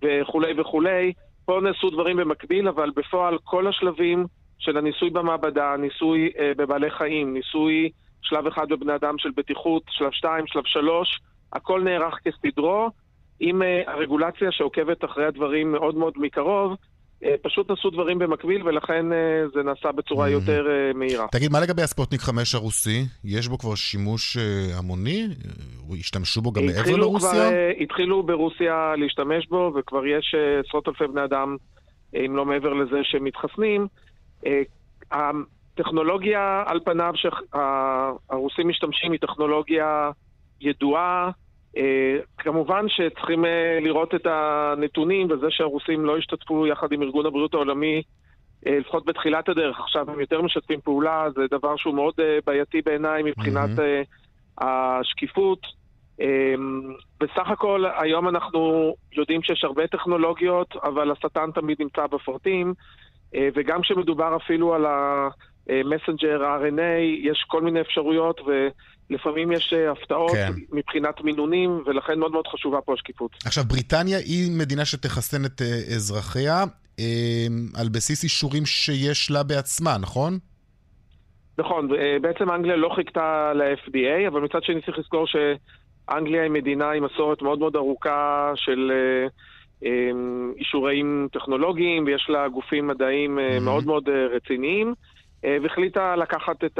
וכולי 0.02 0.60
וכולי, 0.60 1.12
פה 1.44 1.60
נעשו 1.62 1.90
דברים 1.90 2.16
במקביל, 2.16 2.68
אבל 2.68 2.90
בפועל 2.96 3.38
כל 3.44 3.66
השלבים 3.66 4.26
של 4.58 4.76
הניסוי 4.76 5.10
במעבדה, 5.10 5.76
ניסוי 5.76 6.30
אה, 6.38 6.52
בבעלי 6.56 6.90
חיים, 6.90 7.34
ניסוי 7.34 7.90
שלב 8.22 8.46
אחד 8.46 8.68
בבני 8.68 8.94
אדם 8.94 9.18
של 9.18 9.30
בטיחות, 9.36 9.82
שלב 9.90 10.10
שתיים, 10.12 10.46
שלב 10.46 10.64
שלוש, 10.64 11.20
הכל 11.52 11.82
נערך 11.82 12.18
כסדרו, 12.24 12.90
עם 13.40 13.62
אה, 13.62 13.82
הרגולציה 13.86 14.52
שעוקבת 14.52 15.04
אחרי 15.04 15.26
הדברים 15.26 15.72
מאוד 15.72 15.94
מאוד 15.94 16.14
מקרוב, 16.16 16.76
פשוט 17.42 17.70
עשו 17.70 17.90
דברים 17.90 18.18
במקביל, 18.18 18.68
ולכן 18.68 19.12
אה, 19.12 19.18
זה 19.54 19.62
נעשה 19.62 19.92
בצורה 19.92 20.26
mm-hmm. 20.26 20.30
יותר 20.30 20.66
אה, 20.70 20.92
מהירה. 20.94 21.26
תגיד, 21.32 21.52
מה 21.52 21.60
לגבי 21.60 21.82
הספוטניק 21.82 22.20
5 22.20 22.54
הרוסי? 22.54 23.04
יש 23.24 23.48
בו 23.48 23.58
כבר 23.58 23.74
שימוש 23.74 24.36
המוני? 24.78 25.26
השתמשו 26.00 26.42
בו 26.42 26.52
גם 26.52 26.66
מעבר 26.66 26.96
לרוסיה? 26.96 27.50
התחילו 27.80 28.22
ברוסיה 28.22 28.94
להשתמש 28.96 29.46
בו, 29.46 29.72
וכבר 29.78 30.06
יש 30.06 30.34
עשרות 30.66 30.88
אלפי 30.88 31.06
בני 31.06 31.24
אדם, 31.24 31.56
אם 32.14 32.36
לא 32.36 32.46
מעבר 32.46 32.72
לזה, 32.72 32.98
שמתחסנים. 33.02 33.86
הטכנולוגיה, 35.10 36.64
על 36.66 36.80
פניו, 36.84 37.12
שהרוסים 37.14 38.68
משתמשים 38.68 39.12
היא 39.12 39.20
טכנולוגיה 39.20 40.10
ידועה, 40.60 41.26
אה, 41.26 41.30
כמובן 42.38 42.84
שצריכים 42.88 43.44
אה, 43.44 43.78
לראות 43.80 44.14
את 44.14 44.26
הנתונים 44.26 45.30
וזה 45.30 45.46
שהרוסים 45.50 46.04
לא 46.04 46.18
השתתפו 46.18 46.66
יחד 46.66 46.92
עם 46.92 47.02
ארגון 47.02 47.26
הבריאות 47.26 47.54
העולמי 47.54 48.02
לפחות 48.66 49.04
בתחילת 49.04 49.48
הדרך, 49.48 49.80
עכשיו 49.80 50.10
הם 50.10 50.20
יותר 50.20 50.42
משתפים 50.42 50.80
פעולה, 50.80 51.26
זה 51.34 51.42
דבר 51.50 51.76
שהוא 51.76 51.94
מאוד 51.94 52.14
בעייתי 52.46 52.82
בעיניי 52.82 53.22
מבחינת 53.22 53.70
mm-hmm. 53.78 54.64
השקיפות. 54.64 55.58
בסך 57.20 57.48
הכל, 57.48 57.84
היום 57.96 58.28
אנחנו 58.28 58.94
יודעים 59.12 59.42
שיש 59.42 59.64
הרבה 59.64 59.86
טכנולוגיות, 59.86 60.76
אבל 60.76 61.10
השטן 61.10 61.50
תמיד 61.54 61.76
נמצא 61.80 62.06
בפרטים, 62.06 62.74
וגם 63.34 63.82
כשמדובר 63.82 64.36
אפילו 64.36 64.74
על 64.74 64.86
המסנג'ר 64.86 66.58
RNA, 66.60 67.02
יש 67.22 67.44
כל 67.48 67.62
מיני 67.62 67.80
אפשרויות, 67.80 68.40
ולפעמים 69.12 69.52
יש 69.52 69.72
הפתעות 69.72 70.30
כן. 70.30 70.52
מבחינת 70.72 71.20
מינונים, 71.20 71.82
ולכן 71.86 72.18
מאוד 72.18 72.32
מאוד 72.32 72.46
חשובה 72.46 72.80
פה 72.80 72.94
השקיפות. 72.94 73.30
עכשיו, 73.44 73.64
בריטניה 73.64 74.18
היא 74.18 74.50
מדינה 74.58 74.84
שתחסן 74.84 75.44
את 75.44 75.62
אזרחיה 75.96 76.64
על 77.74 77.88
בסיס 77.88 78.24
אישורים 78.24 78.66
שיש 78.66 79.30
לה 79.30 79.42
בעצמה, 79.42 79.98
נכון? 79.98 80.38
נכון, 81.58 81.88
בעצם 82.22 82.50
אנגליה 82.50 82.76
לא 82.76 82.92
חיכתה 82.96 83.52
ל-FDA, 83.54 84.28
אבל 84.28 84.40
מצד 84.40 84.62
שני 84.62 84.80
צריך 84.82 84.98
לזכור 84.98 85.26
ש... 85.26 85.36
אנגליה 86.10 86.42
היא 86.42 86.50
מדינה 86.50 86.90
עם 86.90 87.04
מסורת 87.04 87.42
מאוד 87.42 87.58
מאוד 87.58 87.76
ארוכה 87.76 88.52
של 88.56 88.92
אה, 88.94 89.26
אה, 89.88 90.10
אישורים 90.58 91.28
טכנולוגיים, 91.32 92.04
ויש 92.06 92.26
לה 92.28 92.48
גופים 92.48 92.86
מדעיים 92.86 93.38
mm-hmm. 93.38 93.60
מאוד 93.60 93.86
מאוד 93.86 94.08
רציניים, 94.08 94.94
והחליטה 95.44 96.16
לקחת 96.16 96.64
את 96.64 96.78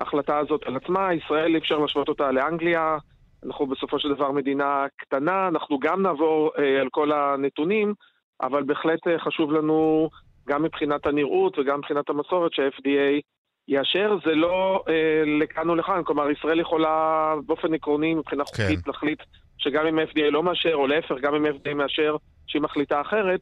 ההחלטה 0.00 0.38
הזאת 0.38 0.62
על 0.66 0.76
עצמה. 0.76 1.14
ישראל 1.14 1.54
אי 1.54 1.58
אפשר 1.58 1.78
להשוות 1.78 2.08
אותה 2.08 2.30
לאנגליה. 2.30 2.98
אנחנו 3.46 3.66
בסופו 3.66 3.98
של 3.98 4.14
דבר 4.14 4.32
מדינה 4.32 4.86
קטנה, 4.96 5.48
אנחנו 5.48 5.78
גם 5.78 6.02
נעבור 6.02 6.50
על 6.80 6.88
כל 6.90 7.12
הנתונים, 7.12 7.94
אבל 8.42 8.62
בהחלט 8.62 9.00
חשוב 9.18 9.52
לנו, 9.52 10.08
גם 10.48 10.62
מבחינת 10.62 11.06
הנראות 11.06 11.58
וגם 11.58 11.78
מבחינת 11.78 12.10
המסורת, 12.10 12.52
שה-FDA 12.52 13.20
יאשר, 13.68 14.18
זה 14.24 14.34
לא 14.34 14.84
אה, 14.88 15.22
לכאן 15.40 15.68
או 15.68 15.74
לכאן. 15.74 16.02
כלומר, 16.04 16.30
ישראל 16.30 16.60
יכולה 16.60 17.34
באופן 17.46 17.74
עקרוני, 17.74 18.14
מבחינה 18.14 18.44
כן. 18.44 18.62
חוקית, 18.62 18.86
להחליט 18.86 19.22
שגם 19.58 19.86
אם 19.86 19.98
FDA 19.98 20.30
לא 20.30 20.42
מאשר, 20.42 20.74
או 20.74 20.86
להפך, 20.86 21.14
גם 21.22 21.34
אם 21.34 21.46
FDA 21.46 21.74
מאשר 21.74 22.16
שהיא 22.46 22.62
מחליטה 22.62 23.00
אחרת, 23.00 23.40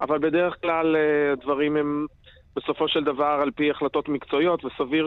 אבל 0.00 0.18
בדרך 0.18 0.56
כלל 0.60 0.96
אה, 0.96 1.32
הדברים 1.32 1.76
הם 1.76 2.06
בסופו 2.56 2.88
של 2.88 3.04
דבר 3.04 3.38
על 3.42 3.50
פי 3.50 3.70
החלטות 3.70 4.08
מקצועיות, 4.08 4.64
וסביר 4.64 5.06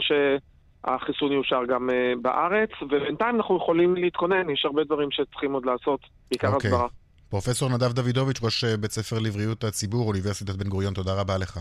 שהחיסון 0.85 1.31
יאושר 1.31 1.61
גם 1.67 1.89
אה, 1.89 2.13
בארץ, 2.21 2.69
ובינתיים 2.81 3.35
אנחנו 3.35 3.57
יכולים 3.57 3.95
להתכונן, 3.95 4.49
יש 4.49 4.65
הרבה 4.65 4.83
דברים 4.83 5.11
שצריכים 5.11 5.53
עוד 5.53 5.65
לעשות, 5.65 5.99
בעיקר 6.31 6.47
okay. 6.47 6.53
אוקיי. 6.53 6.71
הסברה. 6.71 6.87
פרופסור 7.29 7.69
נדב 7.69 7.91
דוידוביץ', 7.91 8.39
ראש 8.43 8.63
אה, 8.63 8.77
בית 8.77 8.91
ספר 8.91 9.19
לבריאות 9.19 9.63
הציבור, 9.63 10.07
אוניברסיטת 10.07 10.55
בן 10.55 10.69
גוריון, 10.69 10.93
תודה 10.93 11.21
רבה 11.21 11.37
לך. 11.37 11.59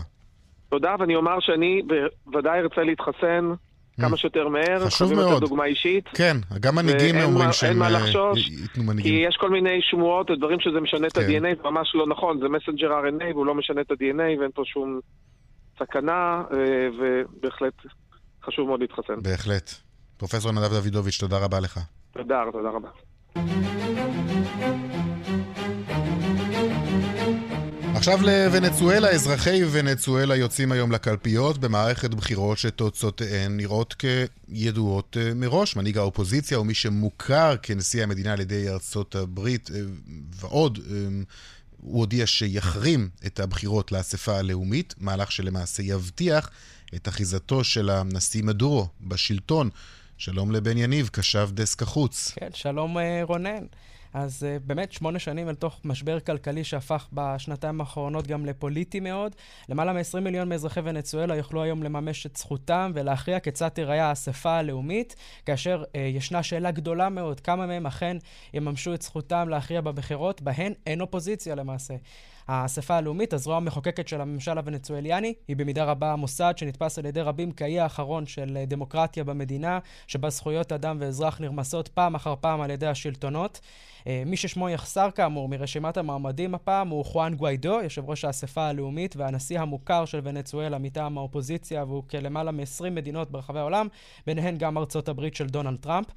תודה, 0.69 0.95
ואני 0.99 1.15
אומר 1.15 1.39
שאני 1.39 1.81
בוודאי 2.25 2.59
ארצה 2.59 2.83
להתחסן 2.83 3.53
כמה 4.01 4.15
mm. 4.15 4.17
שיותר 4.17 4.47
מהר. 4.47 4.85
חשוב 4.85 5.13
מאוד. 5.13 5.31
את 5.31 5.37
הדוגמה 5.37 5.65
אישית. 5.65 6.07
כן, 6.07 6.37
גם 6.59 6.75
מנהיגים 6.75 7.15
אומרים 7.23 7.51
שהם 7.51 7.81
ייתנו 7.81 8.83
אה, 8.83 8.87
מנהיגים. 8.87 9.13
כי 9.13 9.27
יש 9.27 9.37
כל 9.37 9.49
מיני 9.49 9.81
שמועות 9.81 10.29
ודברים 10.29 10.59
שזה 10.59 10.79
משנה 10.79 11.07
את 11.07 11.13
כן. 11.17 11.21
ה-DNA, 11.21 11.57
זה 11.57 11.69
ממש 11.69 11.91
לא 11.95 12.07
נכון, 12.07 12.39
זה 12.39 12.49
מסנג'ר 12.49 12.89
RNA 12.89 13.33
והוא 13.33 13.45
לא 13.45 13.55
משנה 13.55 13.81
את 13.81 13.91
ה-DNA 13.91 14.39
ואין 14.39 14.51
פה 14.53 14.61
שום 14.65 14.99
סכנה, 15.79 16.43
ובהחלט 16.99 17.73
חשוב 18.43 18.67
מאוד 18.67 18.79
להתחסן. 18.79 19.21
בהחלט. 19.21 19.71
פרופסור 20.17 20.51
נדב 20.51 20.73
דוידוביץ', 20.73 21.17
תודה 21.19 21.37
רבה 21.37 21.59
לך. 21.59 21.79
תודה, 22.11 22.43
תודה 22.51 22.69
רבה. 22.69 22.89
עכשיו 27.95 28.19
לוונצואלה, 28.21 29.09
אזרחי 29.09 29.61
ונצואלה 29.71 30.35
יוצאים 30.35 30.71
היום 30.71 30.91
לקלפיות 30.91 31.57
במערכת 31.57 32.13
בחירות 32.13 32.57
שתוצאותיהן 32.57 33.57
נראות 33.57 33.93
כידועות 33.93 35.17
אה, 35.19 35.33
מראש. 35.33 35.75
מנהיג 35.75 35.97
האופוזיציה 35.97 36.59
ומי 36.59 36.73
שמוכר 36.73 37.55
כנשיא 37.63 38.03
המדינה 38.03 38.33
על 38.33 38.39
ידי 38.39 38.69
ארצות 38.69 39.15
הברית 39.15 39.69
אה, 39.75 39.79
ועוד, 40.35 40.79
אה, 40.91 40.95
הוא 41.81 41.99
הודיע 41.99 42.27
שיחרים 42.27 43.09
את 43.25 43.39
הבחירות 43.39 43.91
לאספה 43.91 44.37
הלאומית, 44.37 44.95
מהלך 44.97 45.31
שלמעשה 45.31 45.83
יבטיח 45.83 46.49
את 46.95 47.07
אחיזתו 47.07 47.63
של 47.63 47.89
הנשיא 47.89 48.43
מדורו 48.43 48.87
בשלטון. 49.01 49.69
שלום 50.17 50.51
לבן 50.51 50.77
יניב, 50.77 51.09
קשב 51.11 51.49
דסק 51.53 51.81
החוץ. 51.81 52.31
כן, 52.35 52.49
שלום 52.53 52.97
רונן. 53.23 53.65
אז 54.13 54.43
uh, 54.43 54.67
באמת 54.67 54.91
שמונה 54.91 55.19
שנים 55.19 55.49
אל 55.49 55.55
תוך 55.55 55.79
משבר 55.85 56.19
כלכלי 56.19 56.63
שהפך 56.63 57.07
בשנתיים 57.13 57.81
האחרונות 57.81 58.27
גם 58.27 58.45
לפוליטי 58.45 58.99
מאוד. 58.99 59.35
למעלה 59.69 59.93
מ-20 59.93 60.19
מיליון 60.19 60.49
מאזרחי 60.49 60.79
ונצואלה 60.83 61.35
יוכלו 61.35 61.63
היום 61.63 61.83
לממש 61.83 62.25
את 62.25 62.37
זכותם 62.37 62.91
ולהכריע 62.95 63.39
כיצד 63.39 63.69
תיראה 63.69 64.05
האספה 64.05 64.51
הלאומית, 64.51 65.15
כאשר 65.45 65.83
uh, 65.83 65.97
ישנה 65.97 66.43
שאלה 66.43 66.71
גדולה 66.71 67.09
מאוד, 67.09 67.39
כמה 67.39 67.65
מהם 67.65 67.85
אכן 67.85 68.17
יממשו 68.53 68.93
את 68.93 69.01
זכותם 69.01 69.49
להכריע 69.49 69.81
בבחירות, 69.81 70.41
בהן 70.41 70.73
אין 70.87 71.01
אופוזיציה 71.01 71.55
למעשה. 71.55 71.93
האספה 72.49 72.95
הלאומית, 72.95 73.33
הזרוע 73.33 73.57
המחוקקת 73.57 74.07
של 74.07 74.21
הממשל 74.21 74.57
הוונצואליאני, 74.57 75.33
היא 75.47 75.55
במידה 75.55 75.83
רבה 75.83 76.13
המוסד 76.13 76.53
שנתפס 76.57 76.99
על 76.99 77.05
ידי 77.05 77.21
רבים 77.21 77.51
כאי 77.51 77.79
האחרון 77.79 78.25
של 78.25 78.57
אה, 78.57 78.65
דמוקרטיה 78.65 79.23
במדינה, 79.23 79.79
שבה 80.07 80.29
זכויות 80.29 80.71
אדם 80.71 80.97
ואזרח 80.99 81.41
נרמסות 81.41 81.87
פעם 81.87 82.15
אחר 82.15 82.35
פעם 82.41 82.61
על 82.61 82.71
ידי 82.71 82.87
השלטונות. 82.87 83.59
אה, 84.07 84.23
מי 84.25 84.37
ששמו 84.37 84.69
יחסר 84.69 85.11
כאמור 85.11 85.49
מרשימת 85.49 85.97
המועמדים 85.97 86.55
הפעם 86.55 86.89
הוא 86.89 87.05
חואן 87.05 87.35
גוויידו, 87.35 87.81
יושב 87.83 88.09
ראש 88.09 88.25
האספה 88.25 88.67
הלאומית 88.67 89.15
והנשיא 89.15 89.59
המוכר 89.59 90.05
של 90.05 90.19
ונצואלה 90.23 90.77
מטעם 90.77 91.17
האופוזיציה, 91.17 91.83
והוא 91.83 92.03
כלמעלה 92.09 92.51
מ-20 92.51 92.89
מדינות 92.91 93.31
ברחבי 93.31 93.59
העולם, 93.59 93.87
ביניהן 94.27 94.57
גם 94.57 94.77
ארצות 94.77 95.09
הברית 95.09 95.35
של 95.35 95.47
דונלד 95.47 95.77
טראמפ. 95.79 96.07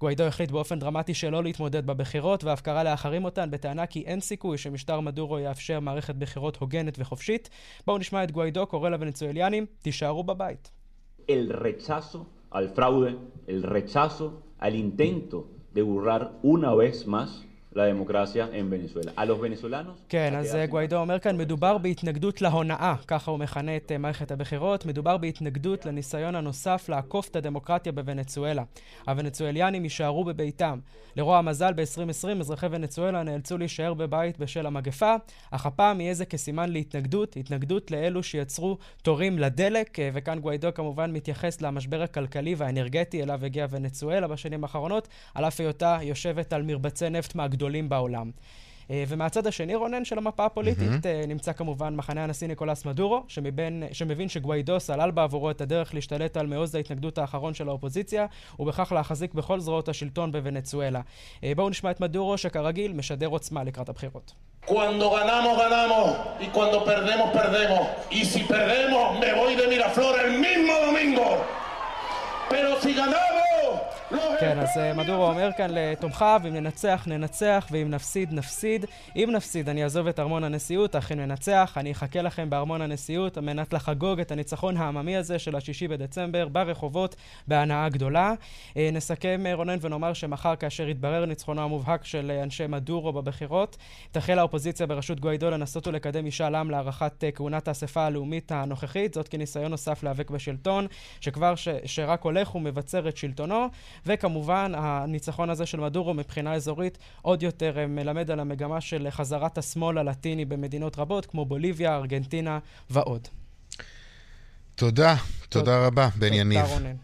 גוויידו 0.00 0.24
החליט 0.24 0.50
באופן 0.50 0.78
דרמטי 0.78 1.14
שלא 1.14 1.42
להתמודד 1.42 1.86
בבחירות, 1.86 2.44
ואף 2.44 2.60
קרא 2.60 2.82
להחרים 2.82 3.24
אותן 3.24 3.50
בטענה 3.50 3.86
כי 3.86 4.02
אין 4.06 4.20
סיכוי 4.20 4.58
שמשטר 4.58 5.00
מדורו 5.00 5.38
יאפשר 5.38 5.80
מערכת 5.80 6.14
בחירות 6.14 6.56
הוגנת 6.56 6.98
וחופשית. 6.98 7.50
בואו 7.86 7.98
נשמע 7.98 8.24
את 8.24 8.30
גוויידו 8.32 8.66
קורא 8.66 8.88
לוונצואליאנים, 8.90 9.66
תישארו 9.82 10.24
בבית. 10.24 10.70
El 11.28 11.52
rechazo 11.52 12.18
al 12.52 12.68
fraude, 12.76 13.12
el 13.46 13.62
rechazo 13.62 14.26
al 14.60 14.74
intento 14.74 15.36
de 15.74 15.82
burlar 15.82 16.22
una 16.42 16.74
vez 16.74 17.06
más 17.06 17.30
democracia 17.74 18.48
en 18.52 18.70
Venezuela. 18.70 19.12
A 19.16 19.24
los 19.24 19.40
venezolanos... 19.40 19.98
כן, 20.08 20.34
אז 20.36 20.56
גוויידו 20.68 20.96
אומר 20.96 21.18
כאן, 21.18 21.36
מדובר 21.36 21.78
בהתנגדות 21.78 22.42
להונאה, 22.42 22.94
ככה 23.06 23.30
הוא 23.30 23.38
מכנה 23.38 23.76
את 23.76 23.92
מערכת 23.92 24.30
הבחירות, 24.30 24.86
מדובר 24.86 25.16
בהתנגדות 25.16 25.86
לניסיון 25.86 26.34
הנוסף 26.34 26.88
לעקוף 26.88 27.28
את 27.28 27.36
הדמוקרטיה 27.36 27.92
בוונצואלה. 27.92 28.62
הוונצואליאנים 29.06 29.84
יישארו 29.84 30.24
בביתם. 30.24 30.78
לרוע 31.16 31.38
המזל, 31.38 31.72
ב-2020 31.72 32.40
אזרחי 32.40 32.66
ונצואלה 32.70 33.22
נאלצו 33.22 33.58
להישאר 33.58 33.94
בבית 33.94 34.38
בשל 34.38 34.66
המגפה, 34.66 35.14
אך 35.50 35.66
הפעם 35.66 36.00
יהיה 36.00 36.14
זה 36.14 36.24
כסימן 36.24 36.70
להתנגדות, 36.70 37.36
התנגדות 37.36 37.90
לאלו 37.90 38.22
שיצרו 38.22 38.78
תורים 39.02 39.38
לדלק, 39.38 39.98
וכאן 40.12 40.38
גוויידו 40.38 40.68
כמובן 40.74 41.12
מתייחס 41.12 41.60
למשבר 41.60 42.02
הכלכלי 42.02 42.54
והאנרגטי 42.54 43.22
אליו 43.22 43.44
הגיעה 43.44 43.66
ונצואלה 43.70 44.28
בשנים 44.28 44.64
האחרונות, 44.64 45.08
על 45.34 45.44
אף 45.44 45.60
היותה 45.60 45.98
יושבת 46.02 46.52
על 46.52 46.62
מרבצי 46.62 47.10
נפט 47.10 47.34
מהגדולים. 47.34 47.59
הגדולים 47.60 47.88
בעולם. 47.88 48.30
אה, 48.90 49.04
ומהצד 49.08 49.46
השני, 49.46 49.74
רונן, 49.74 50.04
של 50.04 50.18
המפה 50.18 50.46
הפוליטית, 50.46 50.88
mm-hmm. 50.88 51.26
נמצא 51.28 51.52
כמובן 51.52 51.96
מחנה 51.96 52.24
הנשיא 52.24 52.48
ניקולס 52.48 52.84
מדורו, 52.84 53.22
שמבין, 53.28 53.82
שמבין 53.92 54.28
שגוויידו 54.28 54.80
סלל 54.80 55.10
בעבורו 55.10 55.50
את 55.50 55.60
הדרך 55.60 55.94
להשתלט 55.94 56.36
על 56.36 56.46
מעוז 56.46 56.74
ההתנגדות 56.74 57.18
האחרון 57.18 57.54
של 57.54 57.68
האופוזיציה, 57.68 58.26
ובכך 58.58 58.92
להחזיק 58.92 59.34
בכל 59.34 59.60
זרועות 59.60 59.88
השלטון 59.88 60.32
בוונצואלה. 60.32 61.00
אה, 61.44 61.52
בואו 61.56 61.68
נשמע 61.68 61.90
את 61.90 62.00
מדורו, 62.00 62.38
שכרגיל 62.38 62.92
משדר 62.92 63.26
עוצמה 63.26 63.64
לקראת 63.64 63.88
הבחירות. 63.88 64.34
Cuando 64.66 65.06
ganamos, 65.18 65.54
ganamos, 65.64 66.06
y 66.44 66.46
cuando 66.56 66.78
perdemos, 66.90 67.28
perdemos. 67.40 67.82
Y 68.18 68.20
si 68.32 68.40
perdemos, 68.54 69.04
me 69.22 69.30
voy 69.38 69.52
de 69.60 69.66
Miraflores 69.72 70.22
el 70.26 70.34
mismo 70.46 70.74
domingo. 70.86 71.28
Pero 72.52 72.68
si 72.82 72.90
ganamos, 73.00 73.29
כן, 74.40 74.58
אז 74.58 74.78
אה, 74.78 74.94
מדורו 74.94 75.26
אומר 75.26 75.50
כאן 75.56 75.70
לתומכיו, 75.70 76.40
אם 76.48 76.54
ננצח, 76.54 77.04
ננצח, 77.06 77.66
ואם 77.70 77.90
נפסיד, 77.90 78.32
נפסיד. 78.32 78.84
אם 79.16 79.30
נפסיד, 79.32 79.68
אני 79.68 79.84
אעזוב 79.84 80.06
את 80.06 80.20
ארמון 80.20 80.44
הנשיאות, 80.44 80.96
אם 80.96 81.20
ננצח, 81.20 81.72
אני 81.76 81.92
אחכה 81.92 82.22
לכם 82.22 82.50
בארמון 82.50 82.82
הנשיאות 82.82 83.36
על 83.36 83.44
מנת 83.44 83.72
לחגוג 83.72 84.20
את 84.20 84.32
הניצחון 84.32 84.76
העממי 84.76 85.16
הזה 85.16 85.38
של 85.38 85.56
השישי 85.56 85.88
בדצמבר 85.88 86.48
ברחובות 86.48 87.16
בהנאה 87.48 87.88
גדולה. 87.88 88.34
אה, 88.76 88.90
נסכם, 88.92 89.46
אה, 89.46 89.54
רונן, 89.54 89.76
ונאמר 89.80 90.12
שמחר, 90.12 90.56
כאשר 90.56 90.88
יתברר 90.88 91.24
ניצחונו 91.24 91.62
המובהק 91.62 92.04
של 92.04 92.30
אנשי 92.42 92.66
מדורו 92.66 93.12
בבחירות, 93.12 93.76
תחל 94.12 94.38
האופוזיציה 94.38 94.86
בראשות 94.86 95.20
גוידו 95.20 95.50
לנסות 95.50 95.86
ולקדם 95.86 96.24
משאל 96.24 96.54
עם 96.54 96.70
להארכת 96.70 97.24
כהונת 97.34 97.68
האספה 97.68 98.06
הלאומית 98.06 98.52
הנוכחית, 98.52 99.14
זאת 99.14 99.28
כניסיון 99.28 99.70
נוסף 99.70 100.02
להיאבק 100.02 100.30
בשלטון, 100.30 100.86
שכבר 101.20 101.54
ש... 101.54 101.68
שרק 101.84 102.22
הולך 102.22 102.54
ומבצר 102.54 103.08
את 103.08 103.16
שלטונו. 103.16 103.68
וכמובן, 104.06 104.72
הניצחון 104.74 105.50
הזה 105.50 105.66
של 105.66 105.80
מדורו 105.80 106.14
מבחינה 106.14 106.54
אזורית 106.54 106.98
עוד 107.22 107.42
יותר 107.42 107.78
אה, 107.78 107.86
מלמד 107.86 108.30
על 108.30 108.40
המגמה 108.40 108.80
של 108.80 109.06
חזרת 109.10 109.58
השמאל 109.58 109.98
הלטיני 109.98 110.44
במדינות 110.44 110.98
רבות, 110.98 111.26
כמו 111.26 111.44
בוליביה, 111.44 111.96
ארגנטינה 111.96 112.58
ועוד. 112.90 113.28
תודה, 114.74 115.14
תודה 115.48 115.86
רבה, 115.86 116.08
בן 116.14 116.28
תודה, 116.28 116.36
יניב. 116.36 116.64
רונן. 116.64 116.96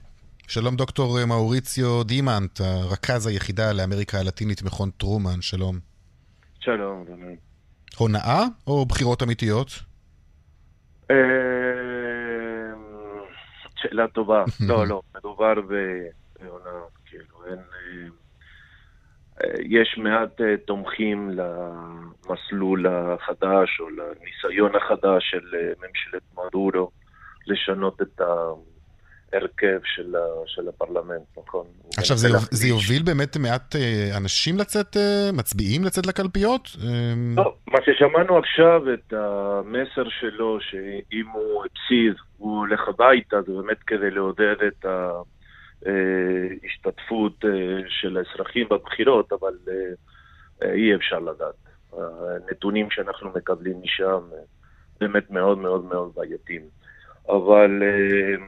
שלום 0.48 0.76
דוקטור 0.76 1.24
מאוריציו 1.24 2.04
דימנט, 2.04 2.60
רכז 2.90 3.26
היחידה 3.26 3.72
לאמריקה 3.72 4.18
הלטינית 4.18 4.62
מכון 4.62 4.90
טרומן, 4.90 5.40
שלום. 5.40 5.78
שלום, 6.60 7.04
רונן. 7.08 7.34
הונאה 7.98 8.44
או 8.66 8.86
בחירות 8.86 9.22
אמיתיות? 9.22 9.70
אה, 11.10 11.16
שאלה 13.76 14.08
טובה. 14.08 14.44
לא, 14.68 14.86
לא, 14.86 15.02
מדובר 15.16 15.52
בהונאה, 16.46 16.86
כאילו, 17.06 17.44
אין... 17.46 17.58
אה, 17.58 18.08
אה, 19.44 19.54
יש 19.64 19.98
מעט 19.98 20.40
אה, 20.40 20.56
תומכים 20.66 21.30
למסלול 21.30 22.86
החדש 22.86 23.80
או 23.80 23.88
לניסיון 23.90 24.76
החדש 24.76 25.30
של 25.30 25.44
ממשלת 25.78 26.22
מדורו 26.32 26.90
לשנות 27.46 28.02
את 28.02 28.20
ההרכב 28.20 29.78
של, 29.84 30.16
ה, 30.16 30.24
של 30.46 30.68
הפרלמנט, 30.68 31.38
נכון? 31.38 31.66
עכשיו, 31.98 32.16
זה, 32.16 32.28
יוב- 32.28 32.48
זה 32.50 32.68
יוביל 32.68 33.02
באמת 33.02 33.36
מעט 33.36 33.76
אנשים 34.16 34.58
לצאת, 34.58 34.96
מצביעים 35.32 35.84
לצאת 35.84 36.06
לקלפיות? 36.06 36.68
לא, 37.36 37.54
מה 37.66 37.78
ששמענו 37.84 38.38
עכשיו, 38.38 38.94
את 38.94 39.12
המסר 39.12 40.08
שלו, 40.20 40.58
שאם 40.60 41.26
הוא 41.32 41.64
הפסיד, 41.64 42.14
הוא 42.36 42.58
הולך 42.58 42.88
הביתה, 42.88 43.42
זה 43.42 43.52
באמת 43.52 43.82
כדי 43.86 44.10
לעודד 44.10 44.56
את 44.68 44.84
ההשתתפות 44.84 45.35
אה, 47.44 47.80
של 47.88 48.16
האזרחים 48.16 48.68
בבחירות, 48.70 49.32
אבל 49.32 49.58
אה, 49.68 49.74
אה, 50.62 50.72
אי 50.72 50.94
אפשר 50.94 51.18
לדעת. 51.18 51.54
הנתונים 51.92 52.90
שאנחנו 52.90 53.30
מקבלים 53.30 53.82
משם 53.82 54.20
אה, 54.32 54.38
באמת 55.00 55.30
מאוד 55.30 55.58
מאוד 55.58 55.84
מאוד 55.84 56.12
בעייתיים. 56.14 56.62
אבל, 57.28 57.82
אה, 57.82 58.46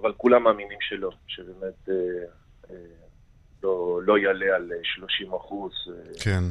אבל 0.00 0.12
כולם 0.16 0.42
מאמינים 0.42 0.78
שלא, 0.80 1.10
שבאמת 1.26 1.88
אה, 1.88 1.94
אה, 2.70 2.76
לא, 3.62 4.00
לא 4.02 4.18
יעלה 4.18 4.56
על 4.56 4.72
30 4.82 5.34
אחוז. 5.34 5.72
כן. 6.24 6.44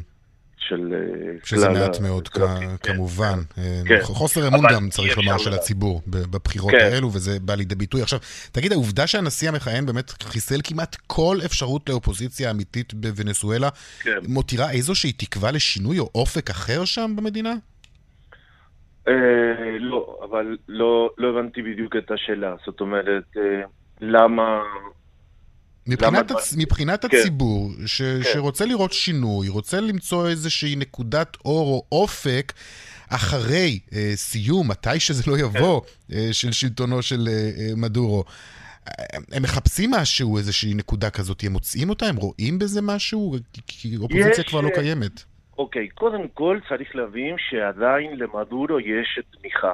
של 0.60 0.94
אה, 0.94 1.38
שזה 1.44 1.70
מעט 1.70 1.96
ה- 1.96 2.02
מאוד, 2.04 2.28
כ- 2.28 2.38
כן, 2.38 2.94
כמובן. 2.94 3.40
אה, 3.58 3.82
כן. 3.88 4.00
חוסר 4.02 4.48
אמון 4.48 4.66
גם, 4.74 4.90
צריך 4.90 5.18
לומר, 5.18 5.38
של. 5.38 5.54
הציבור 5.54 6.02
בבחירות 6.08 6.72
כן. 6.72 6.78
האלו, 6.94 7.08
וזה 7.14 7.40
בא 7.40 7.56
לידי 7.56 7.76
ביטוי. 7.76 8.02
עכשיו, 8.02 8.20
תגיד, 8.52 8.72
העובדה 8.72 9.08
שהנשיא 9.08 9.50
המכהן 9.50 9.86
באמת 9.86 10.10
חיסל 10.24 10.60
כמעט 10.64 10.96
כל 11.08 11.38
אפשרות 11.46 11.90
לאופוזיציה 11.90 12.52
אמיתית 12.52 12.94
בוונצואלה, 12.94 13.70
כן. 14.02 14.18
מותירה 14.28 14.72
איזושהי 14.72 15.12
תקווה 15.12 15.52
לשינוי 15.52 16.00
או 16.00 16.10
אופק 16.16 16.50
אחר 16.50 16.86
שם 16.86 17.14
במדינה? 17.16 17.54
אה, 19.08 19.14
לא, 19.80 20.20
אבל 20.30 20.58
לא, 20.68 21.10
לא 21.18 21.30
הבנתי 21.40 21.62
בדיוק 21.62 21.96
את 21.96 22.12
השאלה. 22.12 22.56
זאת 22.66 22.82
אומרת, 22.82 23.24
למה... 24.02 24.62
מבחינת, 25.88 26.32
למה- 26.32 26.40
הצ... 26.40 26.54
מבחינת 26.58 27.06
כן. 27.06 27.18
הציבור, 27.18 27.72
ש... 27.86 28.02
כן. 28.02 28.20
שרוצה 28.34 28.66
לראות 28.66 28.94
שינוי, 28.94 29.50
רוצה 29.50 29.80
למצוא 29.82 30.28
איזושהי 30.30 30.76
נקודת 30.76 31.38
אור 31.46 31.68
או 31.68 31.98
אופק 32.00 32.54
אחרי 33.10 33.80
אה, 33.94 34.12
סיום, 34.16 34.68
מתי 34.72 35.00
שזה 35.00 35.24
לא 35.28 35.38
יבוא, 35.38 35.82
אה, 36.14 36.28
של 36.32 36.52
שלטונו 36.52 37.02
של 37.02 37.28
אה, 37.28 37.34
אה, 37.34 37.76
מדורו. 37.76 38.24
אה, 38.88 39.04
הם 39.32 39.44
מחפשים 39.44 39.92
משהו, 39.92 40.38
איזושהי 40.38 40.74
נקודה 40.74 41.10
כזאת, 41.10 41.44
הם 41.44 41.52
מוצאים 41.52 41.90
אותה, 41.90 42.06
הם 42.06 42.16
רואים 42.16 42.60
בזה 42.60 42.82
משהו? 42.82 43.36
כי- 43.54 43.62
כי 43.68 43.98
אופוזיציה 43.98 44.42
יש, 44.42 44.48
כבר 44.50 44.62
לא 44.62 44.70
אה, 44.70 44.76
קיימת. 44.76 45.24
אוקיי, 45.58 45.88
קודם 45.90 46.28
כל 46.34 46.60
צריך 46.70 46.96
להבין 46.96 47.36
שעדיין 47.50 48.12
למדורו 48.20 48.80
יש 48.80 49.20
תמיכה. 49.40 49.74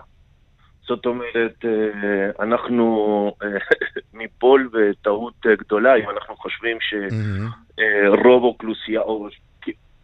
זאת 0.88 1.06
אומרת, 1.06 1.66
אה, 1.66 2.44
אנחנו 2.44 3.36
אה, 3.44 3.48
ניפול 4.20 4.70
בטעות 4.74 5.34
אה, 5.46 5.56
גדולה 5.56 5.96
אם 5.96 6.10
אנחנו 6.10 6.36
חושבים. 6.36 6.78
שרוב 6.82 8.44
האוכלוסייה, 8.44 9.02
או 9.02 9.30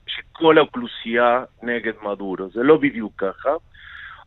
שכל 0.08 0.58
האוכלוסייה 0.58 1.44
נגד 1.64 1.94
מדורו. 2.04 2.50
זה 2.54 2.64
לא 2.64 2.78
בדיוק 2.78 3.14
ככה, 3.18 3.50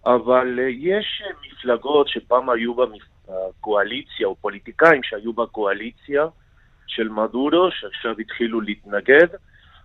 אבל 0.07 0.59
אה, 0.63 0.69
יש 0.69 1.23
אה, 1.25 1.31
מפלגות 1.47 2.09
שפעם 2.09 2.51
היו 2.51 2.75
בקואליציה, 2.75 4.27
או 4.27 4.37
פוליטיקאים 4.37 5.03
שהיו 5.03 5.33
בקואליציה 5.33 6.27
של 6.87 7.09
מדורו, 7.09 7.71
שעכשיו 7.71 8.15
התחילו 8.19 8.61
להתנגד. 8.61 9.27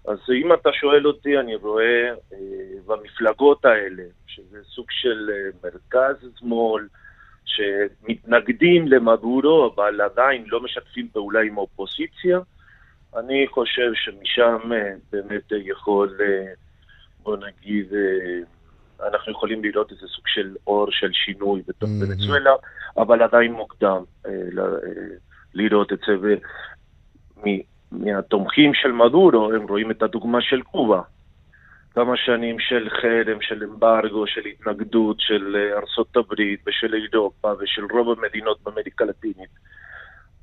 אז 0.07 0.17
אם 0.41 0.53
אתה 0.53 0.69
שואל 0.73 1.07
אותי, 1.07 1.37
אני 1.37 1.55
רואה 1.55 2.09
אה, 2.33 2.37
במפלגות 2.85 3.65
האלה, 3.65 4.03
שזה 4.27 4.57
סוג 4.63 4.85
של 4.89 5.29
אה, 5.33 5.49
מרכז-שמאל, 5.63 6.87
שמתנגדים 7.45 8.87
למדורו, 8.87 9.71
אבל 9.75 10.01
עדיין 10.01 10.43
לא 10.47 10.61
משתפים 10.63 11.07
פעולה 11.13 11.41
עם 11.41 11.57
האופוזיציה, 11.57 12.39
אני 13.17 13.45
חושב 13.49 13.91
שמשם 13.93 14.73
אה, 14.73 14.93
באמת 15.11 15.53
אה, 15.53 15.57
יכול, 15.57 16.17
אה, 16.21 16.53
בוא 17.23 17.37
נגיד, 17.37 17.93
אה, 17.93 19.07
אנחנו 19.07 19.31
יכולים 19.31 19.63
לראות 19.63 19.91
איזה 19.91 20.07
סוג 20.07 20.27
של 20.27 20.55
אור 20.67 20.87
של 20.91 21.09
שינוי 21.13 21.61
בתוך 21.67 21.89
מהמם. 21.89 22.11
ונצואלה, 22.11 22.51
אבל 22.97 23.21
עדיין 23.21 23.53
מוקדם 23.53 24.03
אה, 24.25 24.31
ל- 24.51 24.59
אה, 24.59 25.15
לראות 25.53 25.93
את 25.93 25.99
זה. 26.07 26.13
ומ- 26.21 27.76
מהתומכים 27.91 28.73
של 28.73 28.91
מדורו, 28.91 29.53
הם 29.53 29.67
רואים 29.67 29.91
את 29.91 30.01
הדוגמה 30.01 30.41
של 30.41 30.61
קובה. 30.61 31.01
כמה 31.95 32.13
שנים 32.17 32.59
של 32.59 32.87
חרם, 33.01 33.41
של 33.41 33.63
אמברגו, 33.63 34.27
של 34.27 34.41
התנגדות 34.45 35.17
של 35.19 35.55
אה, 35.55 35.77
ארצות 35.77 36.17
הברית 36.17 36.59
ושל 36.67 36.93
אירופה 36.93 37.51
ושל 37.59 37.81
רוב 37.91 38.19
המדינות 38.19 38.57
באמריקה 38.63 39.03
הלטינית. 39.03 39.49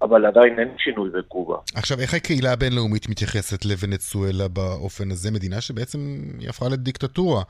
אבל 0.02 0.26
עדיין 0.26 0.59
אין 0.59 0.68
שינוי 0.78 1.11
בקובה. 1.11 1.57
עכשיו, 1.74 1.98
איך 2.00 2.14
הקהילה 2.14 2.52
הבינלאומית 2.52 3.09
מתייחסת 3.09 3.64
לוונצואלה 3.64 4.48
באופן 4.48 5.11
הזה? 5.11 5.30
מדינה 5.30 5.61
שבעצם 5.61 5.98
היא 6.40 6.48
הפכה 6.48 6.68
לדיקטטורה 6.68 7.42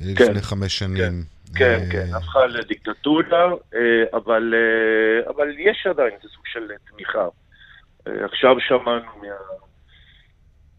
אה, 0.00 0.06
כן, 0.16 0.24
לפני 0.24 0.42
חמש 0.42 0.78
שנים. 0.78 1.24
כן, 1.54 1.78
אה, 1.80 1.90
כן, 1.92 2.14
הפכה 2.14 2.46
לדיקטטורה, 2.46 3.44
אה, 3.74 3.80
אבל, 4.12 4.54
אבל 5.28 5.48
יש 5.58 5.86
עדיין 5.90 6.10
איזה 6.14 6.28
סוג 6.34 6.46
של 6.46 6.68
תמיכה. 6.90 7.28
עכשיו 8.06 8.56
שמענו 8.60 9.06
מה... 9.22 9.28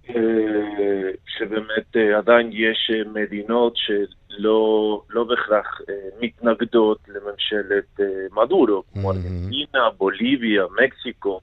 אה, 0.10 1.12
שבאמת 1.28 1.96
אה, 1.96 2.18
עדיין 2.18 2.50
יש 2.54 2.92
אה, 2.94 3.12
מדינות 3.14 3.74
שלא 3.76 5.02
לא 5.10 5.24
בהכרח 5.24 5.82
מתנגדות 6.22 7.00
לממשלת 7.08 8.00
מדורו, 8.32 8.84
כמו 8.94 9.02
מהמם. 9.14 9.26
ארגנטינה, 9.26 9.90
בוליביה, 9.98 10.64
מקסיקו. 10.84 11.40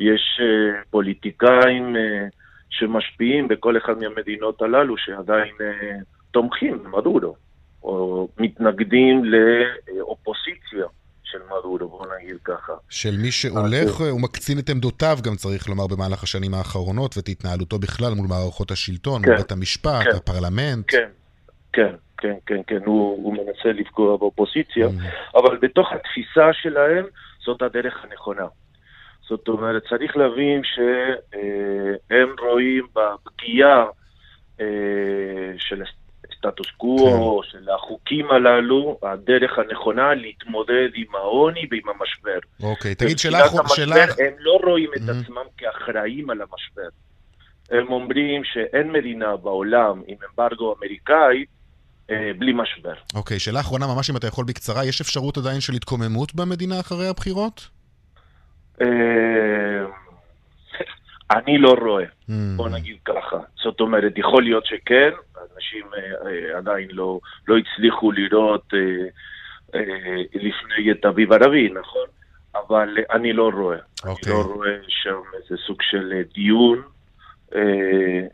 יש 0.00 0.40
פוליטיקאים 0.90 1.96
שמשפיעים 2.70 3.48
בכל 3.48 3.76
אחד 3.76 3.98
מהמדינות 3.98 4.62
הללו 4.62 4.96
שעדיין 4.98 5.54
תומכים 6.30 6.82
במדורו, 6.82 7.36
או 7.82 8.28
מתנגדים 8.38 9.24
לאופוזיציה 9.24 10.86
של 11.30 11.38
מדורו, 11.46 11.88
בוא 11.88 12.06
נגיד 12.16 12.36
ככה. 12.44 12.72
של 12.88 13.16
מי 13.22 13.30
שהולך 13.30 14.00
אה, 14.00 14.14
ומקצין 14.14 14.58
את 14.58 14.70
עמדותיו, 14.70 15.18
גם 15.22 15.36
צריך 15.36 15.68
לומר, 15.68 15.86
במהלך 15.86 16.22
השנים 16.22 16.54
האחרונות, 16.54 17.16
ואת 17.16 17.28
התנהלותו 17.28 17.78
בכלל 17.78 18.12
מול 18.14 18.26
מערכות 18.28 18.70
השלטון, 18.70 19.22
כן, 19.22 19.28
מול 19.28 19.38
בית 19.38 19.52
המשפט, 19.52 20.02
כן. 20.04 20.16
הפרלמנט. 20.16 20.84
כן, 20.88 21.08
כן, 21.72 21.94
כן, 22.18 22.34
כן, 22.46 22.60
כן, 22.66 22.80
הוא, 22.84 23.24
הוא 23.24 23.34
מנסה 23.34 23.80
לפגוע 23.80 24.16
באופוזיציה, 24.16 24.86
Mm. 24.86 25.38
אבל 25.38 25.56
בתוך 25.62 25.88
התפיסה 25.92 26.52
שלהם 26.52 27.04
זאת 27.44 27.62
הדרך 27.62 28.04
הנכונה. 28.04 28.46
זאת 29.28 29.48
אומרת, 29.48 29.82
צריך 29.88 30.16
להבין 30.16 30.62
שהם 30.64 32.28
רואים 32.40 32.86
בפגיעה 32.94 33.86
אה, 34.60 34.66
של 35.58 35.82
הסטטוס 36.44 36.66
קוו, 36.76 37.40
של 37.50 37.70
החוקים 37.70 38.30
הללו, 38.30 38.98
הדרך 39.02 39.58
הנכונה 39.58 40.14
להתמודד 40.14 40.88
עם 40.94 41.14
העוני 41.14 41.66
ועם 41.70 41.82
המשבר. 41.88 42.38
אוקיי, 42.62 42.94
תגיד, 42.94 43.18
שאלה 43.18 43.46
אחרונה, 43.46 43.62
המשבר 43.62 43.76
שאלה... 43.76 43.94
הם 44.04 44.34
לא 44.38 44.60
רואים 44.64 44.90
את 44.96 45.00
Mhm. 45.00 45.10
עצמם 45.10 45.42
כאחראים 45.56 46.30
על 46.30 46.38
המשבר. 46.42 46.88
הם 47.70 47.92
אומרים 47.92 48.42
שאין 48.44 48.92
מדינה 48.92 49.36
בעולם 49.36 50.02
עם 50.06 50.16
אמברגו 50.30 50.74
אמריקאי 50.78 51.44
אה, 52.10 52.30
בלי 52.38 52.52
משבר. 52.54 52.92
אוקיי, 53.14 53.38
שאלה 53.38 53.60
אחרונה, 53.60 53.86
ממש 53.94 54.10
אם 54.10 54.16
אתה 54.16 54.26
יכול 54.26 54.44
בקצרה, 54.44 54.84
יש 54.84 55.00
אפשרות 55.00 55.38
עדיין 55.38 55.60
של 55.60 55.72
התקוממות 55.72 56.34
במדינה 56.34 56.80
אחרי 56.80 57.08
הבחירות? 57.08 57.68
אה, 58.82 58.86
אני 61.36 61.58
לא 61.58 61.74
רואה, 61.80 62.04
Mm. 62.04 62.32
בוא 62.56 62.68
נגיד 62.68 62.96
ככה. 63.04 63.36
זאת 63.62 63.80
אומרת, 63.80 64.12
יכול 64.16 64.42
להיות 64.42 64.66
שכן, 64.66 65.10
אנשים 65.60 65.86
אה, 65.94 66.30
אה, 66.30 66.58
עדיין 66.58 66.88
לא, 66.92 67.20
לא 67.48 67.56
הצליחו 67.58 68.12
לראות 68.12 68.74
אה, 68.74 69.80
לפני 70.34 70.92
את 70.92 71.04
אביב 71.04 71.32
ערבי, 71.32 71.68
נכון? 71.68 72.06
אבל 72.54 72.88
אני 73.12 73.32
לא 73.32 73.50
רואה. 73.54 73.76
אוקיי. 74.04 74.32
אני 74.32 74.40
לא 74.40 74.44
רואה 74.54 74.76
שם 74.88 75.20
איזה 75.34 75.62
סוג 75.66 75.76
של 75.82 76.22
דיון 76.34 76.82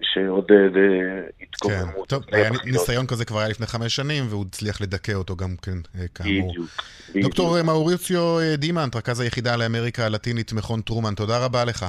שעוד 0.02 0.44
התקוממות. 1.42 1.94
כן, 1.94 2.16
טוב, 2.16 2.22
היה 2.32 2.50
ניסיון 2.64 3.06
כזה 3.06 3.24
כבר 3.24 3.38
היה 3.38 3.48
לפני 3.48 3.66
חמש 3.66 3.96
שנים, 3.96 4.24
והוא 4.28 4.44
הצליח 4.48 4.80
לדכא 4.80 5.12
אותו 5.12 5.36
גם 5.36 5.56
כן, 5.62 5.78
כאמור. 6.14 6.50
בדיוק. 6.50 6.68
דוקטור 7.22 7.62
מאוריציו 7.62 8.38
דימנט, 8.58 8.96
רכז 8.96 9.20
היחידה 9.20 9.56
לאמריקה 9.56 10.06
הלטינית, 10.06 10.52
מכון 10.52 10.80
טרומן, 10.80 11.14
תודה 11.14 11.44
רבה 11.44 11.64
לך. 11.64 11.86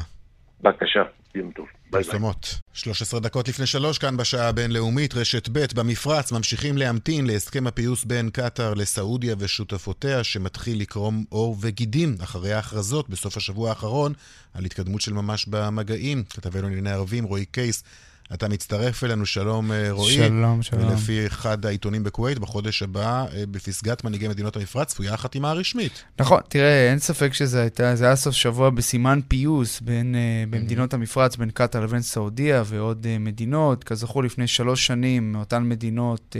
בבקשה, 0.61 1.03
יום 1.35 1.51
טוב. 1.51 1.65
פרסומות. 1.89 2.59
13 2.73 3.19
דקות 3.19 3.47
לפני 3.47 3.65
שלוש, 3.65 3.97
כאן 3.97 4.17
בשעה 4.17 4.49
הבינלאומית, 4.49 5.13
רשת 5.13 5.49
ב' 5.51 5.65
במפרץ, 5.75 6.31
ממשיכים 6.31 6.77
להמתין 6.77 7.27
להסכם 7.27 7.67
הפיוס 7.67 8.03
בין 8.03 8.29
קטאר 8.29 8.73
לסעודיה 8.73 9.35
ושותפותיה, 9.39 10.23
שמתחיל 10.23 10.81
לקרום 10.81 11.23
עור 11.29 11.57
וגידים 11.61 12.15
אחרי 12.23 12.53
ההכרזות 12.53 13.09
בסוף 13.09 13.37
השבוע 13.37 13.69
האחרון 13.69 14.13
על 14.53 14.65
התקדמות 14.65 15.01
של 15.01 15.13
ממש 15.13 15.45
במגעים. 15.47 16.23
כתבנו 16.29 16.67
לענייני 16.67 16.91
ערבים, 16.91 17.23
רועי 17.23 17.45
קייס. 17.45 17.83
אתה 18.33 18.47
מצטרף 18.47 19.03
אלינו, 19.03 19.25
שלום 19.25 19.71
אה, 19.71 19.91
רועי. 19.91 20.15
שלום, 20.15 20.61
שלום. 20.61 20.87
ולפי 20.87 21.27
אחד 21.27 21.65
העיתונים 21.65 22.03
בכווית, 22.03 22.39
בחודש 22.39 22.83
הבא, 22.83 23.25
אה, 23.33 23.43
בפסגת 23.51 24.03
מנהיגי 24.03 24.27
מדינות 24.27 24.55
המפרץ, 24.55 24.87
צפויה 24.87 25.13
החתימה 25.13 25.49
הרשמית. 25.51 26.03
נכון, 26.19 26.39
תראה, 26.49 26.89
אין 26.89 26.99
ספק 26.99 27.33
שזה 27.33 27.61
הייתה, 27.61 27.95
זה 27.95 28.05
היה 28.05 28.15
סוף 28.15 28.35
שבוע 28.35 28.69
בסימן 28.69 29.19
פיוס 29.27 29.81
בין, 29.81 30.15
uh, 30.15 30.49
במדינות 30.49 30.93
המפרץ, 30.93 31.35
בין 31.35 31.49
קטאר 31.53 31.81
לבין 31.81 32.01
סעודיה 32.01 32.63
ועוד 32.65 33.07
מדינות. 33.19 33.83
כזכור, 33.83 34.23
לפני 34.23 34.47
שלוש 34.47 34.87
שנים, 34.87 35.31
מאותן 35.31 35.69
מדינות, 35.69 36.35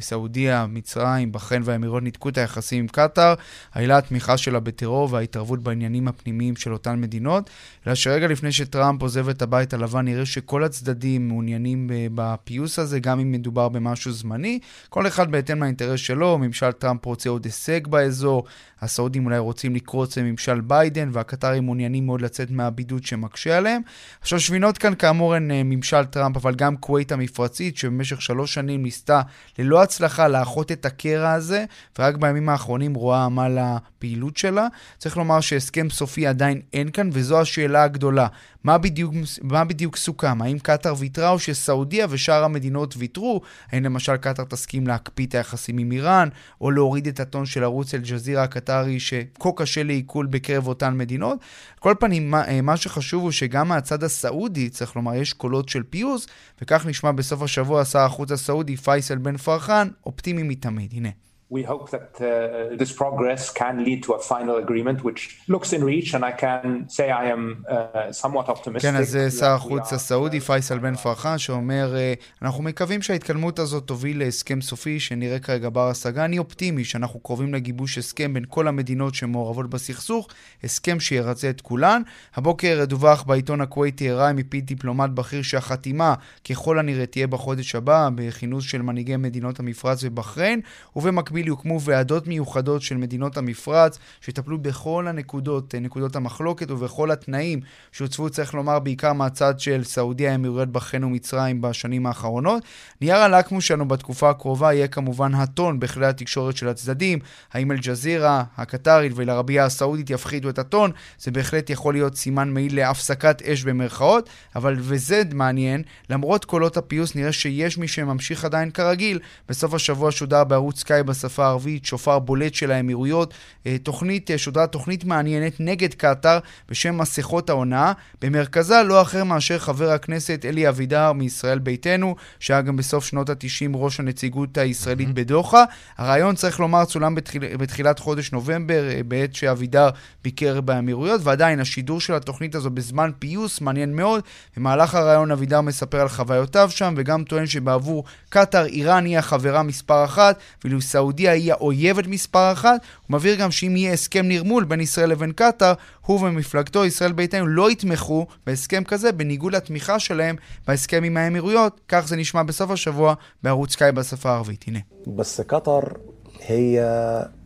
סעודיה, 0.00 0.66
מצרים, 0.68 1.32
בחריין 1.32 1.62
והאמירות 1.64 2.02
ניתקו 2.02 2.28
את 2.28 2.38
היחסים 2.38 2.78
עם 2.78 2.88
קטאר. 2.88 3.34
העילה 3.74 3.98
התמיכה 3.98 4.36
שלה 4.36 4.60
בטרור 4.60 5.08
וההתערבות 5.12 5.62
בעניינים 5.62 6.08
הפנימיים 6.08 6.56
של 6.56 6.72
אותן 6.72 7.00
מדינות. 7.00 7.50
אלא 7.86 7.94
שרגע 7.94 8.26
לפני 8.26 8.52
שטראמפ 8.52 9.02
עוזב 9.02 9.28
את 9.28 9.42
הבית 9.42 9.74
הלבן, 9.74 10.04
נראה 10.04 10.26
שכל 10.26 10.64
הצדדים 10.64 11.05
מעוניינים 11.20 11.90
בפיוס 12.14 12.78
הזה, 12.78 13.00
גם 13.00 13.20
אם 13.20 13.32
מדובר 13.32 13.68
במשהו 13.68 14.12
זמני. 14.12 14.58
כל 14.88 15.06
אחד 15.06 15.30
בהתאם 15.30 15.62
לאינטרס 15.62 16.00
שלו, 16.00 16.38
ממשל 16.38 16.72
טראמפ 16.72 17.04
רוצה 17.04 17.30
עוד 17.30 17.44
הישג 17.44 17.86
באזור, 17.86 18.44
הסעודים 18.80 19.26
אולי 19.26 19.38
רוצים 19.38 19.74
לקרוץ 19.74 20.18
לממשל 20.18 20.60
ביידן, 20.60 21.08
והקטארים 21.12 21.64
מעוניינים 21.64 22.06
מאוד 22.06 22.20
לצאת 22.20 22.50
מהבידוד 22.50 23.04
שמקשה 23.04 23.56
עליהם. 23.56 23.82
עכשיו, 24.20 24.40
שושבינות 24.40 24.78
כאן 24.78 24.94
כאמור 24.94 25.34
הן 25.34 25.50
אה, 25.50 25.62
ממשל 25.64 26.04
טראמפ, 26.04 26.36
אבל 26.36 26.54
גם 26.54 26.76
כווית 26.76 27.12
המפרצית, 27.12 27.76
שבמשך 27.76 28.22
שלוש 28.22 28.54
שנים 28.54 28.82
ניסתה 28.82 29.20
ללא 29.58 29.82
הצלחה 29.82 30.28
לאחות 30.28 30.72
את 30.72 30.86
הקרע 30.86 31.32
הזה, 31.32 31.64
ורק 31.98 32.16
בימים 32.16 32.48
האחרונים 32.48 32.94
רואה 32.94 33.24
עמל 33.24 33.58
הפעילות 33.60 34.36
שלה. 34.36 34.66
צריך 34.98 35.16
לומר 35.16 35.40
שהסכם 35.40 35.90
סופי 35.90 36.26
עדיין 36.26 36.60
אין 36.72 36.90
כאן, 36.90 37.10
וזו 37.12 37.40
השאלה 37.40 37.82
הגדולה. 37.82 38.26
מה 38.64 38.78
בדיוק, 38.78 39.14
מה 39.42 39.64
בדיוק 39.64 39.96
סוכם? 39.96 40.42
האם 40.42 40.58
קטאר 40.58 40.94
ויתרה 40.98 41.30
או 41.30 41.38
שסעודיה 41.38 42.06
ושאר 42.10 42.44
המדינות 42.44 42.94
ויתרו? 42.98 43.40
האם 43.72 43.84
למשל 43.84 44.16
קטאר 44.16 44.44
תסכים 44.44 44.86
להקפיא 44.86 45.26
את 45.26 45.34
היחסים 45.34 45.78
עם 45.78 45.92
איראן, 45.92 46.28
או 46.60 46.70
להוריד 46.70 47.06
את 47.06 47.20
הטון 47.20 47.46
של 47.46 47.64
ערוץ 47.64 47.94
אל-ג'זירה 47.94 48.46
הקטרי 48.70 49.00
שכה 49.00 49.50
קשה 49.56 49.82
לעיכול 49.82 50.26
בקרב 50.26 50.66
אותן 50.66 50.96
מדינות? 50.96 51.38
כל 51.78 51.94
פנים, 52.00 52.30
מה, 52.30 52.48
אה, 52.48 52.60
מה 52.60 52.76
שחשוב 52.76 53.22
הוא 53.22 53.30
שגם 53.30 53.68
מהצד 53.68 54.04
הסעודי, 54.04 54.68
צריך 54.68 54.96
לומר, 54.96 55.14
יש 55.14 55.32
קולות 55.32 55.68
של 55.68 55.82
פיוס, 55.82 56.26
וכך 56.62 56.86
נשמע 56.86 57.12
בסוף 57.12 57.42
השבוע 57.42 57.84
שר 57.84 57.98
החוץ 57.98 58.32
הסעודי 58.32 58.76
פייסל 58.76 59.18
בן 59.18 59.36
פרחן, 59.36 59.88
אופטימי 60.06 60.42
מתמיד. 60.42 60.92
הנה. 60.92 61.25
We 61.48 61.62
hope 61.62 61.90
that 61.90 62.10
uh, 62.20 62.76
this 62.80 62.92
progress 63.02 63.50
can 63.50 63.84
lead 63.84 64.02
to 64.06 64.12
a 64.14 64.18
final 64.18 64.56
agreement 64.64 64.98
which 65.04 65.20
looks 65.48 65.72
in 65.72 65.82
reach 65.84 66.08
and 66.14 66.24
I 66.24 66.32
can 66.32 66.88
say 66.88 67.06
I 67.10 67.26
am 67.34 67.64
uh, 67.68 68.12
somewhat 68.12 68.48
optimistic. 68.48 68.82
כן, 68.82 68.96
אז 68.96 69.10
זה 69.10 69.30
שר 69.30 69.50
החוץ 69.50 69.92
הסעודי 69.92 70.40
פייסל 70.40 70.78
בן 70.78 70.94
פרחן 70.94 71.38
שאומר, 71.38 71.94
אנחנו 72.42 72.62
מקווים 72.62 73.02
שההתקדמות 73.02 73.58
הזאת 73.58 73.86
תוביל 73.86 74.18
להסכם 74.18 74.60
סופי 74.60 75.00
שנראה 75.00 75.38
כרגע 75.38 75.68
בר 75.68 75.88
השגה. 75.88 76.24
אני 76.24 76.38
אופטימי 76.38 76.84
שאנחנו 76.84 77.20
קרובים 77.20 77.54
לגיבוש 77.54 77.98
הסכם 77.98 78.34
בין 78.34 78.44
כל 78.48 78.68
המדינות 78.68 79.14
שמעורבות 79.14 79.70
בסכסוך, 79.70 80.28
הסכם 80.64 81.00
שירצה 81.00 81.50
את 81.50 81.60
כולן. 81.60 82.02
הבוקר 82.34 82.84
דווח 82.84 83.22
בעיתון 83.22 83.60
הכווייתי 83.60 84.10
הראה 84.10 84.32
מפי 84.32 84.60
דיפלומט 84.60 85.10
בכיר 85.10 85.42
שהחתימה 85.42 86.14
ככל 86.50 86.78
הנראה 86.78 87.06
תהיה 87.06 87.26
בחודש 87.26 87.74
הבא 87.74 88.08
בכינוס 88.14 88.64
של 88.64 88.82
מנהיגי 88.82 89.16
מדינות 89.16 89.60
המפרץ 89.60 90.04
ובחריין, 90.04 90.60
ובמקביל 90.96 91.35
במקביל 91.36 91.48
יוקמו 91.48 91.80
ועדות 91.80 92.26
מיוחדות 92.26 92.82
של 92.82 92.96
מדינות 92.96 93.36
המפרץ, 93.36 93.98
שיטפלו 94.20 94.58
בכל 94.58 95.08
הנקודות, 95.08 95.74
נקודות 95.74 96.16
המחלוקת 96.16 96.70
ובכל 96.70 97.10
התנאים 97.10 97.60
שהוצבו, 97.92 98.30
צריך 98.30 98.54
לומר, 98.54 98.78
בעיקר 98.78 99.12
מהצד 99.12 99.60
של 99.60 99.84
סעודיה, 99.84 100.32
האמירויות, 100.32 100.68
בחריין 100.68 101.04
ומצרים 101.04 101.60
בשנים 101.60 102.06
האחרונות. 102.06 102.62
נייר 103.00 103.16
הלקמוס 103.16 103.64
שלנו 103.64 103.88
בתקופה 103.88 104.30
הקרובה 104.30 104.72
יהיה 104.72 104.88
כמובן 104.88 105.34
הטון 105.34 105.80
בכלי 105.80 106.06
התקשורת 106.06 106.56
של 106.56 106.68
הצדדים, 106.68 107.18
האם 107.52 107.72
אל-ג'זירה, 107.72 108.44
הקטרית 108.56 109.12
ולערבייה 109.16 109.64
הסעודית 109.64 110.10
יפחידו 110.10 110.48
את 110.48 110.58
הטון, 110.58 110.90
זה 111.18 111.30
בהחלט 111.30 111.70
יכול 111.70 111.94
להיות 111.94 112.16
סימן 112.16 112.50
מעיל 112.50 112.76
להפסקת 112.76 113.42
אש 113.42 113.64
במרכאות, 113.64 114.28
אבל 114.56 114.76
וזה 114.78 115.22
מעניין, 115.32 115.82
למרות 116.10 116.44
קולות 116.44 116.76
הפיוס 116.76 117.14
נראה 117.14 117.32
שיש 117.32 117.78
מי 117.78 117.88
שממשיך 117.88 118.44
עדיין 118.44 118.70
כרגיל. 118.70 119.18
בסוף 119.48 119.74
השבוע 119.74 120.10
שודר 120.12 120.44
בערוץ 120.44 120.80
סקאי 120.80 121.02
בשפה 121.26 121.44
הערבית, 121.44 121.84
שופר 121.84 122.18
בולט 122.18 122.54
של 122.54 122.70
האמירויות, 122.70 123.34
אה, 123.66 123.76
תוכנית, 123.82 124.30
אה, 124.30 124.38
שודרה 124.38 124.66
תוכנית 124.66 125.04
מעניינת 125.04 125.52
נגד 125.60 125.94
קטאר 125.94 126.38
בשם 126.68 126.98
מסכות 126.98 127.50
ההונאה. 127.50 127.92
במרכזה 128.22 128.82
לא 128.82 129.02
אחר 129.02 129.24
מאשר 129.24 129.58
חבר 129.58 129.90
הכנסת 129.90 130.44
אלי 130.44 130.68
אבידר 130.68 131.12
מישראל 131.12 131.58
ביתנו, 131.58 132.16
שהיה 132.40 132.60
גם 132.62 132.76
בסוף 132.76 133.04
שנות 133.04 133.30
ה-90 133.30 133.70
ראש 133.74 134.00
הנציגות 134.00 134.58
הישראלית. 134.58 135.14
בדוחה. 135.14 135.64
הרעיון, 135.98 136.34
צריך 136.34 136.60
לומר, 136.60 136.84
צולם 136.84 137.14
בתחיל, 137.14 137.56
בתחילת 137.56 137.98
חודש 137.98 138.32
נובמבר, 138.32 138.88
אה, 138.88 139.00
בעת 139.08 139.34
שאבידר 139.34 139.88
ביקר 140.24 140.60
באמירויות, 140.60 141.20
ועדיין 141.24 141.60
השידור 141.60 142.00
של 142.00 142.14
התוכנית 142.14 142.54
הזו 142.54 142.70
בזמן 142.70 143.10
פיוס 143.18 143.60
מעניין 143.60 143.96
מאוד. 143.96 144.22
במהלך 144.56 144.94
הרעיון 144.94 145.30
אבידר 145.30 145.60
מספר 145.60 146.00
על 146.00 146.08
חוויותיו 146.08 146.70
שם, 146.70 146.94
וגם 146.96 147.24
טוען 147.24 147.46
שבעבור 147.46 148.04
קטאר 148.28 148.66
איראן 148.66 149.04
היא 149.04 149.18
החברה 149.18 149.62
מספר 149.62 150.04
אחת, 150.04 150.38
ואילו 150.64 150.80
סעודיה 150.80 151.15
היא 151.17 151.51
האויבת 151.51 152.07
מספר 152.07 152.51
אחת. 152.51 152.81
הוא 153.07 153.15
מבהיר 153.17 153.35
גם 153.35 153.51
שאם 153.51 153.75
יהיה 153.75 153.93
הסכם 153.93 154.25
נרמול 154.25 154.63
בין 154.63 154.79
ישראל 154.79 155.09
לבין 155.09 155.31
קטאר, 155.31 155.73
הוא 156.05 156.19
ומפלגתו, 156.19 156.85
ישראל 156.85 157.11
ביתנו, 157.11 157.47
לא 157.47 157.71
יתמכו 157.71 158.25
בהסכם 158.47 158.83
כזה, 158.83 159.11
בניגוד 159.11 159.55
לתמיכה 159.55 159.99
שלהם 159.99 160.35
בהסכם 160.67 161.03
עם 161.03 161.17
האמירויות. 161.17 161.79
כך 161.87 162.07
זה 162.07 162.15
נשמע 162.15 162.43
בסוף 162.43 162.71
השבוע 162.71 163.13
בערוץ 163.43 163.71
סקאי 163.71 163.91
בשפה 163.91 164.29
הערבית. 164.29 164.65
הנה. 164.67 164.79
بس 165.07 165.41
قطر 165.41 165.97
هي 166.41 166.85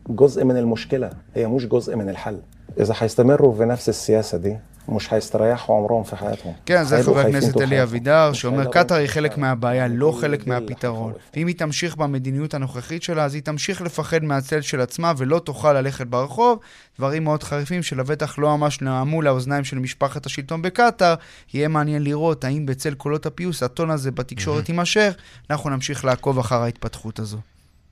جزء 0.10 0.44
من 0.44 0.58
المشكلة 0.58 1.10
هي 1.36 1.48
مش 1.48 1.66
جزء 1.66 1.96
من 1.96 2.10
الحل 2.10 2.40
إذا 2.80 2.94
هيستمروا 2.98 3.54
بنفس 3.54 3.90
السياسة 3.90 4.38
دي 4.38 4.58
مش 4.90 5.14
هيستريحوا 5.14 5.76
عمرهم 5.76 6.04
في 6.04 6.16
حياتهم. 6.16 6.54
כן, 6.66 6.84
זה 6.84 7.04
חבר 7.04 7.20
הכנסת 7.20 7.62
אלי 7.62 7.84
אבידר, 7.84 8.34
שאומר 8.34 8.66
קטאר 8.72 8.98
היא 8.98 9.08
חלק 9.08 9.38
מהבעיה, 9.38 9.88
לא 9.88 10.18
חלק 10.22 10.48
מהפתרון. 10.48 11.14
ואם 11.36 11.48
היא 11.48 11.56
תמשיך 11.56 11.96
במדיניות 11.96 12.54
הנוכחית 12.54 13.04
שלה, 13.04 13.24
אז 13.24 13.34
היא 13.34 13.44
תמשיך 13.44 13.82
לפחד 13.82 14.24
מהצל 14.24 14.62
של 14.62 14.82
עצמה 14.82 15.14
ולא 15.18 15.40
תוכל 15.40 15.74
ללכת 15.74 16.08
ברחוב. 16.08 16.60
דברים 16.98 17.24
מאוד 17.24 17.44
חריפים 17.44 17.84
שלבטח 17.84 18.40
לא 18.40 18.58
ממש 18.58 18.82
נעמו 18.82 19.22
לאוזניים 19.22 19.64
של 19.64 19.80
משפחת 19.80 20.26
השלטון 20.26 20.62
בקטאר. 20.62 21.16
יהיה 21.54 21.68
מעניין 21.68 22.04
לראות 22.04 22.44
האם 22.44 22.66
בצל 22.66 22.94
קולות 22.94 23.26
הפיוס 23.26 23.64
הטון 23.64 23.90
הזה 23.90 24.12
בתקשורת 24.12 24.70
יימשך. 24.70 25.14
אנחנו 25.50 25.70
נמשיך 25.70 26.06
לעקוב 26.06 26.40
אחר 26.40 26.62
ההתפתחות 26.62 27.20
הזו. 27.20 27.38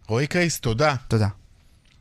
רועי 0.08 0.28
קייס, 0.28 0.60
תודה. 0.60 0.96
תודה. 1.08 1.28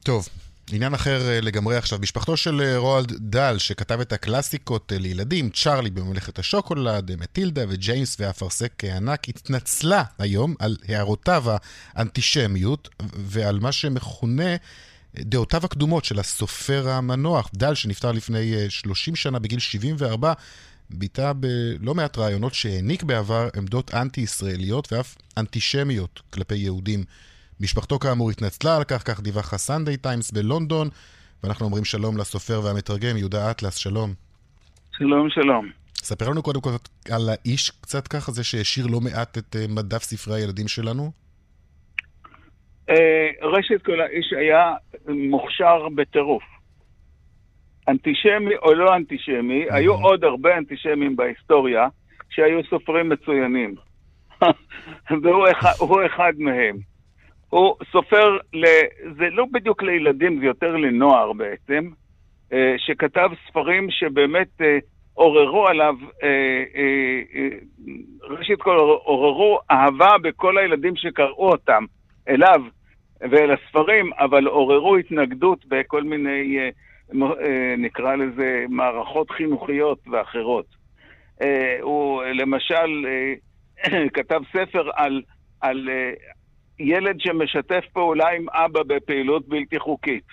טוב, 0.02 0.28
עניין 0.71 0.93
אחר 0.93 1.29
אה, 1.29 1.41
לגמרי 1.41 1.77
עכשיו. 1.77 1.99
משפחתו 1.99 2.37
של 2.37 2.61
אה, 2.61 2.77
רואלד 2.77 3.13
דל, 3.19 3.57
שכתב 3.57 3.99
את 3.99 4.13
הקלאסיקות 4.13 4.93
אה, 4.93 4.97
לילדים, 4.97 5.49
צ'ארלי 5.49 5.89
בממלכת 5.89 6.39
השוקולד, 6.39 7.15
מטילדה 7.21 7.63
וג'יימס 7.69 8.17
והאפרסק 8.19 8.83
הענק, 8.83 9.29
התנצלה 9.29 10.03
היום 10.19 10.55
על 10.59 10.77
הערותיו 10.87 11.45
האנטישמיות 11.95 12.89
ועל 13.13 13.59
מה 13.59 13.71
שמכונה 13.71 14.55
דעותיו 15.15 15.65
הקדומות 15.65 16.05
של 16.05 16.19
הסופר 16.19 16.89
המנוח, 16.89 17.49
דל, 17.53 17.75
שנפטר 17.75 18.11
לפני 18.11 18.69
30 18.69 19.15
שנה 19.15 19.39
בגיל 19.39 19.59
74, 19.59 20.33
ביטא 20.89 21.33
בלא 21.33 21.95
מעט 21.95 22.17
רעיונות 22.17 22.53
שהעניק 22.53 23.03
בעבר 23.03 23.49
עמדות 23.57 23.93
אנטי-ישראליות 23.93 24.93
ואף 24.93 25.15
אנטישמיות 25.37 26.21
כלפי 26.29 26.55
יהודים. 26.55 27.03
משפחתו 27.61 27.99
כאמור 27.99 28.31
התנצלה 28.31 28.77
על 28.77 28.83
כך, 28.83 29.11
כך 29.11 29.21
דיווח 29.21 29.53
הסנדיי 29.53 29.97
טיימס 29.97 30.31
בלונדון, 30.31 30.87
ואנחנו 31.43 31.65
אומרים 31.65 31.85
שלום 31.85 32.17
לסופר 32.17 32.61
והמתרגם 32.63 33.17
יהודה 33.17 33.51
אטלס, 33.51 33.75
שלום. 33.75 34.09
שלום, 34.97 35.29
שלום. 35.29 35.69
ספר 35.95 36.29
לנו 36.29 36.43
קודם 36.43 36.61
כל 36.61 36.69
על 37.11 37.29
האיש 37.29 37.71
קצת 37.81 38.07
ככה, 38.07 38.31
זה 38.31 38.43
שהשאיר 38.43 38.87
לא 38.87 38.99
מעט 39.01 39.37
את 39.37 39.55
uh, 39.55 39.71
מדף 39.71 40.03
ספרי 40.03 40.41
הילדים 40.41 40.67
שלנו. 40.67 41.11
Uh, 42.89 42.93
ראשית 43.41 43.81
כל 43.85 44.01
האיש 44.01 44.33
היה 44.33 44.73
מוכשר 45.07 45.89
בטירוף. 45.95 46.43
אנטישמי 47.87 48.55
או 48.61 48.73
לא 48.73 48.95
אנטישמי, 48.95 49.65
mm-hmm. 49.65 49.73
היו 49.73 49.93
עוד 49.93 50.23
הרבה 50.23 50.57
אנטישמים 50.57 51.15
בהיסטוריה, 51.15 51.87
שהיו 52.29 52.59
סופרים 52.69 53.09
מצוינים. 53.09 53.75
והוא 55.23 55.47
אחד, 55.51 55.73
אחד 56.05 56.33
מהם. 56.37 56.77
הוא 57.49 57.75
סופר, 57.91 58.37
ל... 58.53 58.65
זה 59.17 59.29
לא 59.31 59.45
בדיוק 59.51 59.83
לילדים, 59.83 60.39
זה 60.39 60.45
יותר 60.45 60.75
לנוער 60.75 61.33
בעצם, 61.33 61.89
אה, 62.53 62.75
שכתב 62.77 63.29
ספרים 63.47 63.91
שבאמת 63.91 64.61
אה, 64.61 64.77
עוררו 65.13 65.67
עליו, 65.67 65.95
אה, 66.23 66.63
ראשית 68.21 68.61
כל 68.61 68.75
עוררו 69.03 69.59
אהבה 69.71 70.17
בכל 70.21 70.57
הילדים 70.57 70.95
שקראו 70.95 71.49
אותם 71.49 71.85
אליו 72.29 72.61
ואל 73.21 73.51
הספרים, 73.51 74.13
אבל 74.13 74.45
עוררו 74.45 74.97
התנגדות 74.97 75.65
בכל 75.65 76.03
מיני, 76.03 76.69
נקרא 77.77 78.15
לזה, 78.15 78.65
מערכות 78.69 79.31
חינוכיות 79.31 79.99
ואחרות. 80.11 80.65
הוא 81.81 82.23
למשל 82.23 83.05
כתב 84.15 84.41
ספר 84.53 84.89
על, 84.95 85.21
על 85.61 85.89
ילד 86.79 87.15
שמשתף 87.19 87.83
פעולה 87.93 88.29
עם 88.29 88.45
אבא 88.49 88.83
בפעילות 88.83 89.47
בלתי 89.47 89.79
חוקית. 89.79 90.23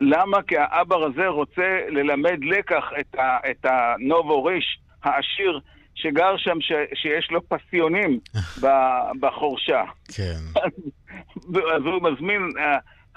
למה? 0.00 0.42
כי 0.42 0.56
האבא 0.58 0.96
הזה 0.96 1.26
רוצה 1.26 1.80
ללמד 1.88 2.38
לקח 2.42 2.84
את, 3.00 3.14
ה, 3.14 3.50
את 3.50 3.66
הנובו 3.66 4.44
ריש 4.44 4.78
העשיר 5.02 5.60
שגר 5.94 6.36
שם, 6.36 6.60
ש, 6.60 6.72
שיש 6.94 7.30
לו 7.30 7.40
פסיונים 7.48 8.18
בחורשה. 9.20 9.82
כן. 10.16 10.60
אז 11.74 11.82
הוא 11.84 12.02
מזמין, 12.02 12.42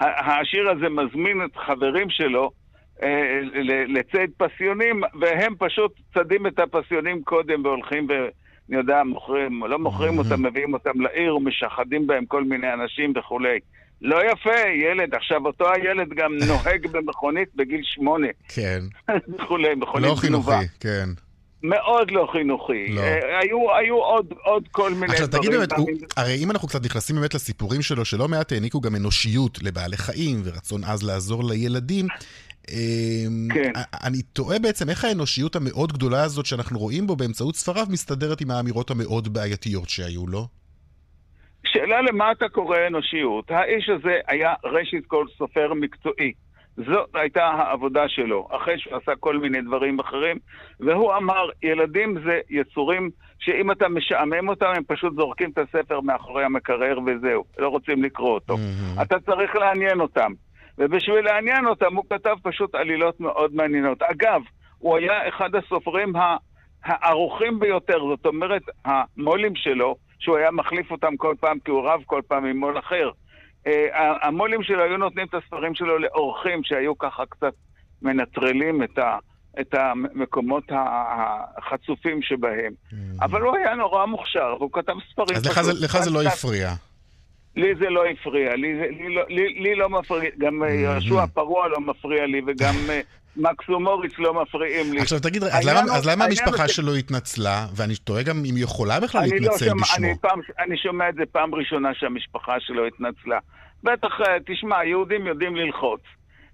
העשיר 0.00 0.70
הזה 0.70 0.88
מזמין 0.88 1.44
את 1.44 1.56
חברים 1.56 2.10
שלו 2.10 2.50
אה, 3.02 3.40
לציד 3.86 4.30
פסיונים, 4.36 5.02
והם 5.20 5.54
פשוט 5.58 5.92
צדים 6.14 6.46
את 6.46 6.58
הפסיונים 6.58 7.22
קודם 7.22 7.64
והולכים 7.64 8.06
ו... 8.10 8.12
אני 8.72 8.80
יודע, 8.80 9.02
מוכרים, 9.04 9.62
לא 9.68 9.78
מוכרים 9.78 10.18
אותם, 10.18 10.46
מביאים 10.46 10.74
אותם 10.74 11.00
לעיר 11.00 11.36
ומשחדים 11.36 12.06
בהם 12.06 12.26
כל 12.26 12.44
מיני 12.44 12.72
אנשים 12.72 13.12
וכולי. 13.16 13.58
לא 14.02 14.16
יפה, 14.32 14.68
ילד. 14.84 15.14
עכשיו, 15.14 15.46
אותו 15.46 15.72
הילד 15.72 16.08
גם 16.14 16.32
נוהג 16.48 16.86
במכונית 16.86 17.48
בגיל 17.54 17.80
שמונה. 17.82 18.26
כן. 18.48 18.80
וכולי, 19.34 19.74
מכונית 19.74 20.10
לא 20.10 20.14
חינוכי, 20.14 20.68
כן. 20.80 21.08
מאוד 21.62 22.10
לא 22.10 22.28
חינוכי. 22.32 22.88
לא. 22.88 23.00
אה, 23.00 23.38
היו, 23.38 23.76
היו 23.76 23.96
עוד, 23.96 24.26
עוד 24.44 24.68
כל 24.70 24.94
מיני 24.94 25.12
עכשיו, 25.12 25.26
דברים. 25.26 25.40
עכשיו, 25.40 25.60
תגיד 25.66 25.70
באמת, 25.70 25.72
הוא, 25.72 26.06
הרי 26.16 26.44
אם 26.44 26.50
אנחנו 26.50 26.68
קצת 26.68 26.84
נכנסים 26.84 27.16
באמת 27.16 27.34
לסיפורים 27.34 27.82
שלו, 27.82 28.04
שלא 28.04 28.28
מעט 28.28 28.52
העניקו 28.52 28.80
גם 28.80 28.96
אנושיות 28.96 29.62
לבעלי 29.62 29.96
חיים 29.96 30.40
ורצון 30.44 30.84
עז 30.84 31.02
לעזור 31.02 31.44
לילדים, 31.44 32.06
כן. 33.54 33.72
אני 34.04 34.22
תוהה 34.22 34.58
בעצם 34.58 34.90
איך 34.90 35.04
האנושיות 35.04 35.56
המאוד 35.56 35.92
גדולה 35.92 36.22
הזאת 36.22 36.46
שאנחנו 36.46 36.78
רואים 36.78 37.06
בו 37.06 37.16
באמצעות 37.16 37.56
ספריו 37.56 37.86
מסתדרת 37.90 38.40
עם 38.40 38.50
האמירות 38.50 38.90
המאוד 38.90 39.34
בעייתיות 39.34 39.88
שהיו 39.88 40.26
לו? 40.26 40.46
שאלה 41.66 42.02
למה 42.02 42.32
אתה 42.32 42.48
קורא 42.48 42.76
אנושיות. 42.86 43.50
האיש 43.50 43.88
הזה 43.88 44.18
היה 44.28 44.54
ראשית 44.64 45.06
כל 45.06 45.26
סופר 45.38 45.74
מקצועי. 45.74 46.32
זו 46.76 47.04
הייתה 47.14 47.44
העבודה 47.44 48.08
שלו, 48.08 48.48
אחרי 48.50 48.78
שהוא 48.78 48.96
עשה 48.96 49.12
כל 49.20 49.38
מיני 49.38 49.62
דברים 49.62 50.00
אחרים, 50.00 50.38
והוא 50.80 51.16
אמר, 51.16 51.48
ילדים 51.62 52.16
זה 52.24 52.40
יצורים 52.50 53.10
שאם 53.38 53.72
אתה 53.72 53.88
משעמם 53.88 54.48
אותם, 54.48 54.72
הם 54.76 54.82
פשוט 54.86 55.14
זורקים 55.14 55.50
את 55.50 55.58
הספר 55.58 56.00
מאחורי 56.00 56.44
המקרר 56.44 56.98
וזהו, 57.06 57.44
לא 57.58 57.68
רוצים 57.68 58.02
לקרוא 58.02 58.34
אותו. 58.34 58.54
Mm-hmm. 58.54 59.02
אתה 59.02 59.16
צריך 59.20 59.54
לעניין 59.54 60.00
אותם. 60.00 60.32
ובשביל 60.82 61.24
לעניין 61.24 61.66
אותם 61.66 61.96
הוא 61.96 62.04
כתב 62.10 62.36
פשוט 62.42 62.74
עלילות 62.74 63.20
מאוד 63.20 63.54
מעניינות. 63.54 64.02
אגב, 64.02 64.40
הוא 64.78 64.96
היה 64.96 65.28
אחד 65.28 65.50
הסופרים 65.54 66.12
הערוכים 66.84 67.60
ביותר, 67.60 67.98
זאת 68.10 68.26
אומרת, 68.26 68.62
המו"לים 68.84 69.56
שלו, 69.56 69.96
שהוא 70.18 70.36
היה 70.36 70.50
מחליף 70.50 70.90
אותם 70.90 71.16
כל 71.16 71.34
פעם 71.40 71.58
כי 71.64 71.70
הוא 71.70 71.88
רב 71.88 72.00
כל 72.06 72.20
פעם 72.28 72.44
עם 72.44 72.56
מו"ל 72.56 72.78
אחר. 72.78 73.10
אה, 73.66 74.12
המו"לים 74.22 74.62
שלו 74.62 74.82
היו 74.82 74.96
נותנים 74.96 75.26
את 75.26 75.34
הספרים 75.34 75.74
שלו 75.74 75.98
לאורחים 75.98 76.60
שהיו 76.64 76.98
ככה 76.98 77.22
קצת 77.28 77.52
מנטרלים 78.02 78.82
את, 78.82 78.98
ה, 78.98 79.18
את 79.60 79.74
המקומות 79.74 80.64
החצופים 81.58 82.22
שבהם. 82.22 82.72
Mm-hmm. 82.72 83.24
אבל 83.24 83.40
הוא 83.40 83.56
היה 83.56 83.74
נורא 83.74 84.06
מוכשר, 84.06 84.54
והוא 84.58 84.70
כתב 84.72 84.92
ספרים. 85.12 85.36
אז 85.36 85.46
לך 85.46 85.62
זה, 85.62 85.72
לך 85.84 85.98
זה 85.98 86.10
לא 86.10 86.22
הפריע. 86.22 86.68
לי 87.56 87.74
זה 87.74 87.90
לא 87.90 88.04
הפריע, 88.06 88.56
לי, 88.56 88.76
זה, 88.76 88.86
לי, 88.90 89.14
לא, 89.14 89.22
לי, 89.28 89.54
לי 89.62 89.74
לא 89.74 89.90
מפריע, 89.90 90.30
גם 90.38 90.62
אה, 90.62 90.70
יהושע 90.70 91.26
פרוע 91.26 91.68
לא 91.68 91.80
מפריע 91.80 92.26
לי, 92.26 92.40
וגם 92.46 92.74
אה, 92.90 93.00
מקס 93.36 93.68
ומוריץ 93.68 94.12
לא 94.18 94.42
מפריעים 94.42 94.92
לי. 94.92 95.00
עכשיו 95.00 95.20
תגיד, 95.20 95.44
אז 95.44 95.68
למה, 95.68 95.80
אז 95.80 96.08
למה 96.08 96.24
המשפחה 96.24 96.68
ש... 96.68 96.76
שלו 96.76 96.94
התנצלה, 96.94 97.66
ואני 97.76 97.96
תוהה 97.96 98.22
גם 98.22 98.36
אם 98.36 98.54
היא 98.54 98.64
יכולה 98.64 99.00
בכלל 99.00 99.22
להתנצל 99.22 99.64
לא 99.64 99.70
שומע, 99.70 99.82
בשמו? 99.82 100.06
אני, 100.06 100.14
פעם, 100.20 100.40
אני 100.58 100.76
שומע 100.76 101.08
את 101.08 101.14
זה 101.14 101.22
פעם 101.32 101.54
ראשונה 101.54 101.94
שהמשפחה 101.94 102.60
שלו 102.60 102.86
התנצלה. 102.86 103.38
בטח, 103.82 104.20
אה, 104.20 104.36
תשמע, 104.46 104.84
יהודים 104.84 105.26
יודעים 105.26 105.56
ללחוץ. 105.56 106.00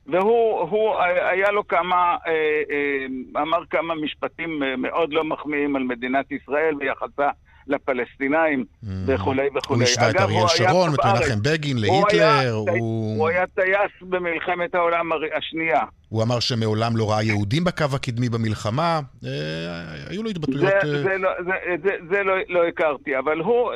והוא 0.06 0.96
היה 1.32 1.50
לו 1.50 1.68
כמה, 1.68 2.16
אמר 3.36 3.58
כמה 3.70 3.94
משפטים 3.94 4.62
מאוד 4.78 5.12
לא 5.12 5.24
מחמיאים 5.24 5.76
על 5.76 5.82
מדינת 5.82 6.32
ישראל 6.32 6.74
ויחסה 6.80 7.30
לפלסטינאים 7.68 8.64
mm. 8.64 8.86
וכולי 9.06 9.48
וכולי. 9.54 9.80
הוא 9.80 9.82
השווה 9.82 10.10
את 10.10 10.16
אריאל 10.16 10.48
שרון, 10.48 10.90
את 10.94 11.04
מנחם 11.04 11.42
בגין, 11.42 11.78
להיטלר, 11.78 12.54
הוא... 12.78 13.28
היה 13.28 13.46
טייס 13.46 13.92
במלחמת 14.02 14.74
העולם 14.74 15.10
השנייה. 15.36 15.80
הוא 16.08 16.22
אמר 16.22 16.40
שמעולם 16.40 16.96
לא 16.96 17.10
ראה 17.10 17.22
יהודים 17.22 17.64
בקו 17.64 17.84
הקדמי 17.94 18.28
במלחמה, 18.28 19.00
אה, 19.24 19.30
היו 20.10 20.22
לו 20.22 20.30
התבטאויות... 20.30 20.72
זה, 20.82 21.02
זה, 22.10 22.22
לא, 22.22 22.38
לא, 22.38 22.42
לא 22.48 22.66
הכרתי, 22.68 23.18
אבל 23.18 23.38
הוא, 23.38 23.70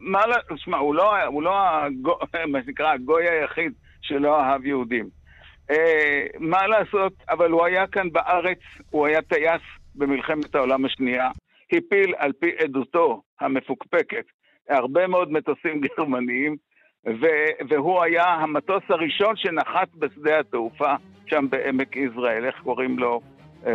מה, 0.00 0.20
שמע, 0.56 0.76
הוא 0.78 0.94
לא, 0.94 1.24
הוא 1.26 1.42
לא 1.42 1.54
הגו, 1.58 2.18
מה 2.52 2.58
שנקרא 2.64 2.92
הגוי 2.92 3.28
היחיד 3.28 3.72
שלא 4.02 4.40
אהב 4.40 4.66
יהודים. 4.66 5.08
אה, 5.70 6.26
מה 6.38 6.66
לעשות, 6.66 7.12
אבל 7.30 7.50
הוא 7.50 7.64
היה 7.64 7.86
כאן 7.86 8.12
בארץ, 8.12 8.58
הוא 8.90 9.06
היה 9.06 9.22
טייס 9.22 9.62
במלחמת 9.94 10.54
העולם 10.54 10.84
השנייה, 10.84 11.30
הפיל 11.72 12.14
על 12.18 12.32
פי 12.32 12.50
עדותו 12.58 13.22
המפוקפקת 13.40 14.24
הרבה 14.68 15.06
מאוד 15.06 15.32
מטוסים 15.32 15.80
גרמניים, 15.98 16.56
והוא 17.68 18.02
היה 18.02 18.24
המטוס 18.24 18.82
הראשון 18.88 19.36
שנחת 19.36 19.88
בשדה 19.94 20.40
התעופה 20.40 20.94
שם 21.26 21.46
בעמק 21.50 21.96
יזרעאל, 21.96 22.44
איך 22.44 22.54
קוראים 22.62 22.98
לו? 22.98 23.20
אמ, 23.66 23.70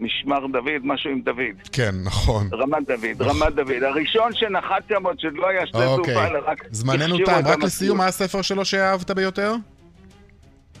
משמר 0.00 0.46
דוד, 0.46 0.80
משהו 0.82 1.10
עם 1.10 1.20
דוד. 1.20 1.68
כן, 1.72 1.94
נכון. 2.04 2.48
רמת 2.52 2.86
דוד, 2.86 3.22
רמת 3.22 3.54
דוד. 3.54 3.82
הראשון 3.82 4.32
שנחת 4.34 4.82
שם 4.88 5.06
עוד 5.06 5.20
שלא 5.20 5.48
היה 5.48 5.66
שדה 5.66 5.86
אוקיי. 5.86 6.14
תעופה, 6.14 6.30
אלא 6.30 6.38
רק... 6.46 6.64
זמננו 6.70 7.18
תם, 7.24 7.40
רק 7.44 7.62
לסיום, 7.62 7.98
מה 7.98 8.06
הספר 8.06 8.42
שלו 8.42 8.64
שאהבת 8.64 9.10
ביותר? 9.10 9.54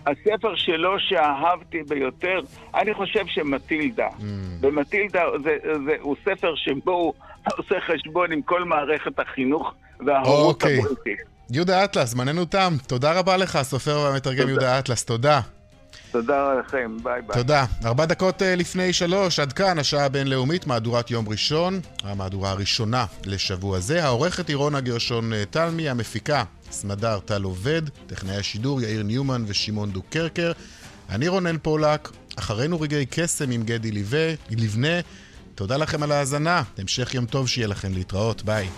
הספר 0.06 0.56
שלו 0.56 0.98
שאהבתי 0.98 1.82
ביותר, 1.88 2.40
אני 2.74 2.94
חושב 2.94 3.26
שמטילדה. 3.26 4.08
Mm. 4.08 4.22
ומטילדה 4.60 5.22
זה, 5.44 5.56
זה, 5.86 5.92
הוא 6.00 6.16
ספר 6.24 6.54
שבו 6.56 6.92
הוא 6.92 7.14
עושה 7.56 7.74
חשבון 7.80 8.32
עם 8.32 8.42
כל 8.42 8.64
מערכת 8.64 9.18
החינוך 9.18 9.74
וההורות 10.06 10.62
אוקיי. 10.62 10.78
הבריטית. 10.78 11.18
יהודה 11.50 11.84
אטלס, 11.84 12.08
זמננו 12.08 12.44
תם. 12.44 12.72
תודה 12.86 13.18
רבה 13.18 13.36
לך, 13.36 13.56
הסופר 13.56 13.98
והמתרגם 13.98 14.48
יהודה 14.48 14.78
אטלס. 14.78 15.04
תודה. 15.04 15.40
תודה 16.16 16.54
לכם, 16.54 16.96
ביי 17.02 17.22
ביי. 17.22 17.36
תודה. 17.36 17.64
ארבע 17.84 18.04
דקות 18.04 18.42
אה, 18.42 18.56
לפני 18.56 18.92
שלוש, 18.92 19.38
עד 19.38 19.52
כאן 19.52 19.78
השעה 19.78 20.04
הבינלאומית, 20.04 20.66
מהדורת 20.66 21.10
יום 21.10 21.28
ראשון, 21.28 21.80
המהדורה 22.02 22.50
הראשונה 22.50 23.06
לשבוע 23.24 23.80
זה. 23.80 24.04
העורכת 24.04 24.48
היא 24.48 24.56
רונה 24.56 24.80
גרשון 24.80 25.32
אה, 25.32 25.44
תלמי, 25.50 25.88
המפיקה 25.88 26.44
סמדר 26.70 27.18
טל 27.24 27.42
עובד, 27.42 27.82
טכנאי 28.06 28.36
השידור 28.36 28.82
יאיר 28.82 29.02
ניומן 29.02 29.44
ושמעון 29.46 29.90
דוקרקר. 29.90 30.52
אני 31.10 31.28
רונן 31.28 31.56
פולק, 31.62 32.12
אחרינו 32.38 32.80
רגעי 32.80 33.06
קסם 33.10 33.50
עם 33.50 33.62
גדי 33.62 34.04
לבנה. 34.50 35.00
תודה 35.54 35.76
לכם 35.76 36.02
על 36.02 36.12
ההאזנה, 36.12 36.62
המשך 36.78 37.14
יום 37.14 37.26
טוב 37.26 37.48
שיהיה 37.48 37.68
לכם 37.68 37.94
להתראות, 37.94 38.42
ביי. 38.42 38.68